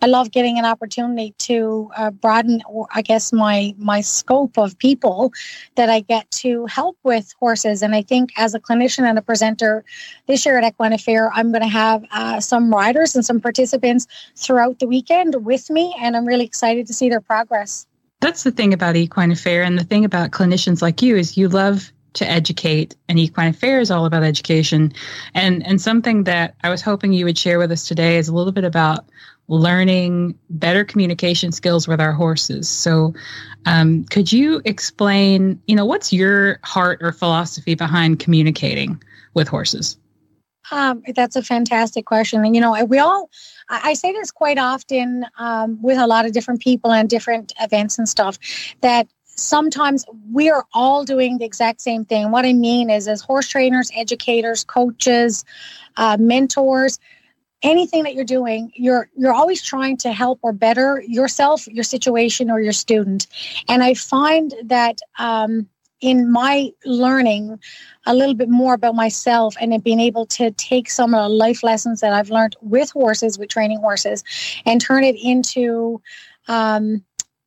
I 0.03 0.07
love 0.07 0.31
getting 0.31 0.57
an 0.57 0.65
opportunity 0.65 1.35
to 1.39 1.91
uh, 1.95 2.09
broaden, 2.09 2.61
I 2.93 3.03
guess, 3.03 3.31
my 3.31 3.75
my 3.77 4.01
scope 4.01 4.57
of 4.57 4.77
people 4.79 5.31
that 5.75 5.89
I 5.89 5.99
get 5.99 6.29
to 6.31 6.65
help 6.65 6.97
with 7.03 7.33
horses. 7.39 7.83
And 7.83 7.93
I 7.93 8.01
think 8.01 8.31
as 8.35 8.55
a 8.55 8.59
clinician 8.59 9.03
and 9.03 9.19
a 9.19 9.21
presenter 9.21 9.85
this 10.25 10.45
year 10.45 10.57
at 10.57 10.63
Equine 10.63 10.97
Fair, 10.97 11.31
I'm 11.33 11.51
going 11.51 11.61
to 11.61 11.67
have 11.67 12.03
uh, 12.11 12.39
some 12.39 12.71
riders 12.71 13.15
and 13.15 13.23
some 13.23 13.39
participants 13.39 14.07
throughout 14.35 14.79
the 14.79 14.87
weekend 14.87 15.45
with 15.45 15.69
me, 15.69 15.95
and 15.99 16.17
I'm 16.17 16.25
really 16.25 16.45
excited 16.45 16.87
to 16.87 16.93
see 16.93 17.09
their 17.09 17.21
progress. 17.21 17.85
That's 18.21 18.43
the 18.43 18.51
thing 18.51 18.73
about 18.73 18.95
Equine 18.95 19.35
Fair, 19.35 19.61
and 19.61 19.77
the 19.77 19.83
thing 19.83 20.03
about 20.03 20.31
clinicians 20.31 20.81
like 20.81 21.01
you 21.01 21.15
is 21.15 21.37
you 21.37 21.47
love 21.47 21.91
to 22.13 22.29
educate 22.29 22.95
and 23.07 23.17
equine 23.19 23.53
fair 23.53 23.79
is 23.79 23.91
all 23.91 24.05
about 24.05 24.23
education 24.23 24.91
and 25.33 25.65
and 25.65 25.81
something 25.81 26.23
that 26.25 26.55
i 26.63 26.69
was 26.69 26.81
hoping 26.81 27.13
you 27.13 27.25
would 27.25 27.37
share 27.37 27.57
with 27.57 27.71
us 27.71 27.87
today 27.87 28.17
is 28.17 28.27
a 28.27 28.33
little 28.33 28.51
bit 28.51 28.63
about 28.63 29.05
learning 29.51 30.33
better 30.49 30.85
communication 30.85 31.51
skills 31.51 31.85
with 31.87 31.99
our 31.99 32.13
horses. 32.13 32.69
So, 32.69 33.13
um, 33.65 34.05
could 34.05 34.31
you 34.31 34.61
explain, 34.63 35.61
you 35.67 35.75
know, 35.75 35.85
what's 35.85 36.13
your 36.13 36.59
heart 36.63 36.99
or 37.01 37.11
philosophy 37.11 37.75
behind 37.75 38.19
communicating 38.19 39.01
with 39.33 39.49
horses? 39.49 39.97
Um, 40.71 41.03
that's 41.15 41.35
a 41.35 41.43
fantastic 41.43 42.05
question. 42.05 42.45
And, 42.45 42.55
you 42.55 42.61
know, 42.61 42.85
we 42.85 42.97
all, 42.97 43.29
I 43.69 43.93
say 43.93 44.13
this 44.13 44.31
quite 44.31 44.57
often 44.57 45.25
um, 45.37 45.81
with 45.81 45.97
a 45.97 46.07
lot 46.07 46.25
of 46.25 46.31
different 46.31 46.61
people 46.61 46.93
and 46.93 47.09
different 47.09 47.51
events 47.59 47.99
and 47.99 48.07
stuff, 48.07 48.39
that 48.79 49.07
sometimes 49.41 50.05
we 50.31 50.49
are 50.49 50.65
all 50.73 51.03
doing 51.03 51.37
the 51.37 51.45
exact 51.45 51.81
same 51.81 52.05
thing. 52.05 52.31
What 52.31 52.45
I 52.45 52.53
mean 52.53 52.89
is, 52.89 53.07
as 53.07 53.21
horse 53.21 53.47
trainers, 53.47 53.91
educators, 53.95 54.63
coaches, 54.63 55.43
uh, 55.97 56.17
mentors, 56.19 56.99
anything 57.63 58.03
that 58.03 58.15
you're 58.15 58.23
doing 58.23 58.71
you're 58.75 59.09
you're 59.15 59.33
always 59.33 59.61
trying 59.61 59.95
to 59.95 60.11
help 60.11 60.39
or 60.41 60.51
better 60.51 61.03
yourself 61.07 61.67
your 61.67 61.83
situation 61.83 62.49
or 62.49 62.59
your 62.59 62.73
student 62.73 63.27
and 63.69 63.83
i 63.83 63.93
find 63.93 64.53
that 64.63 64.99
um, 65.19 65.67
in 65.99 66.31
my 66.31 66.71
learning 66.85 67.59
a 68.07 68.15
little 68.15 68.33
bit 68.33 68.49
more 68.49 68.73
about 68.73 68.95
myself 68.95 69.55
and 69.61 69.83
being 69.83 69.99
able 69.99 70.25
to 70.25 70.49
take 70.51 70.89
some 70.89 71.13
of 71.13 71.21
the 71.23 71.29
life 71.29 71.61
lessons 71.61 72.01
that 72.01 72.13
i've 72.13 72.31
learned 72.31 72.55
with 72.61 72.89
horses 72.91 73.37
with 73.37 73.49
training 73.49 73.79
horses 73.79 74.23
and 74.65 74.81
turn 74.81 75.03
it 75.03 75.15
into 75.21 76.01
um, 76.47 77.03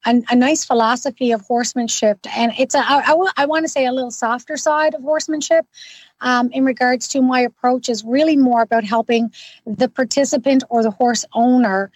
a, 0.07 0.23
a, 0.31 0.37
nice 0.37 0.65
philosophy 0.65 1.33
of 1.33 1.41
horsemanship. 1.43 2.19
And 2.37 2.53
it's 2.59 2.75
a 2.75 2.79
I, 2.79 3.13
I, 3.13 3.31
I 3.39 3.47
want 3.47 3.65
to 3.65 3.69
say 3.69 3.87
a 3.87 3.93
little 3.93 4.11
softer 4.11 4.57
side 4.57 4.95
of 4.95 5.03
horsemanship 5.03 5.67
um, 6.21 6.51
in 6.53 6.65
regards 6.65 7.09
to 7.09 7.23
my 7.23 7.41
approach 7.41 7.89
is 7.89 8.05
really 8.05 8.37
more 8.37 8.63
about 8.63 8.85
helping 8.85 9.33
the 9.67 9.89
participant 9.89 10.65
or 10.69 10.83
the 10.83 10.91
horse 10.91 11.25
owner 11.35 11.91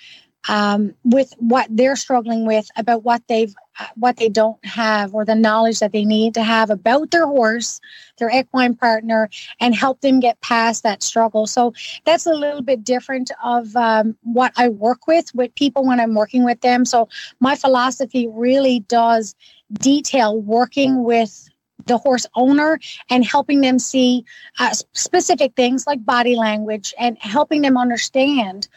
um, 0.48 0.94
with 1.04 1.32
what 1.38 1.66
they're 1.70 1.96
struggling 1.96 2.46
with 2.46 2.68
about 2.76 3.04
what 3.04 3.22
they've 3.28 3.54
what 3.94 4.16
they 4.16 4.28
don't 4.28 4.62
have 4.64 5.14
or 5.14 5.24
the 5.24 5.36
knowledge 5.36 5.78
that 5.78 5.92
they 5.92 6.04
need 6.04 6.34
to 6.34 6.42
have 6.42 6.68
about 6.68 7.12
their 7.12 7.26
horse 7.26 7.80
their 8.18 8.30
equine 8.30 8.74
partner 8.74 9.30
and 9.60 9.74
help 9.74 10.00
them 10.00 10.18
get 10.18 10.40
past 10.40 10.82
that 10.82 11.02
struggle. 11.02 11.46
So 11.46 11.72
that's 12.04 12.26
a 12.26 12.32
little 12.32 12.62
bit 12.62 12.82
different 12.82 13.30
of 13.44 13.76
um, 13.76 14.16
what 14.22 14.52
i 14.56 14.68
work 14.68 15.06
with 15.06 15.32
with 15.34 15.54
people 15.54 15.86
when 15.86 16.00
i'm 16.00 16.14
working 16.14 16.44
with 16.44 16.60
them. 16.60 16.84
So 16.84 17.08
my 17.40 17.54
philosophy 17.54 18.26
really 18.28 18.80
does 18.80 19.34
detail 19.74 20.40
working 20.40 21.04
with 21.04 21.48
the 21.86 21.98
horse 21.98 22.26
owner 22.34 22.78
and 23.10 23.24
helping 23.24 23.60
them 23.60 23.78
see 23.78 24.24
uh, 24.58 24.74
specific 24.92 25.54
things 25.54 25.86
like 25.86 26.04
body 26.04 26.36
language 26.36 26.92
and 26.98 27.16
helping 27.18 27.62
them 27.62 27.76
understand 27.76 28.68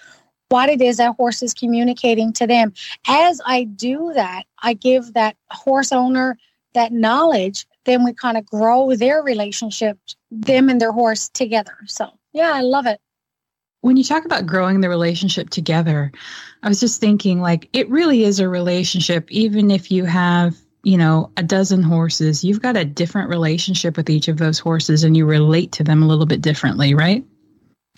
what 0.51 0.69
it 0.69 0.81
is 0.81 0.97
that 0.97 1.15
horse 1.15 1.41
is 1.41 1.53
communicating 1.53 2.33
to 2.33 2.45
them. 2.45 2.73
As 3.07 3.41
I 3.45 3.63
do 3.63 4.11
that, 4.13 4.43
I 4.61 4.73
give 4.73 5.13
that 5.13 5.37
horse 5.49 5.91
owner 5.91 6.37
that 6.73 6.91
knowledge, 6.91 7.65
then 7.85 8.03
we 8.03 8.13
kind 8.13 8.37
of 8.37 8.45
grow 8.45 8.95
their 8.95 9.23
relationship, 9.23 9.97
them 10.29 10.69
and 10.69 10.79
their 10.79 10.91
horse 10.91 11.29
together. 11.29 11.77
So, 11.85 12.09
yeah, 12.33 12.51
I 12.53 12.61
love 12.61 12.85
it. 12.85 12.99
When 13.81 13.97
you 13.97 14.03
talk 14.03 14.25
about 14.25 14.45
growing 14.45 14.81
the 14.81 14.89
relationship 14.89 15.49
together, 15.49 16.11
I 16.61 16.67
was 16.67 16.79
just 16.79 17.01
thinking 17.01 17.41
like 17.41 17.67
it 17.73 17.89
really 17.89 18.23
is 18.23 18.39
a 18.39 18.47
relationship, 18.47 19.31
even 19.31 19.71
if 19.71 19.91
you 19.91 20.05
have 20.05 20.55
you 20.83 20.97
know, 20.97 21.31
a 21.37 21.43
dozen 21.43 21.83
horses, 21.83 22.43
you've 22.43 22.61
got 22.61 22.75
a 22.75 22.85
different 22.85 23.29
relationship 23.29 23.97
with 23.97 24.09
each 24.09 24.27
of 24.27 24.37
those 24.37 24.57
horses 24.57 25.03
and 25.03 25.15
you 25.15 25.25
relate 25.25 25.71
to 25.73 25.83
them 25.83 26.01
a 26.01 26.07
little 26.07 26.25
bit 26.25 26.41
differently, 26.41 26.95
right? 26.95 27.23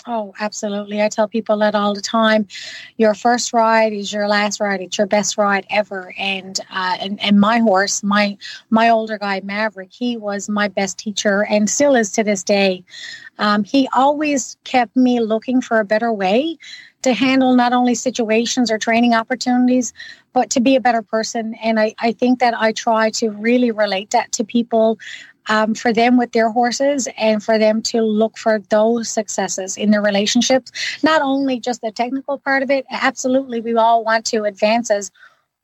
Oh, 0.06 0.34
absolutely. 0.40 1.02
I 1.02 1.08
tell 1.08 1.30
people 1.30 1.58
that 1.60 1.76
all 1.76 1.94
the 1.94 2.02
time. 2.02 2.48
Your 2.98 3.14
first 3.14 3.54
ride 3.54 3.94
is 3.94 4.12
your 4.12 4.28
last 4.28 4.60
ride. 4.60 4.82
It's 4.82 4.98
your 4.98 5.08
best 5.08 5.38
ride 5.38 5.66
ever. 5.70 6.14
And 6.18 6.60
uh, 6.72 6.98
and, 7.00 7.22
and 7.24 7.40
my 7.40 7.60
horse, 7.60 8.04
my 8.04 8.38
my 8.70 8.90
older 8.90 9.18
guy 9.18 9.42
Maverick, 9.44 9.94
he 9.94 10.18
was 10.18 10.50
my 10.50 10.68
best 10.68 10.98
teacher 11.00 11.46
and 11.46 11.70
still 11.70 11.96
is 11.96 12.12
to 12.14 12.24
this 12.24 12.44
day. 12.44 12.84
Um, 13.40 13.64
he 13.64 13.88
always 13.96 14.58
kept 14.66 14.96
me 14.96 15.20
looking 15.22 15.62
for 15.62 15.80
a 15.80 15.86
better 15.86 16.12
way 16.12 16.58
to 17.04 17.14
handle 17.14 17.56
not 17.56 17.74
only 17.74 17.96
situations 17.96 18.72
or 18.72 18.78
training 18.78 19.14
opportunities, 19.14 19.94
but 20.34 20.50
to 20.52 20.62
be 20.62 20.76
a 20.76 20.82
better 20.82 21.02
person. 21.02 21.54
And 21.56 21.80
I, 21.80 21.94
I 22.00 22.14
think 22.14 22.40
that 22.40 22.54
I 22.58 22.72
try 22.72 23.10
to 23.12 23.30
really 23.30 23.72
relate 23.72 24.12
that 24.12 24.32
to 24.34 24.44
people 24.44 24.98
um, 25.48 25.76
for 25.76 25.94
them 25.94 26.18
with 26.18 26.32
their 26.32 26.50
horses 26.50 27.08
and 27.18 27.44
for 27.44 27.58
them 27.58 27.82
to 27.84 28.02
look 28.02 28.38
for 28.38 28.60
those 28.70 29.10
successes 29.10 29.78
in 29.78 29.92
their 29.92 30.02
relationships. 30.02 30.72
Not 31.04 31.22
only 31.22 31.60
just 31.60 31.82
the 31.82 31.92
technical 31.92 32.38
part 32.38 32.64
of 32.64 32.72
it, 32.72 32.86
absolutely, 32.92 33.62
we 33.62 33.76
all 33.76 34.04
want 34.04 34.26
to 34.28 34.44
advance 34.44 34.90
as 34.90 35.12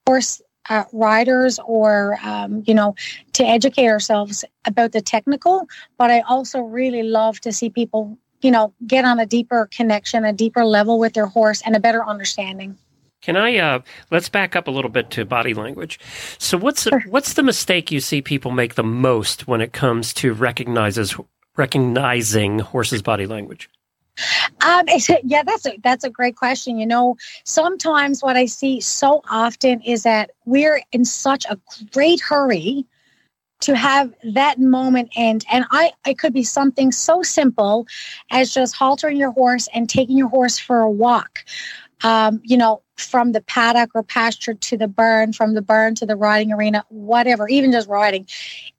horse 0.06 0.42
uh, 0.70 0.84
riders 0.94 1.60
or 1.66 2.18
um, 2.24 2.64
you 2.66 2.74
know 2.74 2.96
to 3.34 3.44
educate 3.44 3.88
ourselves 3.88 4.46
about 4.66 4.92
the 4.92 5.02
technical 5.02 5.68
but 5.98 6.12
i 6.12 6.20
also 6.22 6.62
really 6.62 7.04
love 7.04 7.40
to 7.40 7.52
see 7.52 7.70
people 7.70 8.18
you 8.42 8.52
know 8.52 8.74
get 8.86 9.04
on 9.06 9.20
a 9.20 9.26
deeper 9.26 9.68
connection 9.72 10.26
a 10.26 10.34
deeper 10.34 10.64
level 10.64 11.00
with 11.00 11.14
their 11.14 11.26
horse 11.26 11.62
and 11.66 11.76
a 11.76 11.80
better 11.80 12.06
understanding 12.06 12.78
can 13.22 13.36
I 13.36 13.58
uh, 13.58 13.80
let's 14.12 14.30
back 14.30 14.56
up 14.56 14.68
a 14.68 14.72
little 14.72 14.92
bit 14.92 15.10
to 15.12 15.26
body 15.26 15.54
language. 15.54 16.00
So 16.38 16.58
what's 16.58 16.84
sure. 16.84 17.02
what's 17.10 17.34
the 17.34 17.44
mistake 17.44 17.92
you 17.92 18.00
see 18.00 18.22
people 18.22 18.52
make 18.52 18.76
the 18.76 18.84
most 18.84 19.48
when 19.48 19.62
it 19.62 19.74
comes 19.74 20.14
to 20.16 20.34
recognizes 20.34 21.16
recognizing 21.58 22.60
horses' 22.60 23.02
body 23.02 23.26
language? 23.26 23.70
Um, 24.66 24.86
yeah, 25.24 25.44
that's 25.44 25.66
a 25.66 25.78
that's 25.84 26.04
a 26.04 26.10
great 26.10 26.36
question. 26.36 26.78
You 26.78 26.88
know, 26.88 27.18
sometimes 27.46 28.22
what 28.22 28.36
I 28.36 28.46
see 28.46 28.82
so 28.82 29.22
often 29.30 29.82
is 29.82 30.04
that 30.04 30.32
we're 30.46 30.82
in 30.92 31.06
such 31.06 31.46
a 31.50 31.58
great 31.92 32.20
hurry 32.20 32.86
to 33.62 33.76
have 33.76 34.14
that 34.24 34.60
moment 34.60 35.12
end, 35.16 35.46
and 35.52 35.66
I 35.72 35.92
it 36.06 36.18
could 36.18 36.34
be 36.34 36.44
something 36.44 36.92
so 36.92 37.22
simple 37.24 37.88
as 38.32 38.54
just 38.54 38.76
haltering 38.76 39.18
your 39.18 39.32
horse 39.32 39.68
and 39.74 39.90
taking 39.90 40.18
your 40.18 40.30
horse 40.30 40.58
for 40.58 40.80
a 40.80 40.90
walk. 40.90 41.46
Um, 42.04 42.41
you 42.43 42.56
know, 42.56 42.82
from 42.95 43.34
the 43.34 43.41
paddock 43.41 43.91
or 43.93 44.04
pasture 44.04 44.54
to 44.54 44.78
the 44.78 44.88
burn, 44.88 45.34
from 45.34 45.54
the 45.54 45.62
burn 45.62 45.95
to 45.95 46.06
the 46.06 46.16
riding 46.16 46.52
arena, 46.54 46.86
whatever, 46.89 47.47
even 47.50 47.72
just 47.72 47.89
riding. 47.89 48.28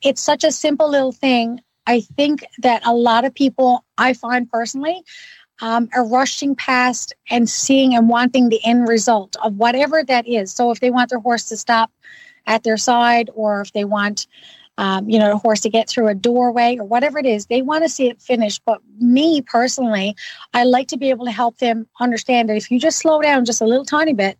It's 0.02 0.22
such 0.22 0.44
a 0.44 0.52
simple 0.52 0.90
little 0.90 1.12
thing. 1.12 1.60
I 1.86 2.00
think 2.00 2.44
that 2.58 2.86
a 2.86 2.94
lot 2.94 3.24
of 3.24 3.34
people, 3.34 3.84
I 3.98 4.14
find 4.14 4.50
personally, 4.50 5.02
um, 5.60 5.88
are 5.94 6.06
rushing 6.06 6.54
past 6.54 7.14
and 7.28 7.48
seeing 7.48 7.94
and 7.94 8.08
wanting 8.08 8.48
the 8.48 8.64
end 8.64 8.88
result 8.88 9.36
of 9.42 9.56
whatever 9.56 10.02
that 10.04 10.26
is. 10.26 10.52
So 10.52 10.70
if 10.70 10.80
they 10.80 10.90
want 10.90 11.10
their 11.10 11.18
horse 11.18 11.46
to 11.46 11.56
stop 11.56 11.90
at 12.46 12.62
their 12.62 12.78
side, 12.78 13.30
or 13.34 13.60
if 13.60 13.72
they 13.72 13.84
want 13.84 14.26
um, 14.80 15.06
you 15.10 15.18
know, 15.18 15.32
a 15.32 15.36
horse 15.36 15.60
to 15.60 15.68
get 15.68 15.90
through 15.90 16.08
a 16.08 16.14
doorway 16.14 16.78
or 16.78 16.84
whatever 16.84 17.18
it 17.18 17.26
is. 17.26 17.46
They 17.46 17.60
want 17.60 17.84
to 17.84 17.88
see 17.90 18.08
it 18.08 18.20
finished. 18.20 18.62
But 18.64 18.80
me 18.98 19.42
personally, 19.42 20.16
I 20.54 20.64
like 20.64 20.88
to 20.88 20.96
be 20.96 21.10
able 21.10 21.26
to 21.26 21.30
help 21.30 21.58
them 21.58 21.86
understand 22.00 22.48
that 22.48 22.56
if 22.56 22.70
you 22.70 22.80
just 22.80 22.98
slow 22.98 23.20
down 23.20 23.44
just 23.44 23.60
a 23.60 23.66
little 23.66 23.84
tiny 23.84 24.14
bit 24.14 24.38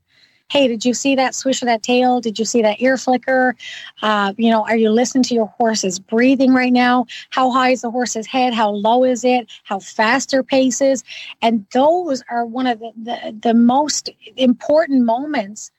hey, 0.51 0.66
did 0.66 0.84
you 0.84 0.93
see 0.93 1.14
that 1.14 1.32
swish 1.32 1.62
of 1.62 1.66
that 1.66 1.82
tail? 1.84 2.20
Did 2.20 2.36
you 2.36 2.45
see 2.45 2.61
that 2.62 2.82
ear 2.82 2.97
flicker? 2.97 3.55
Uh, 4.03 4.34
you 4.36 4.51
know, 4.51 4.66
are 4.66 4.76
you 4.76 4.91
listening 4.91 5.22
to 5.24 5.34
your 5.34 5.47
horse's 5.47 6.01
breathing 6.01 6.53
right 6.53 6.72
now? 6.72 7.07
How 7.30 7.53
high 7.53 7.70
is 7.70 7.82
the 7.82 7.91
horse's 7.91 8.26
head? 8.26 8.53
How 8.53 8.70
low 8.70 9.05
is 9.05 9.22
it? 9.22 9.49
How 9.62 9.78
fast 9.78 10.32
their 10.32 10.43
pace 10.43 10.80
is? 10.80 11.05
And 11.41 11.64
those 11.72 12.24
are 12.30 12.45
one 12.45 12.66
of 12.66 12.80
the, 12.80 12.91
the, 13.01 13.38
the 13.41 13.55
most 13.55 14.11
important 14.36 15.05
moments 15.05 15.70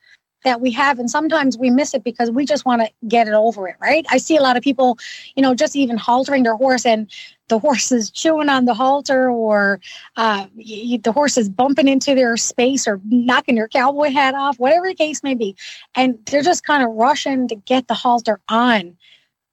that 0.44 0.62
we 0.62 0.72
have 0.72 1.00
and 1.00 1.10
sometimes 1.10 1.58
we 1.58 1.70
miss 1.70 1.94
it 1.94 2.04
because 2.04 2.32
we 2.32 2.46
just 2.46 2.66
want 2.66 2.82
to 2.82 2.90
get 3.08 3.28
it 3.28 3.34
over 3.34 3.68
it 3.68 3.76
right? 3.80 4.06
I 4.10 4.18
see 4.18 4.38
a 4.38 4.42
lot 4.42 4.58
of 4.58 4.64
people 4.64 4.98
you 5.36 5.44
know 5.44 5.54
just 5.56 5.76
even 5.76 5.98
haltering 5.98 6.44
their 6.44 6.56
horse 6.56 6.86
and 6.86 7.10
the 7.52 7.60
horse 7.60 7.92
is 7.92 8.10
chewing 8.10 8.48
on 8.48 8.64
the 8.64 8.74
halter 8.74 9.30
or 9.30 9.82
uh, 10.16 10.48
the 10.56 11.12
horse 11.14 11.38
is 11.38 11.50
bumping 11.50 11.90
into 11.90 12.16
their 12.16 12.38
space 12.38 12.88
or 12.88 13.02
knocking 13.10 13.58
your 13.58 13.68
cowboy 13.68 14.10
hat 14.10 14.34
off 14.34 14.58
whatever 14.58 14.88
the 14.88 14.96
case 14.96 15.22
may 15.22 15.36
be. 15.36 15.56
And 15.94 16.18
they're 16.26 16.42
just 16.42 16.66
kind 16.66 16.82
of 16.82 16.90
rushing 16.92 17.50
to 17.50 17.56
get 17.56 17.90
the 17.90 17.94
halter 17.94 18.40
on. 18.48 18.98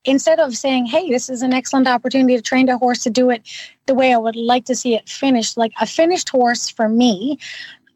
Instead 0.05 0.39
of 0.39 0.57
saying 0.57 0.87
hey 0.87 1.11
this 1.11 1.29
is 1.29 1.43
an 1.43 1.53
excellent 1.53 1.89
opportunity 1.89 2.37
to 2.37 2.41
train 2.41 2.67
the 2.67 2.79
horse 2.79 3.03
to 3.03 3.11
do 3.11 3.31
it 3.31 3.43
the 3.87 3.95
way 3.95 4.15
i 4.15 4.17
would 4.17 4.37
like 4.37 4.65
to 4.65 4.75
see 4.75 4.95
it 4.95 5.07
finished 5.09 5.57
like 5.59 5.73
a 5.81 5.87
finished 5.87 6.31
horse 6.31 6.69
for 6.69 6.89
me 6.89 7.37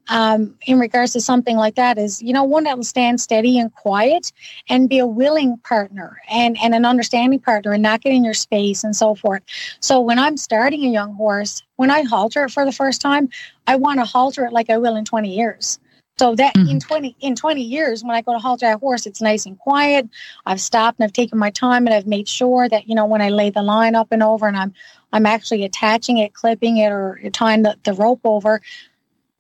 um, 0.09 0.57
in 0.67 0.79
regards 0.79 1.13
to 1.13 1.21
something 1.21 1.57
like 1.57 1.77
that 1.77 1.99
is, 1.99 2.21
you 2.23 2.33
know, 2.33 2.45
one 2.45 2.65
that 2.65 2.77
will 2.77 2.85
stand 2.85 3.21
steady 3.21 3.59
and 3.59 3.73
quiet 3.73 4.33
and 4.69 4.89
be 4.89 4.99
a 4.99 5.07
willing 5.07 5.59
partner 5.59 6.21
and, 6.31 6.57
and 6.63 6.75
an 6.75 6.85
understanding 6.85 7.39
partner 7.39 7.73
and 7.73 7.83
not 7.83 8.01
get 8.01 8.13
in 8.13 8.25
your 8.25 8.35
space 8.35 8.85
and 8.85 8.97
so 8.97 9.15
forth. 9.15 9.43
So 9.81 10.01
when 10.01 10.19
I'm 10.19 10.37
starting 10.37 10.85
a 10.85 10.91
young 10.91 11.15
horse, 11.15 11.63
when 11.77 11.91
I 11.91 12.03
halter 12.03 12.45
it 12.45 12.51
for 12.51 12.65
the 12.65 12.73
first 12.73 13.01
time, 13.01 13.29
I 13.67 13.77
want 13.77 14.01
to 14.01 14.05
halter 14.05 14.45
it 14.45 14.53
like 14.53 14.71
I 14.71 14.79
will 14.79 14.97
in 14.97 15.05
20 15.05 15.35
years. 15.35 15.79
So 16.19 16.35
that 16.35 16.55
mm-hmm. 16.55 16.69
in 16.69 16.81
20 16.81 17.17
in 17.21 17.35
20 17.35 17.63
years, 17.63 18.05
when 18.05 18.15
I 18.15 18.21
go 18.21 18.33
to 18.33 18.39
halter 18.39 18.67
a 18.67 18.79
horse, 18.79 19.07
it's 19.07 19.23
nice 19.23 19.47
and 19.47 19.59
quiet. 19.59 20.09
I've 20.45 20.61
stopped 20.61 20.99
and 20.99 21.05
I've 21.05 21.13
taken 21.13 21.39
my 21.39 21.51
time 21.51 21.87
and 21.87 21.95
I've 21.95 22.07
made 22.07 22.29
sure 22.29 22.69
that, 22.69 22.87
you 22.87 22.95
know, 22.95 23.07
when 23.07 23.23
I 23.23 23.31
lay 23.31 23.51
the 23.51 23.63
line 23.63 23.95
up 23.95 24.09
and 24.11 24.23
over 24.23 24.47
and 24.47 24.57
I'm 24.57 24.75
I'm 25.13 25.27
actually 25.27 25.65
attaching 25.65 26.19
it, 26.19 26.33
clipping 26.33 26.79
it, 26.79 26.91
or 26.91 27.21
tying 27.33 27.63
the, 27.63 27.77
the 27.83 27.93
rope 27.93 28.21
over, 28.25 28.63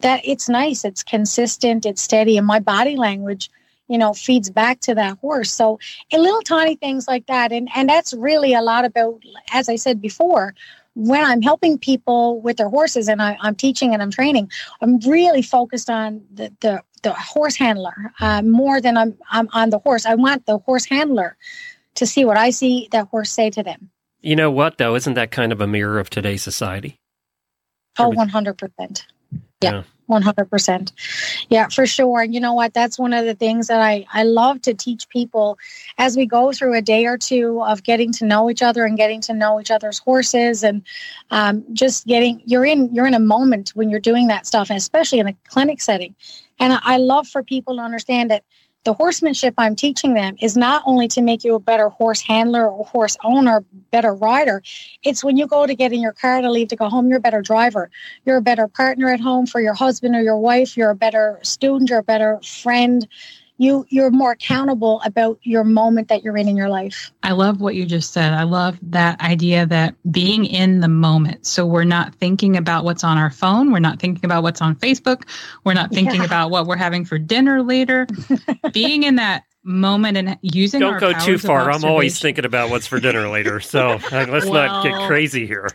that 0.02 0.20
it's 0.24 0.48
nice, 0.48 0.84
it's 0.84 1.02
consistent, 1.02 1.86
it's 1.86 2.02
steady, 2.02 2.36
and 2.36 2.46
my 2.46 2.58
body 2.58 2.96
language, 2.96 3.50
you 3.88 3.98
know, 3.98 4.12
feeds 4.12 4.50
back 4.50 4.80
to 4.80 4.94
that 4.94 5.18
horse. 5.18 5.50
So, 5.52 5.78
a 6.12 6.18
little 6.18 6.42
tiny 6.42 6.76
things 6.76 7.08
like 7.08 7.26
that, 7.26 7.52
and 7.52 7.68
and 7.74 7.88
that's 7.88 8.12
really 8.12 8.54
a 8.54 8.62
lot 8.62 8.84
about, 8.84 9.22
as 9.52 9.68
I 9.68 9.76
said 9.76 10.00
before, 10.00 10.54
when 10.94 11.24
I'm 11.24 11.42
helping 11.42 11.78
people 11.78 12.40
with 12.40 12.58
their 12.58 12.68
horses 12.68 13.08
and 13.08 13.22
I, 13.22 13.38
am 13.42 13.54
teaching 13.54 13.92
and 13.92 14.02
I'm 14.02 14.10
training, 14.10 14.50
I'm 14.80 14.98
really 15.00 15.42
focused 15.42 15.88
on 15.88 16.22
the 16.32 16.52
the, 16.60 16.82
the 17.02 17.12
horse 17.12 17.56
handler 17.56 18.12
uh, 18.20 18.42
more 18.42 18.80
than 18.80 18.96
I'm 18.96 19.16
I'm 19.30 19.48
on 19.52 19.70
the 19.70 19.78
horse. 19.78 20.06
I 20.06 20.14
want 20.14 20.46
the 20.46 20.58
horse 20.58 20.84
handler 20.84 21.36
to 21.94 22.06
see 22.06 22.24
what 22.24 22.36
I 22.36 22.50
see 22.50 22.88
that 22.92 23.08
horse 23.08 23.30
say 23.30 23.50
to 23.50 23.62
them. 23.62 23.90
You 24.20 24.36
know 24.36 24.50
what 24.50 24.78
though? 24.78 24.94
Isn't 24.94 25.14
that 25.14 25.30
kind 25.30 25.52
of 25.52 25.60
a 25.60 25.66
mirror 25.66 25.98
of 25.98 26.10
today's 26.10 26.42
society? 26.42 26.98
oh 27.98 28.04
Oh, 28.04 28.08
one 28.10 28.28
hundred 28.28 28.58
percent. 28.58 29.06
Yeah. 29.62 29.82
100%. 30.08 30.92
Yeah, 31.48 31.68
for 31.68 31.86
sure. 31.86 32.20
And 32.20 32.34
you 32.34 32.40
know 32.40 32.54
what? 32.54 32.74
That's 32.74 32.98
one 32.98 33.12
of 33.12 33.24
the 33.24 33.34
things 33.34 33.68
that 33.68 33.80
I, 33.80 34.04
I 34.12 34.24
love 34.24 34.60
to 34.62 34.74
teach 34.74 35.08
people 35.08 35.58
as 35.98 36.16
we 36.16 36.26
go 36.26 36.52
through 36.52 36.74
a 36.74 36.82
day 36.82 37.06
or 37.06 37.16
two 37.16 37.62
of 37.62 37.82
getting 37.82 38.12
to 38.14 38.26
know 38.26 38.50
each 38.50 38.62
other 38.62 38.84
and 38.84 38.96
getting 38.96 39.20
to 39.22 39.34
know 39.34 39.60
each 39.60 39.70
other's 39.70 39.98
horses 39.98 40.62
and 40.62 40.82
um, 41.30 41.64
just 41.72 42.06
getting, 42.06 42.42
you're 42.44 42.64
in, 42.64 42.94
you're 42.94 43.06
in 43.06 43.14
a 43.14 43.20
moment 43.20 43.70
when 43.70 43.88
you're 43.88 44.00
doing 44.00 44.26
that 44.28 44.46
stuff, 44.46 44.70
and 44.70 44.76
especially 44.76 45.18
in 45.18 45.28
a 45.28 45.36
clinic 45.48 45.80
setting. 45.80 46.14
And 46.58 46.78
I 46.82 46.98
love 46.98 47.26
for 47.26 47.42
people 47.42 47.76
to 47.76 47.82
understand 47.82 48.30
that 48.30 48.44
the 48.84 48.92
horsemanship 48.92 49.54
I'm 49.58 49.76
teaching 49.76 50.14
them 50.14 50.36
is 50.40 50.56
not 50.56 50.82
only 50.86 51.06
to 51.08 51.22
make 51.22 51.44
you 51.44 51.54
a 51.54 51.60
better 51.60 51.88
horse 51.88 52.20
handler 52.20 52.68
or 52.68 52.84
horse 52.84 53.16
owner, 53.22 53.64
better 53.90 54.14
rider. 54.14 54.62
It's 55.04 55.22
when 55.22 55.36
you 55.36 55.46
go 55.46 55.66
to 55.66 55.74
get 55.74 55.92
in 55.92 56.00
your 56.00 56.12
car 56.12 56.40
to 56.40 56.50
leave 56.50 56.68
to 56.68 56.76
go 56.76 56.88
home, 56.88 57.08
you're 57.08 57.18
a 57.18 57.20
better 57.20 57.42
driver. 57.42 57.90
You're 58.24 58.38
a 58.38 58.42
better 58.42 58.66
partner 58.66 59.08
at 59.08 59.20
home 59.20 59.46
for 59.46 59.60
your 59.60 59.74
husband 59.74 60.16
or 60.16 60.22
your 60.22 60.38
wife. 60.38 60.76
You're 60.76 60.90
a 60.90 60.96
better 60.96 61.38
student. 61.42 61.90
You're 61.90 62.00
a 62.00 62.04
better 62.04 62.40
friend 62.42 63.06
you 63.62 63.86
you're 63.88 64.10
more 64.10 64.32
accountable 64.32 65.00
about 65.04 65.38
your 65.42 65.64
moment 65.64 66.08
that 66.08 66.22
you're 66.24 66.36
in 66.36 66.48
in 66.48 66.56
your 66.56 66.68
life. 66.68 67.12
I 67.22 67.32
love 67.32 67.60
what 67.60 67.74
you 67.74 67.86
just 67.86 68.12
said. 68.12 68.32
I 68.32 68.42
love 68.42 68.78
that 68.82 69.20
idea 69.20 69.66
that 69.66 69.94
being 70.10 70.44
in 70.44 70.80
the 70.80 70.88
moment. 70.88 71.46
So 71.46 71.64
we're 71.64 71.84
not 71.84 72.14
thinking 72.16 72.56
about 72.56 72.84
what's 72.84 73.04
on 73.04 73.18
our 73.18 73.30
phone. 73.30 73.70
We're 73.70 73.78
not 73.78 74.00
thinking 74.00 74.24
about 74.24 74.42
what's 74.42 74.60
on 74.60 74.74
facebook. 74.76 75.28
We're 75.64 75.74
not 75.74 75.90
thinking 75.92 76.20
yeah. 76.20 76.26
about 76.26 76.50
what 76.50 76.66
we're 76.66 76.76
having 76.76 77.04
for 77.04 77.18
dinner 77.18 77.62
later. 77.62 78.06
Being 78.72 79.04
in 79.04 79.16
that 79.16 79.44
moment 79.64 80.16
and 80.16 80.38
using 80.42 80.80
don't 80.80 80.98
go 80.98 81.12
too 81.12 81.38
far. 81.38 81.70
I'm 81.70 81.84
always 81.84 82.18
thinking 82.18 82.44
about 82.44 82.70
what's 82.70 82.86
for 82.86 82.98
dinner 82.98 83.28
later 83.28 83.60
so 83.60 84.00
let's 84.12 84.46
well, 84.46 84.52
not 84.52 84.84
get 84.84 85.06
crazy 85.06 85.46
here. 85.46 85.68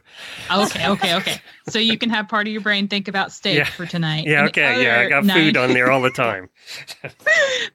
okay 0.51 0.87
okay 0.89 1.15
okay. 1.15 1.41
So 1.69 1.79
you 1.79 1.97
can 1.97 2.09
have 2.09 2.27
part 2.27 2.47
of 2.47 2.53
your 2.53 2.61
brain 2.61 2.87
think 2.87 3.07
about 3.07 3.31
steak 3.31 3.57
yeah. 3.57 3.65
for 3.65 3.85
tonight. 3.85 4.25
Yeah 4.25 4.45
okay 4.45 4.83
yeah 4.83 4.99
i 4.99 5.09
got 5.09 5.23
90- 5.23 5.33
food 5.33 5.57
on 5.57 5.73
there 5.73 5.91
all 5.91 6.01
the 6.01 6.11
time. 6.11 6.49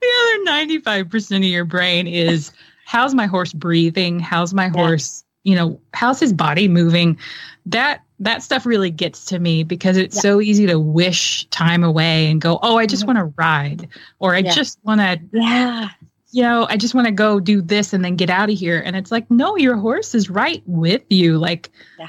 The 0.02 0.46
other 0.48 0.66
95% 0.66 1.36
of 1.36 1.44
your 1.44 1.64
brain 1.64 2.06
is 2.06 2.52
how's 2.84 3.14
my 3.14 3.26
horse 3.26 3.52
breathing? 3.52 4.20
How's 4.20 4.52
my 4.52 4.68
horse 4.68 5.24
you 5.44 5.56
know 5.56 5.80
how's 5.94 6.20
his 6.20 6.32
body 6.32 6.68
moving? 6.68 7.18
That 7.66 8.02
that 8.22 8.42
stuff 8.42 8.64
really 8.64 8.90
gets 8.90 9.24
to 9.26 9.38
me 9.38 9.64
because 9.64 9.96
it's 9.96 10.14
yeah. 10.16 10.22
so 10.22 10.40
easy 10.40 10.66
to 10.66 10.78
wish 10.78 11.44
time 11.46 11.82
away 11.82 12.30
and 12.30 12.40
go, 12.40 12.58
oh, 12.62 12.78
I 12.78 12.86
just 12.86 13.02
mm-hmm. 13.02 13.18
want 13.18 13.18
to 13.18 13.34
ride, 13.36 13.88
or 14.20 14.34
I 14.34 14.38
yeah. 14.38 14.52
just 14.52 14.78
want 14.84 15.00
to, 15.00 15.20
yeah, 15.32 15.88
you 16.32 16.42
know, 16.42 16.66
I 16.68 16.78
just 16.78 16.94
want 16.94 17.06
to 17.06 17.12
go 17.12 17.38
do 17.38 17.60
this 17.60 17.92
and 17.92 18.04
then 18.04 18.16
get 18.16 18.30
out 18.30 18.50
of 18.50 18.58
here. 18.58 18.82
And 18.84 18.96
it's 18.96 19.12
like, 19.12 19.30
no, 19.30 19.56
your 19.56 19.76
horse 19.76 20.14
is 20.14 20.30
right 20.30 20.62
with 20.66 21.02
you. 21.10 21.36
Like, 21.38 21.70
yeah. 21.98 22.08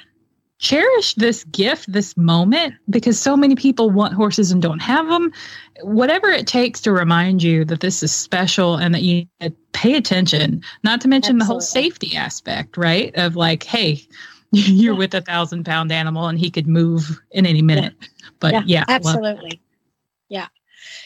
cherish 0.59 1.13
this 1.15 1.43
gift, 1.45 1.91
this 1.91 2.15
moment, 2.15 2.73
because 2.89 3.19
so 3.19 3.35
many 3.35 3.55
people 3.55 3.89
want 3.89 4.13
horses 4.13 4.49
and 4.49 4.61
don't 4.61 4.79
have 4.79 5.09
them. 5.09 5.33
Whatever 5.81 6.29
it 6.29 6.47
takes 6.47 6.79
to 6.81 6.93
remind 6.93 7.43
you 7.43 7.65
that 7.65 7.81
this 7.81 8.01
is 8.01 8.13
special 8.13 8.77
and 8.77 8.95
that 8.95 9.03
you 9.03 9.27
pay 9.73 9.95
attention, 9.95 10.63
not 10.83 11.01
to 11.01 11.09
mention 11.09 11.35
Absolutely. 11.35 11.39
the 11.39 11.45
whole 11.45 11.61
safety 11.61 12.15
aspect, 12.15 12.77
right? 12.77 13.13
Of 13.15 13.35
like, 13.35 13.63
hey, 13.63 14.01
you're 14.51 14.93
yeah. 14.93 14.97
with 14.97 15.13
a 15.13 15.21
thousand 15.21 15.65
pound 15.65 15.91
animal 15.91 16.27
and 16.27 16.39
he 16.39 16.49
could 16.49 16.67
move 16.67 17.19
in 17.31 17.45
any 17.45 17.61
minute. 17.61 17.93
Yeah. 17.99 18.07
But 18.39 18.53
yeah, 18.53 18.61
yeah 18.65 18.85
absolutely. 18.87 19.61
Yeah. 20.29 20.47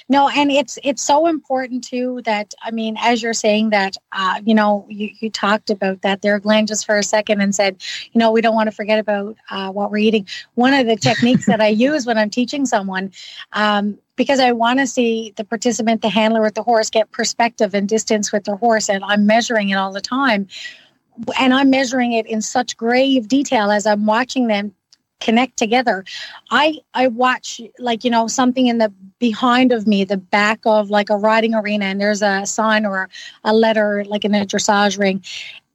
No, 0.10 0.30
and 0.30 0.50
it's 0.52 0.80
it's 0.84 1.04
so 1.04 1.28
important 1.28 1.84
too 1.84 2.22
that 2.24 2.54
I 2.64 2.72
mean, 2.72 2.96
as 3.00 3.22
you're 3.22 3.34
saying 3.34 3.72
that, 3.72 3.98
uh, 4.14 4.40
you 4.46 4.56
know, 4.56 4.86
you, 4.90 5.10
you 5.20 5.30
talked 5.30 5.70
about 5.70 6.02
that 6.02 6.22
there, 6.22 6.40
Glenn, 6.40 6.66
just 6.66 6.86
for 6.86 6.98
a 6.98 7.04
second, 7.04 7.42
and 7.42 7.54
said, 7.54 7.82
you 8.14 8.20
know, 8.20 8.32
we 8.32 8.40
don't 8.40 8.56
want 8.56 8.68
to 8.68 8.76
forget 8.76 9.00
about 9.00 9.36
uh, 9.50 9.70
what 9.70 9.92
we're 9.92 9.98
eating. 9.98 10.26
One 10.56 10.74
of 10.74 10.88
the 10.88 10.96
techniques 10.96 11.46
that 11.48 11.60
I 11.60 11.68
use 11.68 12.06
when 12.06 12.18
I'm 12.18 12.30
teaching 12.30 12.66
someone, 12.66 13.12
um, 13.52 13.98
because 14.16 14.40
I 14.40 14.54
want 14.54 14.80
to 14.80 14.88
see 14.88 15.34
the 15.36 15.44
participant, 15.44 16.02
the 16.02 16.10
handler 16.10 16.42
with 16.42 16.56
the 16.56 16.64
horse, 16.64 16.90
get 16.90 17.12
perspective 17.12 17.74
and 17.74 17.90
distance 17.90 18.32
with 18.32 18.46
their 18.46 18.56
horse, 18.56 18.90
and 18.90 19.04
I'm 19.04 19.26
measuring 19.26 19.70
it 19.70 19.76
all 19.76 19.92
the 19.92 20.02
time 20.02 20.48
and 21.40 21.54
I'm 21.54 21.70
measuring 21.70 22.14
it 22.14 22.28
in 22.28 22.42
such 22.42 22.78
grave 22.78 23.28
detail 23.28 23.72
as 23.72 23.88
I'm 23.88 24.06
watching 24.06 24.48
them 24.48 24.74
connect 25.20 25.58
together. 25.58 26.06
I 26.52 26.80
I 26.94 27.08
watch 27.08 27.62
like 27.80 28.04
you 28.04 28.12
know 28.12 28.28
something 28.28 28.68
in 28.68 28.78
the 28.78 28.92
behind 29.20 29.72
of 29.72 29.88
me, 29.88 30.04
the 30.04 30.18
back 30.18 30.60
of 30.66 30.90
like 30.90 31.10
a 31.10 31.18
riding 31.18 31.56
arena, 31.56 31.86
and 31.86 32.00
there's 32.00 32.22
a 32.22 32.46
sign 32.46 32.86
or 32.86 33.10
a 33.44 33.54
letter 33.54 34.04
like 34.06 34.26
in 34.26 34.36
a 34.36 34.46
dressage 34.46 35.00
ring. 35.00 35.24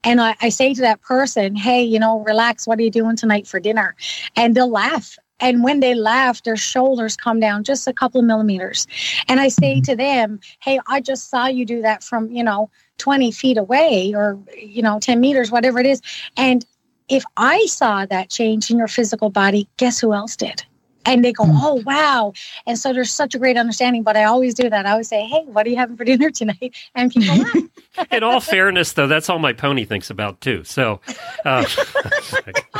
And 0.05 0.19
I, 0.19 0.35
I 0.41 0.49
say 0.49 0.73
to 0.73 0.81
that 0.81 1.01
person, 1.01 1.55
hey, 1.55 1.81
you 1.81 1.97
know, 1.97 2.19
relax. 2.19 2.67
What 2.67 2.77
are 2.79 2.81
you 2.81 2.91
doing 2.91 3.15
tonight 3.15 3.47
for 3.47 3.59
dinner? 3.61 3.95
And 4.35 4.53
they'll 4.53 4.69
laugh 4.69 5.17
and 5.43 5.61
when 5.61 5.81
they 5.81 5.93
laugh, 5.93 6.41
their 6.43 6.55
shoulders 6.55 7.17
come 7.17 7.41
down 7.41 7.65
just 7.65 7.85
a 7.85 7.93
couple 7.93 8.21
of 8.21 8.25
millimeters. 8.25 8.87
And 9.27 9.41
I 9.41 9.49
say 9.49 9.81
to 9.81 9.93
them, 9.93 10.39
Hey, 10.61 10.79
I 10.87 11.01
just 11.01 11.29
saw 11.29 11.47
you 11.47 11.65
do 11.65 11.81
that 11.81 12.01
from, 12.01 12.31
you 12.31 12.43
know, 12.43 12.69
20 12.99 13.31
feet 13.31 13.57
away 13.57 14.13
or, 14.15 14.39
you 14.57 14.81
know, 14.81 14.99
10 14.99 15.19
meters, 15.19 15.51
whatever 15.51 15.79
it 15.79 15.85
is. 15.85 16.01
And 16.37 16.65
if 17.13 17.23
I 17.37 17.63
saw 17.67 18.07
that 18.07 18.29
change 18.29 18.71
in 18.71 18.77
your 18.77 18.87
physical 18.87 19.29
body, 19.29 19.67
guess 19.77 19.99
who 19.99 20.13
else 20.13 20.35
did? 20.35 20.63
And 21.05 21.23
they 21.23 21.31
go, 21.31 21.43
mm. 21.43 21.59
oh, 21.61 21.83
wow. 21.85 22.33
And 22.65 22.79
so 22.79 22.91
there's 22.91 23.11
such 23.11 23.35
a 23.35 23.39
great 23.39 23.55
understanding. 23.57 24.03
But 24.03 24.17
I 24.17 24.23
always 24.23 24.53
do 24.53 24.69
that. 24.69 24.85
I 24.85 24.91
always 24.91 25.09
say, 25.09 25.27
hey, 25.27 25.43
what 25.45 25.67
are 25.67 25.69
you 25.69 25.75
having 25.75 25.95
for 25.95 26.05
dinner 26.05 26.31
tonight? 26.31 26.75
And 26.95 27.11
people 27.11 27.37
laugh. 27.37 27.55
in 28.11 28.23
all 28.23 28.39
fairness, 28.39 28.93
though, 28.93 29.07
that's 29.07 29.29
all 29.29 29.37
my 29.37 29.53
pony 29.53 29.85
thinks 29.85 30.09
about, 30.09 30.41
too. 30.41 30.63
So, 30.63 31.01
uh, 31.45 31.65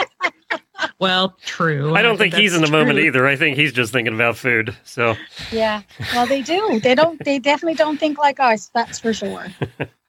well, 1.00 1.38
true. 1.46 1.96
I 1.96 2.02
don't 2.02 2.16
I 2.16 2.18
think, 2.18 2.34
think 2.34 2.42
he's 2.42 2.56
in 2.56 2.62
the 2.62 2.68
true. 2.68 2.78
moment 2.78 3.00
either. 3.00 3.28
I 3.28 3.36
think 3.36 3.58
he's 3.58 3.74
just 3.74 3.92
thinking 3.94 4.16
about 4.16 4.38
food. 4.38 4.76
So, 4.84 5.16
yeah. 5.52 5.82
Well, 6.14 6.26
they 6.26 6.42
do. 6.42 6.80
They 6.80 6.96
don't, 6.96 7.24
they 7.24 7.38
definitely 7.38 7.76
don't 7.76 8.00
think 8.00 8.18
like 8.18 8.40
us. 8.40 8.72
That's 8.74 9.00
for 9.00 9.14
sure. 9.14 9.48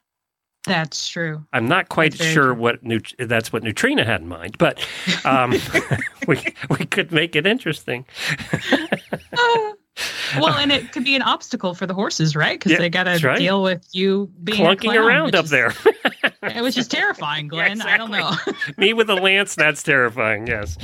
That's 0.65 1.07
true. 1.07 1.43
I'm 1.53 1.67
not 1.67 1.89
quite 1.89 2.13
sure 2.13 2.53
true. 2.53 2.53
what 2.53 2.79
that's 3.17 3.51
what 3.51 3.63
Nutrena 3.63 4.05
had 4.05 4.21
in 4.21 4.27
mind, 4.27 4.57
but 4.59 4.85
um, 5.25 5.55
we 6.27 6.39
we 6.69 6.85
could 6.85 7.11
make 7.11 7.35
it 7.35 7.47
interesting. 7.47 8.05
uh, 8.51 9.71
well, 10.39 10.57
and 10.57 10.71
it 10.71 10.91
could 10.91 11.03
be 11.03 11.15
an 11.15 11.23
obstacle 11.23 11.73
for 11.73 11.87
the 11.87 11.93
horses, 11.93 12.35
right? 12.35 12.59
Because 12.59 12.73
yeah, 12.73 12.77
they 12.77 12.89
got 12.89 13.03
to 13.03 13.27
right. 13.27 13.39
deal 13.39 13.63
with 13.63 13.87
you 13.91 14.31
being 14.43 14.59
clunking 14.59 14.91
clown, 14.91 14.97
around 14.97 15.35
up 15.35 15.45
is, 15.45 15.49
there. 15.49 15.73
which 16.61 16.77
is 16.77 16.87
terrifying, 16.87 17.47
Glenn. 17.47 17.67
Yeah, 17.67 17.73
exactly. 17.73 18.19
I 18.19 18.31
don't 18.31 18.45
know. 18.47 18.53
Me 18.77 18.93
with 18.93 19.09
a 19.09 19.15
lance, 19.15 19.55
that's 19.55 19.81
terrifying. 19.81 20.45
Yes. 20.45 20.77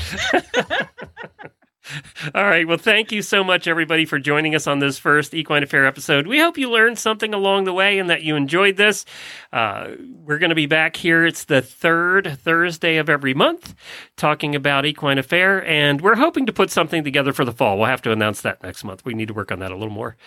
All 2.36 2.44
right. 2.44 2.68
Well, 2.68 2.78
thank 2.78 3.12
you 3.12 3.22
so 3.22 3.44
much, 3.44 3.68
everybody, 3.68 4.06
for 4.06 4.20
joining 4.20 4.56
us 4.56 4.68
on 4.68 4.80
this 4.80 4.98
first 4.98 5.34
Equine 5.34 5.64
Affaire 5.64 5.86
episode. 5.86 6.28
We 6.28 6.40
hope 6.40 6.58
you 6.58 6.70
learned 6.70 7.00
something 7.00 7.34
along 7.34 7.66
the 7.66 7.74
way 7.74 8.00
and 8.00 8.10
that 8.10 8.24
you 8.24 8.36
enjoyed 8.36 8.78
this. 8.78 9.06
Uh, 9.54 9.92
we're 10.26 10.40
going 10.40 10.50
to 10.50 10.56
be 10.56 10.66
back 10.66 10.96
here. 10.96 11.26
It's 11.26 11.46
the 11.46 11.62
third 11.62 12.38
Thursday 12.40 12.98
of 12.98 13.10
every 13.10 13.34
month 13.34 13.76
talking 14.16 14.56
about 14.56 14.86
Equine 14.86 15.18
Affaire, 15.18 15.66
and 15.66 16.02
we're 16.02 16.16
hoping 16.16 16.46
to 16.46 16.54
put 16.54 16.72
something 16.72 17.04
together 17.04 17.34
for 17.34 17.46
the 17.46 17.52
fall. 17.52 17.78
We'll 17.78 17.88
have 17.88 18.02
to 18.04 18.12
announce 18.12 18.42
that 18.42 18.64
next 18.64 18.84
month. 18.84 19.06
We 19.06 19.14
need 19.14 19.28
to 19.30 19.34
work 19.34 19.52
on 19.52 19.60
that 19.60 19.72
a 19.72 19.76
little 19.76 19.94
more. 19.94 20.18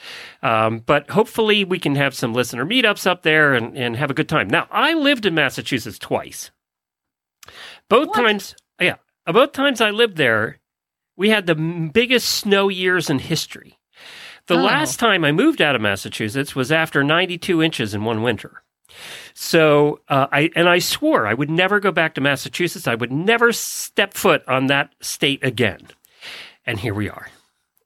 Um, 0.42 0.78
but 0.80 1.10
hopefully, 1.10 1.64
we 1.64 1.78
can 1.78 1.96
have 1.96 2.14
some 2.14 2.32
listener 2.32 2.64
meetups 2.64 3.06
up 3.06 3.22
there 3.22 3.54
and, 3.54 3.76
and 3.76 3.96
have 3.96 4.10
a 4.10 4.14
good 4.14 4.28
time. 4.28 4.48
Now, 4.48 4.68
I 4.70 4.94
lived 4.94 5.26
in 5.26 5.34
Massachusetts 5.34 5.98
twice. 5.98 6.50
Both 7.88 8.08
what? 8.08 8.16
times, 8.16 8.54
yeah, 8.80 8.96
both 9.26 9.52
times 9.52 9.80
I 9.80 9.90
lived 9.90 10.16
there 10.16 10.59
we 11.20 11.28
had 11.28 11.46
the 11.46 11.54
biggest 11.92 12.30
snow 12.30 12.70
years 12.70 13.10
in 13.10 13.18
history. 13.18 13.78
The 14.46 14.54
oh. 14.54 14.62
last 14.62 14.98
time 14.98 15.22
I 15.22 15.32
moved 15.32 15.60
out 15.60 15.76
of 15.76 15.82
Massachusetts 15.82 16.56
was 16.56 16.72
after 16.72 17.04
92 17.04 17.62
inches 17.62 17.92
in 17.92 18.04
one 18.04 18.22
winter. 18.22 18.62
So 19.34 20.00
uh, 20.08 20.28
I 20.32 20.48
and 20.56 20.66
I 20.66 20.78
swore 20.78 21.26
I 21.26 21.34
would 21.34 21.50
never 21.50 21.78
go 21.78 21.92
back 21.92 22.14
to 22.14 22.22
Massachusetts. 22.22 22.88
I 22.88 22.94
would 22.94 23.12
never 23.12 23.52
step 23.52 24.14
foot 24.14 24.42
on 24.48 24.68
that 24.68 24.94
state 25.02 25.44
again. 25.44 25.88
And 26.64 26.80
here 26.80 26.94
we 26.94 27.10
are. 27.10 27.28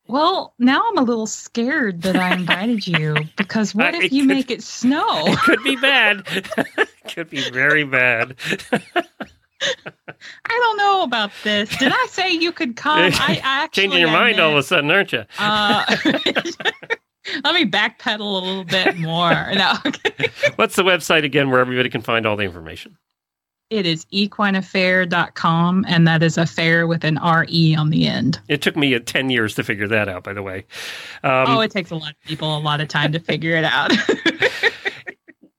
Well, 0.07 0.55
now 0.61 0.85
I'm 0.89 0.99
a 0.99 1.03
little 1.03 1.27
scared 1.27 2.03
that 2.03 2.15
I 2.15 2.35
invited 2.35 2.87
you 2.87 3.17
because 3.37 3.75
what 3.75 3.97
if 3.97 4.13
you 4.13 4.23
could, 4.23 4.29
make 4.29 4.51
it 4.53 4.63
snow? 4.63 5.25
It 5.27 5.39
could 5.41 5.63
be 5.65 5.75
bad. 5.75 6.25
could 7.13 7.31
be 7.31 7.51
very 7.51 7.83
bad. 7.83 8.37
I 10.55 10.61
don't 10.63 10.77
know 10.77 11.03
about 11.03 11.33
this. 11.43 11.77
Did 11.79 11.93
I 11.93 12.07
say 12.11 12.33
you 12.33 12.53
could 12.53 12.77
come? 12.77 12.99
I, 12.99 13.07
I 13.19 13.41
actually 13.43 13.83
changing 13.83 14.01
your 14.01 14.11
mind 14.11 14.39
all 14.39 14.53
of 14.53 14.57
a 14.57 14.63
sudden, 14.63 14.91
aren't 14.91 15.13
you? 15.13 15.25
Uh, 15.39 15.85
let 17.45 17.55
me 17.55 17.65
backpedal 17.69 18.21
a 18.21 18.23
little 18.23 18.65
bit 18.65 18.97
more. 18.97 19.33
No. 19.55 19.75
What's 20.57 20.77
the 20.77 20.85
website 20.85 21.25
again 21.25 21.51
where 21.51 21.61
everybody 21.61 21.89
can 21.89 22.03
find 22.03 22.27
all 22.27 22.37
the 22.37 22.45
information? 22.45 22.97
It 23.71 23.87
is 23.87 24.05
equineaffaire.com, 24.07 25.85
and 25.89 26.07
that 26.07 26.23
is 26.23 26.39
affair 26.39 26.87
with 26.87 27.03
an 27.03 27.19
R-E 27.19 27.75
on 27.75 27.91
the 27.91 28.07
end. 28.07 28.41
It 28.49 28.63
took 28.63 28.77
me 28.77 28.99
10 28.99 29.31
years 29.31 29.55
to 29.55 29.65
figure 29.65 29.89
that 29.89 30.09
out, 30.09 30.23
by 30.23 30.33
the 30.33 30.43
way. 30.43 30.67
Um, 31.25 31.47
oh, 31.49 31.61
it 31.61 31.71
takes 31.71 31.91
a 31.91 31.97
lot 31.97 32.11
of 32.11 32.21
people 32.25 32.57
a 32.57 32.61
lot 32.61 32.81
of 32.81 32.89
time 32.89 33.11
to 33.13 33.19
figure 33.19 33.57
it 33.57 33.65
out 33.65 33.91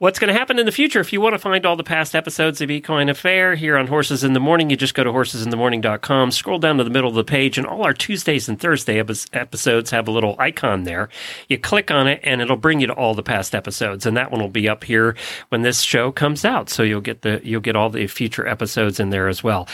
what's 0.06 0.20
going 0.20 0.32
to 0.32 0.38
happen 0.38 0.60
in 0.60 0.68
the 0.68 0.72
future. 0.72 0.99
If 0.99 1.12
you 1.12 1.20
want 1.20 1.34
to 1.34 1.39
find 1.39 1.66
all 1.66 1.76
the 1.76 1.84
past 1.84 2.14
episodes 2.14 2.62
of 2.62 2.70
Equine 2.70 3.10
Affaire 3.10 3.56
here 3.56 3.76
on 3.76 3.88
Horses 3.88 4.24
in 4.24 4.34
the 4.34 4.39
Morning, 4.39 4.70
you 4.70 4.78
just 4.78 4.93
go 4.93 5.03
to 5.03 5.12
horsesinthemorning.com, 5.12 6.30
scroll 6.30 6.60
down 6.60 6.78
to 6.78 6.84
the 6.84 6.91
middle 6.91 7.10
of 7.10 7.16
the 7.16 7.24
page, 7.24 7.58
and 7.58 7.66
all 7.66 7.84
our 7.84 7.91
Tuesdays 7.91 8.47
and 8.47 8.60
Thursday 8.60 8.99
episodes 8.99 9.89
have 9.89 10.08
a 10.08 10.12
little 10.12 10.36
icon 10.38 10.84
there. 10.84 11.10
You 11.49 11.58
click 11.58 11.89
on 11.89 12.08
it, 12.08 12.20
and 12.22 12.39
it'll 12.39 12.56
bring 12.56 12.82
you 12.82 12.86
to 12.86 12.93
all 12.93 13.16
the 13.16 13.24
past 13.24 13.56
episodes, 13.56 14.06
and 14.06 14.16
that 14.16 14.30
one 14.30 14.41
will 14.41 14.47
be 14.47 14.70
up 14.70 14.84
here 14.84 15.16
when 15.49 15.64
this 15.64 15.82
show 15.82 16.12
comes 16.12 16.45
out. 16.45 16.70
So 16.70 16.84
you'll 16.84 17.01
get 17.01 17.24
the 17.24 17.41
you'll 17.43 17.60
get 17.60 17.76
all 17.76 17.89
the 17.89 18.06
future 18.06 18.47
episodes 18.47 18.99
in 18.99 19.10
there 19.10 19.28
as 19.28 19.43
well. 19.43 19.68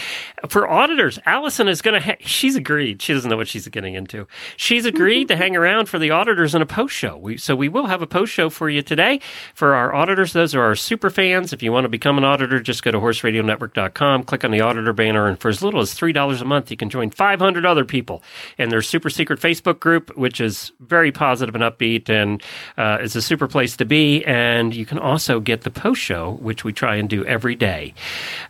For 0.48 0.66
auditors, 0.66 1.20
Allison 1.26 1.68
is 1.68 1.82
going 1.82 2.00
to. 2.00 2.08
Ha- 2.08 2.22
she's 2.22 2.56
agreed. 2.56 3.02
She 3.02 3.14
doesn't 3.14 3.30
know 3.30 3.36
what 3.36 3.50
she's 3.50 3.68
getting 3.68 3.96
into. 3.96 4.28
She's 4.56 4.86
agreed 4.86 5.28
to 5.28 5.36
hang 5.36 5.58
around 5.58 5.90
for 5.90 6.00
the 6.00 6.12
auditors 6.12 6.56
in 6.56 6.62
a 6.62 6.66
post 6.66 6.96
show. 6.96 7.18
We, 7.18 7.36
so 7.36 7.54
we 7.54 7.68
will 7.68 7.88
have 7.88 8.02
a 8.02 8.08
post 8.08 8.32
show 8.32 8.50
for 8.50 8.70
you 8.70 8.82
today 8.82 9.20
for 9.54 9.76
our 9.76 9.94
auditors 9.94 10.21
auditors. 10.22 10.34
Those 10.34 10.54
are 10.56 10.62
our 10.62 10.76
super 10.76 11.10
fans. 11.10 11.52
If 11.52 11.64
you 11.64 11.72
want 11.72 11.86
to 11.86 11.90
become 11.90 12.18
an 12.18 12.24
auditor, 12.24 12.60
just 12.60 12.84
go 12.84 12.92
to 12.92 13.00
horseradionetwork.com, 13.00 14.24
click 14.24 14.44
on 14.44 14.52
the 14.52 14.62
auditor 14.62 14.94
banner, 14.94 15.28
and 15.28 15.40
for 15.40 15.50
as 15.50 15.64
little 15.64 15.82
as 15.82 15.96
$3 15.96 16.42
a 16.42 16.46
month, 16.46 16.70
you 16.70 16.78
can 16.78 16.90
join 16.90 17.10
500 17.10 17.66
other 17.66 17.84
people 17.84 18.22
in 18.60 18.70
their 18.70 18.84
super 18.84 19.10
secret 19.10 19.40
Facebook 19.40 19.80
group, 19.80 20.16
which 20.16 20.40
is 20.40 20.72
very 20.80 21.12
positive 21.12 21.56
and 21.56 21.64
upbeat 21.64 22.08
and 22.08 22.44
uh, 22.78 23.00
is 23.02 23.16
a 23.16 23.22
super 23.22 23.48
place 23.48 23.76
to 23.78 23.86
be. 23.86 24.24
And 24.26 24.76
you 24.76 24.86
can 24.86 25.00
also 25.00 25.40
get 25.40 25.62
the 25.62 25.72
post 25.72 26.02
show, 26.02 26.34
which 26.34 26.64
we 26.64 26.72
try 26.72 26.96
and 26.98 27.10
do 27.10 27.26
every 27.26 27.56
day. 27.56 27.96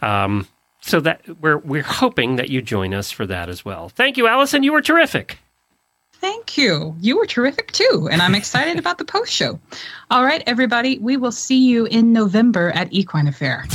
Um, 0.02 0.48
so 0.84 1.00
that 1.00 1.22
we're 1.40 1.60
we're 1.60 1.84
hoping 1.84 2.38
that 2.38 2.50
you 2.50 2.60
join 2.62 2.94
us 2.94 3.12
for 3.12 3.28
that 3.28 3.50
as 3.50 3.64
well. 3.64 3.90
Thank 3.90 4.18
you, 4.18 4.28
Allison. 4.28 4.64
You 4.64 4.74
were 4.74 4.82
terrific. 4.82 5.38
Thank 6.22 6.56
you. 6.56 6.96
You 7.00 7.18
were 7.18 7.26
terrific 7.26 7.72
too. 7.72 8.08
And 8.12 8.22
I'm 8.22 8.36
excited 8.36 8.78
about 8.78 9.00
the 9.00 9.06
post 9.06 9.34
show. 9.34 9.60
All 10.12 10.24
right, 10.24 10.44
everybody, 10.46 11.00
we 11.00 11.18
will 11.18 11.32
see 11.32 11.58
you 11.58 11.86
in 11.86 12.14
November 12.14 12.70
at 12.72 12.94
Equine 12.94 13.28
Affaire. 13.28 13.66